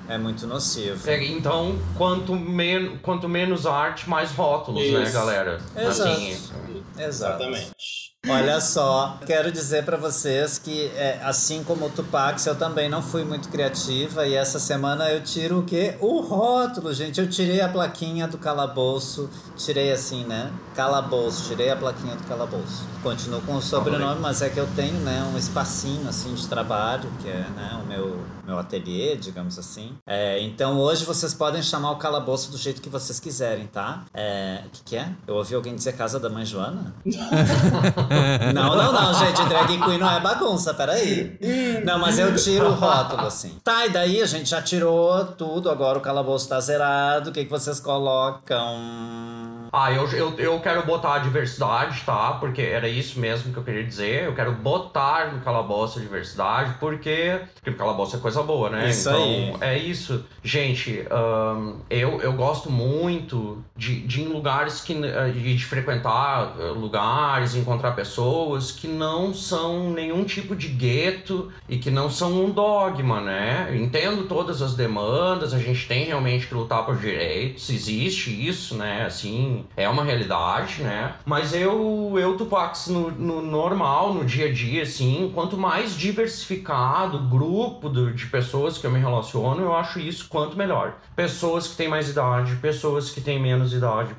É 0.07 0.17
muito 0.17 0.45
nocivo. 0.47 1.09
É, 1.09 1.23
então, 1.25 1.77
quanto, 1.97 2.35
men 2.35 2.97
quanto 2.99 3.29
menos 3.29 3.65
arte, 3.65 4.09
mais 4.09 4.31
rótulos, 4.31 4.81
né, 4.91 5.03
Isso. 5.03 5.13
galera? 5.13 5.57
Exato. 5.75 6.09
Assim. 6.09 6.83
Exatamente. 6.97 8.10
Olha 8.29 8.61
só, 8.61 9.17
quero 9.25 9.51
dizer 9.51 9.83
pra 9.83 9.97
vocês 9.97 10.59
que, 10.59 10.91
é, 10.95 11.19
assim 11.23 11.63
como 11.63 11.87
o 11.87 11.89
Tupac, 11.89 12.45
eu 12.45 12.55
também 12.55 12.87
não 12.87 13.01
fui 13.01 13.23
muito 13.23 13.49
criativa 13.49 14.27
e 14.27 14.35
essa 14.35 14.59
semana 14.59 15.09
eu 15.09 15.23
tiro 15.23 15.59
o 15.59 15.63
quê? 15.63 15.95
O 15.99 16.21
rótulo, 16.21 16.93
gente. 16.93 17.19
Eu 17.19 17.27
tirei 17.27 17.61
a 17.61 17.67
plaquinha 17.67 18.27
do 18.27 18.37
calabouço, 18.37 19.27
tirei 19.57 19.91
assim, 19.91 20.23
né? 20.23 20.51
Calabouço, 20.75 21.47
tirei 21.49 21.71
a 21.71 21.75
plaquinha 21.75 22.15
do 22.15 22.23
calabouço. 22.25 22.85
Continuo 23.01 23.41
com 23.41 23.55
o 23.55 23.61
sobrenome, 23.61 24.21
mas 24.21 24.43
é 24.43 24.49
que 24.49 24.59
eu 24.59 24.67
tenho, 24.75 24.99
né, 24.99 25.27
um 25.33 25.35
espacinho 25.35 26.07
assim 26.07 26.35
de 26.35 26.47
trabalho, 26.47 27.11
que 27.23 27.27
é, 27.27 27.47
né, 27.55 27.81
o 27.83 27.87
meu, 27.87 28.19
meu 28.45 28.59
ateliê, 28.59 29.15
digamos 29.15 29.57
assim. 29.57 29.97
É, 30.05 30.39
então 30.41 30.79
hoje 30.79 31.03
vocês 31.05 31.33
podem 31.33 31.63
chamar 31.63 31.89
o 31.89 31.95
calabouço 31.95 32.51
do 32.51 32.57
jeito 32.57 32.83
que 32.83 32.89
vocês 32.89 33.19
quiserem, 33.19 33.65
tá? 33.65 34.03
É, 34.13 34.61
o 34.67 34.69
que, 34.69 34.83
que 34.83 34.95
é? 34.95 35.09
Eu 35.25 35.35
ouvi 35.37 35.55
alguém 35.55 35.73
dizer 35.73 35.93
casa 35.93 36.19
da 36.19 36.29
mãe 36.29 36.45
Joana? 36.45 36.93
Não, 38.53 38.75
não, 38.75 38.91
não, 38.91 39.13
gente. 39.13 39.43
Drag 39.45 39.67
queen 39.67 39.97
não 39.97 40.11
é 40.11 40.19
bagunça, 40.19 40.73
peraí. 40.73 41.37
Não, 41.83 41.99
mas 41.99 42.19
eu 42.19 42.35
tiro 42.35 42.67
o 42.67 42.73
rótulo, 42.73 43.27
assim. 43.27 43.59
Tá, 43.63 43.85
e 43.85 43.89
daí 43.89 44.21
a 44.21 44.25
gente 44.25 44.49
já 44.49 44.61
tirou 44.61 45.25
tudo, 45.25 45.69
agora 45.69 45.97
o 45.97 46.01
calabouço 46.01 46.49
tá 46.49 46.59
zerado. 46.59 47.29
O 47.29 47.33
que, 47.33 47.45
que 47.45 47.49
vocês 47.49 47.79
colocam? 47.79 49.50
Ah, 49.73 49.91
eu, 49.91 50.05
eu, 50.11 50.37
eu 50.37 50.59
quero 50.59 50.85
botar 50.85 51.15
a 51.15 51.19
diversidade, 51.19 52.01
tá? 52.05 52.33
Porque 52.33 52.61
era 52.61 52.89
isso 52.89 53.19
mesmo 53.19 53.53
que 53.53 53.57
eu 53.59 53.63
queria 53.63 53.83
dizer. 53.83 54.25
Eu 54.25 54.35
quero 54.35 54.51
botar 54.51 55.31
no 55.33 55.39
calabouço 55.41 55.99
a 55.99 56.01
diversidade, 56.01 56.75
porque, 56.79 57.39
porque 57.55 57.69
o 57.69 57.77
calabouço 57.77 58.17
é 58.17 58.19
coisa 58.19 58.43
boa, 58.43 58.69
né? 58.69 58.89
Isso 58.89 59.09
então, 59.09 59.23
aí. 59.23 59.55
é 59.61 59.77
isso. 59.77 60.25
Gente, 60.43 61.05
ahn, 61.09 61.75
eu, 61.89 62.19
eu 62.21 62.33
gosto 62.33 62.69
muito 62.69 63.63
de, 63.75 64.01
de 64.01 64.21
ir 64.21 64.25
em 64.25 64.27
lugares 64.33 64.81
que. 64.81 64.93
eh, 64.93 65.29
de, 65.29 65.55
de 65.55 65.65
frequentar 65.65 66.55
eh, 66.59 66.63
lugares, 66.71 67.55
encontrar 67.55 67.91
pessoas 67.93 68.71
que 68.71 68.87
não 68.87 69.33
são 69.33 69.91
nenhum 69.91 70.23
tipo 70.25 70.55
de 70.55 70.67
gueto 70.67 71.51
e 71.69 71.77
que 71.77 71.89
não 71.89 72.09
são 72.09 72.45
um 72.45 72.49
dogma, 72.51 73.21
né? 73.21 73.67
Eu 73.69 73.77
entendo 73.77 74.27
todas 74.27 74.61
as 74.61 74.75
demandas, 74.75 75.53
a 75.53 75.59
gente 75.59 75.87
tem 75.87 76.05
realmente 76.05 76.47
que 76.47 76.53
lutar 76.53 76.85
por 76.85 76.97
direitos, 76.97 77.69
existe 77.69 78.29
isso, 78.47 78.75
né? 78.75 79.05
Assim, 79.05 79.60
é 79.75 79.87
uma 79.87 80.03
realidade, 80.03 80.81
né? 80.83 81.13
Mas 81.25 81.53
eu, 81.53 82.13
eu 82.17 82.37
Tupac, 82.37 82.77
no, 82.89 83.11
no 83.11 83.41
normal, 83.41 84.13
no 84.13 84.25
dia 84.25 84.47
a 84.47 84.51
dia, 84.53 84.83
assim, 84.83 85.31
quanto 85.33 85.57
mais 85.57 85.95
diversificado 85.95 87.17
o 87.17 87.27
grupo 87.27 87.89
do- 87.89 88.13
de 88.13 88.25
pessoas 88.27 88.77
que 88.77 88.85
eu 88.85 88.91
me 88.91 88.99
relaciono, 88.99 89.61
eu 89.61 89.75
acho 89.75 89.99
isso 89.99 90.27
quanto 90.29 90.57
melhor. 90.57 90.95
Pessoas 91.15 91.67
que 91.67 91.75
têm 91.75 91.87
mais 91.87 92.09
idade, 92.09 92.55
pessoas 92.57 93.09
que 93.11 93.21
têm 93.21 93.39
menos 93.39 93.73
idade, 93.73 94.15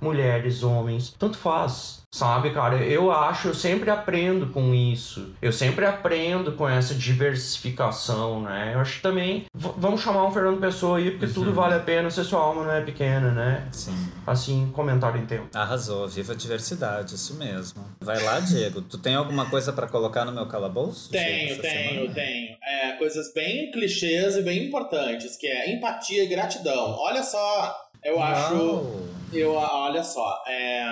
mulheres, 0.00 0.62
homens, 0.62 1.14
tanto 1.18 1.36
faz. 1.38 2.02
Sabe, 2.16 2.50
cara, 2.54 2.76
eu 2.78 3.12
acho, 3.12 3.48
eu 3.48 3.54
sempre 3.54 3.90
aprendo 3.90 4.46
com 4.46 4.74
isso. 4.74 5.34
Eu 5.42 5.52
sempre 5.52 5.84
aprendo 5.84 6.52
com 6.52 6.66
essa 6.66 6.94
diversificação, 6.94 8.40
né? 8.40 8.70
Eu 8.74 8.80
acho 8.80 8.96
que 8.96 9.02
também. 9.02 9.44
v- 9.54 9.72
vamos 9.76 10.00
chamar 10.00 10.24
um 10.24 10.30
Fernando 10.30 10.58
Pessoa 10.58 10.96
aí, 10.96 11.10
porque 11.10 11.26
tudo 11.26 11.52
vale 11.52 11.74
a 11.74 11.78
pena 11.80 12.10
se 12.10 12.18
a 12.20 12.24
sua 12.24 12.40
alma 12.40 12.64
não 12.64 12.72
é 12.72 12.80
pequena, 12.80 13.30
né? 13.32 13.68
Sim. 13.70 13.94
Assim, 14.26 14.70
comentário 14.74 15.20
em 15.20 15.26
tempo. 15.26 15.48
Arrasou, 15.54 16.08
viva 16.08 16.32
a 16.32 16.36
diversidade, 16.36 17.14
isso 17.14 17.34
mesmo. 17.34 17.84
Vai 18.00 18.18
lá, 18.22 18.40
Diego. 18.40 18.80
Tu 18.80 18.96
tem 18.96 19.14
alguma 19.14 19.50
coisa 19.50 19.70
pra 19.72 19.86
colocar 19.86 20.24
no 20.24 20.32
meu 20.32 20.46
calabouço? 20.46 21.10
Tenho, 21.10 21.60
tenho, 21.60 21.94
semana? 21.94 22.14
tenho. 22.14 22.56
É, 22.62 22.92
coisas 22.92 23.30
bem 23.34 23.70
clichês 23.70 24.36
e 24.36 24.42
bem 24.42 24.64
importantes, 24.68 25.36
que 25.36 25.46
é 25.46 25.70
empatia 25.74 26.24
e 26.24 26.28
gratidão. 26.28 26.96
Olha 26.98 27.22
só, 27.22 27.76
eu 28.02 28.18
acho. 28.22 28.54
Uau. 28.54 29.06
Eu, 29.32 29.52
olha 29.54 30.02
só, 30.02 30.42
é, 30.46 30.86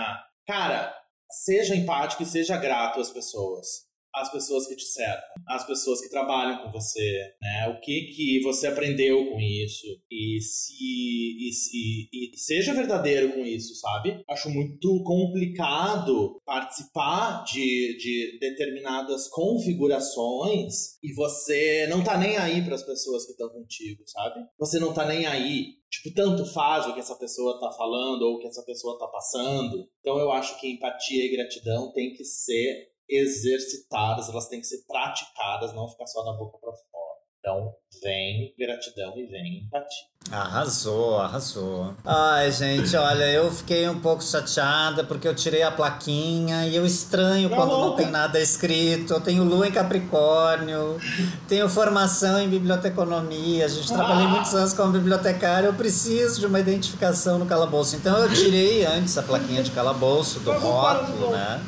cara, 0.47 0.93
seja 1.31 1.75
empático 1.75 2.23
e 2.23 2.27
seja 2.27 2.57
grato 2.57 3.01
às 3.01 3.11
pessoas. 3.11 3.67
Às 4.15 4.31
pessoas 4.31 4.67
que 4.67 4.77
te 4.77 4.85
cercam, 4.85 5.29
às 5.49 5.67
pessoas 5.67 6.01
que 6.01 6.09
trabalham 6.09 6.63
com 6.63 6.71
você, 6.71 7.19
né? 7.41 7.69
O 7.69 7.81
que 7.81 8.13
que 8.15 8.41
você 8.43 8.67
aprendeu 8.69 9.31
com 9.31 9.41
isso 9.41 9.87
e 10.11 10.41
se 10.41 11.49
e, 11.49 11.53
se- 11.53 12.09
e 12.13 12.37
seja 12.39 12.73
verdadeiro 12.75 13.33
com 13.33 13.45
isso, 13.45 13.75
sabe? 13.75 14.23
Acho 14.29 14.49
muito 14.51 15.03
complicado 15.03 16.41
participar 16.45 17.45
de, 17.45 17.97
de 17.99 18.39
determinadas 18.41 19.29
configurações 19.29 20.97
e 21.03 21.13
você 21.15 21.87
não 21.89 22.03
tá 22.03 22.17
nem 22.19 22.37
aí 22.37 22.63
para 22.65 22.75
as 22.75 22.83
pessoas 22.83 23.25
que 23.27 23.33
estão 23.33 23.49
contigo, 23.51 24.03
sabe? 24.07 24.41
Você 24.59 24.79
não 24.79 24.93
tá 24.95 25.07
nem 25.07 25.27
aí 25.27 25.83
Tipo, 25.91 26.13
tanto 26.13 26.45
faz 26.47 26.87
o 26.89 26.93
que 26.95 26.99
essa 26.99 27.15
pessoa 27.15 27.61
tá 27.61 27.71
falando 27.71 28.23
ou 28.23 28.35
o 28.35 28.39
que 28.41 28.49
essa 28.49 28.65
pessoa 28.65 28.99
tá 28.99 29.07
passando. 29.07 29.87
Então 30.01 30.19
eu 30.19 30.33
acho 30.33 30.59
que 30.61 30.67
empatia 30.73 31.25
e 31.25 31.31
gratidão 31.37 31.93
têm 31.93 32.13
que 32.13 32.25
ser 32.25 32.89
exercitadas, 33.09 34.29
elas 34.29 34.49
têm 34.49 34.61
que 34.61 34.67
ser 34.67 34.85
praticadas, 34.87 35.75
não 35.75 35.89
ficar 35.89 36.07
só 36.07 36.23
da 36.25 36.33
boca 36.33 36.59
para 36.61 36.73
fora. 36.73 37.15
Então, 37.39 37.75
vem 38.03 38.55
gratidão 38.59 39.13
e 39.19 39.27
vem 39.27 39.65
empatia. 39.67 40.07
Arrasou, 40.33 41.19
arrasou. 41.19 41.95
Ai, 42.03 42.51
gente, 42.51 42.97
olha, 42.97 43.25
eu 43.31 43.53
fiquei 43.53 43.87
um 43.87 44.01
pouco 44.01 44.25
chateada 44.25 45.05
porque 45.05 45.29
eu 45.29 45.35
tirei 45.35 45.63
a 45.63 45.71
plaquinha 45.71 46.67
e 46.67 46.75
eu 46.75 46.87
estranho 46.87 47.51
Tá 47.51 47.57
quando 47.57 47.69
não 47.73 47.81
louca. 47.81 48.03
tem 48.03 48.11
nada 48.11 48.41
escrito. 48.41 49.13
Eu 49.13 49.21
tenho 49.21 49.45
lua 49.45 49.69
em 49.69 49.71
Capricórnio, 49.71 50.99
tenho 51.47 51.69
formação 51.69 52.41
em 52.41 52.49
biblioteconomia, 52.49 53.67
a 53.67 53.69
gente 53.69 53.89
trabalhei 53.93 54.27
muitos 54.27 54.55
anos 54.55 54.73
como 54.73 54.93
bibliotecário, 54.93 55.67
eu 55.67 55.75
preciso 55.75 56.41
de 56.41 56.47
uma 56.47 56.59
identificação 56.61 57.39
no 57.39 57.45
calabouço. 57.45 57.95
Então 57.97 58.17
eu 58.23 58.33
tirei 58.33 58.87
antes 58.87 59.19
a 59.19 59.23
plaquinha 59.23 59.63
de 59.63 59.71
calabouço 59.71 60.41
do 60.41 60.51
rótulo, 60.53 61.31
né? 61.33 61.63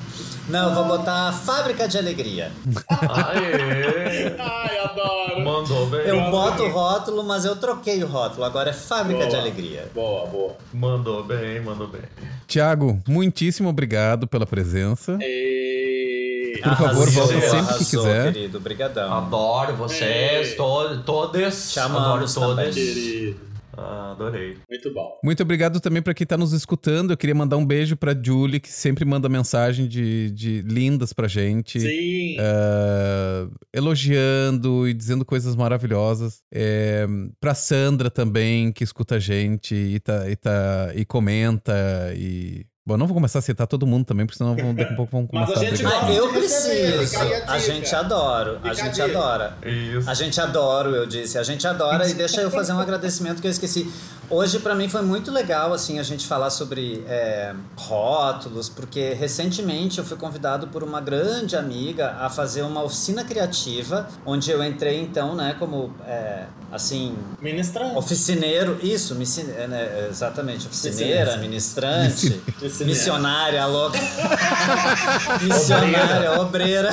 Não, 0.48 0.68
eu 0.68 0.74
vou 0.74 0.84
botar 0.98 1.32
Fábrica 1.32 1.88
de 1.88 1.98
Alegria. 1.98 2.52
Aê! 2.88 4.34
Ai, 4.38 4.78
adoro! 4.78 5.40
Mandou 5.44 5.86
bem. 5.86 6.00
Eu 6.06 6.30
boto 6.30 6.62
o 6.62 6.70
rótulo, 6.70 7.24
mas 7.24 7.44
eu 7.44 7.56
troquei 7.56 8.02
o 8.02 8.06
rótulo. 8.06 8.44
Agora 8.44 8.70
é 8.70 8.72
fábrica 8.72 9.18
Boa. 9.20 9.30
de 9.30 9.36
alegria. 9.36 9.88
Boa, 9.94 10.26
boa. 10.26 10.56
Mandou 10.72 11.24
bem, 11.24 11.60
mandou 11.60 11.88
bem. 11.88 12.02
Tiago, 12.46 13.00
muitíssimo 13.08 13.68
obrigado 13.68 14.26
pela 14.26 14.46
presença. 14.46 15.18
E... 15.20 16.60
Por 16.62 16.76
favor, 16.76 17.02
Arrasou, 17.02 17.26
volta 17.26 17.32
sempre 17.32 17.50
que 17.50 17.56
arrasou, 17.56 18.02
quiser. 18.02 18.32
querido. 18.32 18.58
Obrigadão. 18.58 19.12
Adoro 19.12 19.74
vocês, 19.76 20.54
to 20.56 21.02
todas. 21.04 21.72
Te 21.72 21.80
Adoro 21.80 21.98
amamos 22.04 22.34
todas. 22.34 22.56
também. 22.56 22.72
Querido. 22.72 23.40
Ah, 23.76 24.12
adorei. 24.12 24.56
Muito 24.68 24.92
bom. 24.92 25.14
Muito 25.22 25.42
obrigado 25.42 25.80
também 25.80 26.00
para 26.02 26.14
quem 26.14 26.26
tá 26.26 26.36
nos 26.36 26.52
escutando. 26.52 27.12
Eu 27.12 27.16
queria 27.16 27.34
mandar 27.34 27.56
um 27.56 27.66
beijo 27.66 27.96
pra 27.96 28.14
Julie, 28.14 28.60
que 28.60 28.70
sempre 28.70 29.04
manda 29.04 29.28
mensagem 29.28 29.86
de, 29.86 30.30
de 30.30 30.62
lindas 30.62 31.12
pra 31.12 31.28
gente. 31.28 31.80
Sim. 31.80 32.36
Ah, 32.38 33.48
elogiando 33.72 34.88
e 34.88 34.94
dizendo 34.94 35.24
coisas 35.24 35.54
maravilhosas. 35.54 36.42
É, 36.52 37.06
pra 37.40 37.54
Sandra 37.54 38.10
também, 38.10 38.72
que 38.72 38.82
escuta 38.84 39.16
a 39.16 39.18
gente 39.18 39.74
e, 39.74 40.00
tá, 40.00 40.30
e, 40.30 40.36
tá, 40.36 40.92
e 40.94 41.04
comenta. 41.04 41.74
E. 42.16 42.64
Bom, 42.86 42.96
não 42.96 43.06
vou 43.08 43.14
começar 43.14 43.40
a 43.40 43.42
citar 43.42 43.66
todo 43.66 43.84
mundo 43.84 44.04
também, 44.04 44.24
porque 44.24 44.38
senão 44.38 44.54
vão- 44.54 44.72
daqui 44.72 44.92
a 44.92 44.96
pouco 44.96 45.10
vão 45.10 45.22
Mas 45.32 45.46
começar 45.46 45.60
a 45.60 45.62
a 45.62 45.74
gente. 45.74 45.84
Ah, 45.84 46.12
eu 46.12 46.28
preciso. 46.28 47.18
a 47.18 47.52
A 47.54 47.58
gente 47.58 47.94
adora. 47.94 48.60
A 48.62 48.70
a 48.70 48.74
gente 48.74 49.02
adora. 49.02 49.58
Isso. 49.66 50.08
A 50.08 50.14
gente 50.14 50.40
adora, 50.40 50.88
eu 50.90 51.04
disse. 51.04 51.36
A 51.36 51.42
gente 51.42 51.66
adora 51.66 52.08
e 52.08 52.14
deixa 52.14 52.40
eu 52.40 52.50
fazer 52.50 52.72
um 52.72 52.78
agradecimento 52.78 53.40
que 53.40 53.46
eu 53.48 53.50
esqueci. 53.50 53.90
Hoje 54.28 54.58
pra 54.58 54.74
mim 54.74 54.88
foi 54.88 55.02
muito 55.02 55.30
legal 55.30 55.72
assim 55.72 56.00
a 56.00 56.02
gente 56.02 56.26
falar 56.26 56.50
sobre 56.50 57.04
é, 57.08 57.54
rótulos, 57.76 58.68
porque 58.68 59.12
recentemente 59.14 59.98
eu 59.98 60.04
fui 60.04 60.16
convidado 60.16 60.66
por 60.66 60.82
uma 60.82 61.00
grande 61.00 61.54
amiga 61.56 62.10
a 62.18 62.28
fazer 62.28 62.62
uma 62.62 62.82
oficina 62.82 63.22
criativa, 63.24 64.08
onde 64.24 64.50
eu 64.50 64.62
entrei 64.64 65.00
então, 65.00 65.36
né, 65.36 65.54
como 65.60 65.92
é, 66.08 66.46
assim 66.72 67.14
Ministrante. 67.40 67.96
oficineiro, 67.96 68.76
isso, 68.82 69.16
é, 69.56 69.66
né, 69.68 70.08
exatamente, 70.10 70.66
oficineira, 70.66 71.36
ministrante, 71.36 72.42
Missionária. 72.84 73.62
missionária, 73.62 73.66
louca, 73.66 73.98
missionária, 75.42 76.32
obreira. 76.40 76.90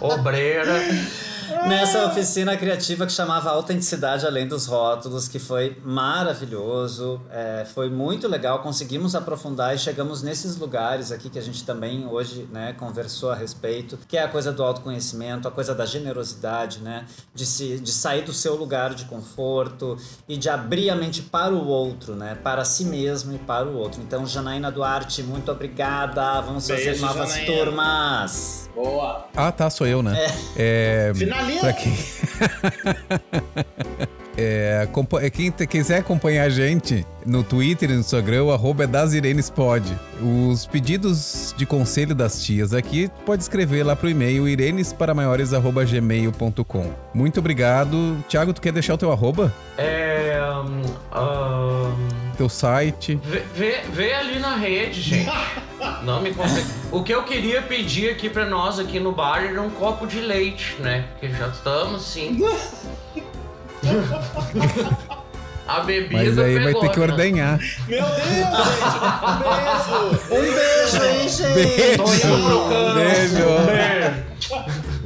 Obreira. 0.00 0.80
Nessa 1.66 2.06
oficina 2.06 2.56
criativa 2.56 3.06
que 3.06 3.12
chamava 3.12 3.50
Autenticidade 3.50 4.26
Além 4.26 4.46
dos 4.46 4.66
Rótulos, 4.66 5.28
que 5.28 5.38
foi 5.38 5.76
maravilhoso, 5.84 7.20
é, 7.30 7.66
foi 7.74 7.88
muito 7.88 8.28
legal, 8.28 8.60
conseguimos 8.60 9.14
aprofundar 9.14 9.74
e 9.74 9.78
chegamos 9.78 10.22
nesses 10.22 10.56
lugares 10.56 11.10
aqui 11.10 11.30
que 11.30 11.38
a 11.38 11.42
gente 11.42 11.64
também 11.64 12.06
hoje 12.06 12.48
né, 12.52 12.74
conversou 12.74 13.30
a 13.30 13.34
respeito, 13.34 13.98
que 14.06 14.16
é 14.16 14.22
a 14.22 14.28
coisa 14.28 14.52
do 14.52 14.62
autoconhecimento, 14.62 15.48
a 15.48 15.50
coisa 15.50 15.74
da 15.74 15.86
generosidade, 15.86 16.80
né, 16.80 17.06
de, 17.34 17.46
se, 17.46 17.78
de 17.78 17.92
sair 17.92 18.22
do 18.22 18.32
seu 18.32 18.54
lugar 18.54 18.94
de 18.94 19.04
conforto 19.06 19.96
e 20.28 20.36
de 20.36 20.48
abrir 20.48 20.90
a 20.90 20.94
mente 20.94 21.22
para 21.22 21.54
o 21.54 21.66
outro, 21.66 22.14
né, 22.14 22.36
para 22.42 22.64
si 22.64 22.84
mesmo 22.84 23.34
e 23.34 23.38
para 23.38 23.66
o 23.66 23.76
outro. 23.76 24.00
Então, 24.02 24.26
Janaína 24.26 24.70
Duarte, 24.70 25.22
muito 25.22 25.50
obrigada, 25.50 26.40
vamos 26.40 26.68
fazer 26.68 26.84
Beijo, 26.84 27.06
novas 27.06 27.30
Janaína. 27.30 27.46
turmas. 27.56 28.68
Boa. 28.74 29.26
Ah, 29.34 29.50
tá, 29.50 29.68
sou 29.68 29.86
eu, 29.86 30.02
né? 30.02 30.14
É. 30.56 31.12
Finaliza. 31.38 31.60
Pra 31.60 31.72
quem... 31.72 31.92
É, 34.40 34.86
é, 35.20 35.30
quem 35.30 35.50
quiser 35.50 35.98
acompanhar 35.98 36.44
a 36.44 36.48
gente 36.48 37.04
no 37.26 37.42
Twitter 37.42 37.90
e 37.90 37.94
no 37.94 37.98
Instagram, 37.98 38.44
o 38.44 38.52
arroba 38.52 38.84
é 38.84 38.86
das 38.86 39.12
Irenes 39.12 39.50
Pod. 39.50 39.84
Os 40.22 40.64
pedidos 40.64 41.52
de 41.56 41.66
conselho 41.66 42.14
das 42.14 42.40
tias 42.40 42.72
aqui, 42.72 43.10
pode 43.26 43.42
escrever 43.42 43.82
lá 43.82 43.96
pro 43.96 44.08
e-mail 44.08 44.48
irenesparamaiores.gmail.com. 44.48 46.92
Muito 47.12 47.40
obrigado. 47.40 48.16
Thiago, 48.28 48.52
tu 48.52 48.60
quer 48.60 48.70
deixar 48.70 48.94
o 48.94 48.98
teu 48.98 49.10
arroba? 49.10 49.52
É. 49.76 50.40
hum, 50.64 50.82
hum, 51.16 51.96
Teu 52.36 52.48
site? 52.48 53.20
vê, 53.24 53.42
vê, 53.56 53.80
vê 53.92 54.14
ali 54.14 54.38
na 54.38 54.54
rede, 54.54 55.00
gente. 55.00 55.28
Não 56.04 56.22
me 56.22 56.32
consegue. 56.32 56.68
O 56.92 57.02
que 57.02 57.12
eu 57.12 57.24
queria 57.24 57.60
pedir 57.62 58.10
aqui 58.10 58.30
pra 58.30 58.46
nós 58.46 58.78
aqui 58.78 59.00
no 59.00 59.10
bar 59.10 59.44
era 59.44 59.60
um 59.60 59.70
copo 59.70 60.06
de 60.06 60.20
leite, 60.20 60.76
né? 60.78 61.06
Porque 61.10 61.28
já 61.34 61.48
estamos 61.48 62.02
assim. 62.02 62.38
A 65.68 65.80
bebida 65.80 66.14
Mas 66.16 66.38
aí 66.38 66.54
vai 66.54 66.64
pegou, 66.72 66.80
ter 66.80 66.88
que 66.92 66.98
né? 66.98 67.04
ordenhar. 67.04 67.58
Meu 67.86 68.02
Deus, 68.06 68.24
gente. 68.24 68.96
Um 69.28 69.38
beijo. 69.38 70.24
Um 70.32 70.40
beijo, 70.40 71.04
hein, 71.04 71.28
gente? 71.28 71.52
Beijo! 71.52 71.98
Campo. 71.98 72.94
Beijo! 72.94 73.44
Beijo. 73.66 74.97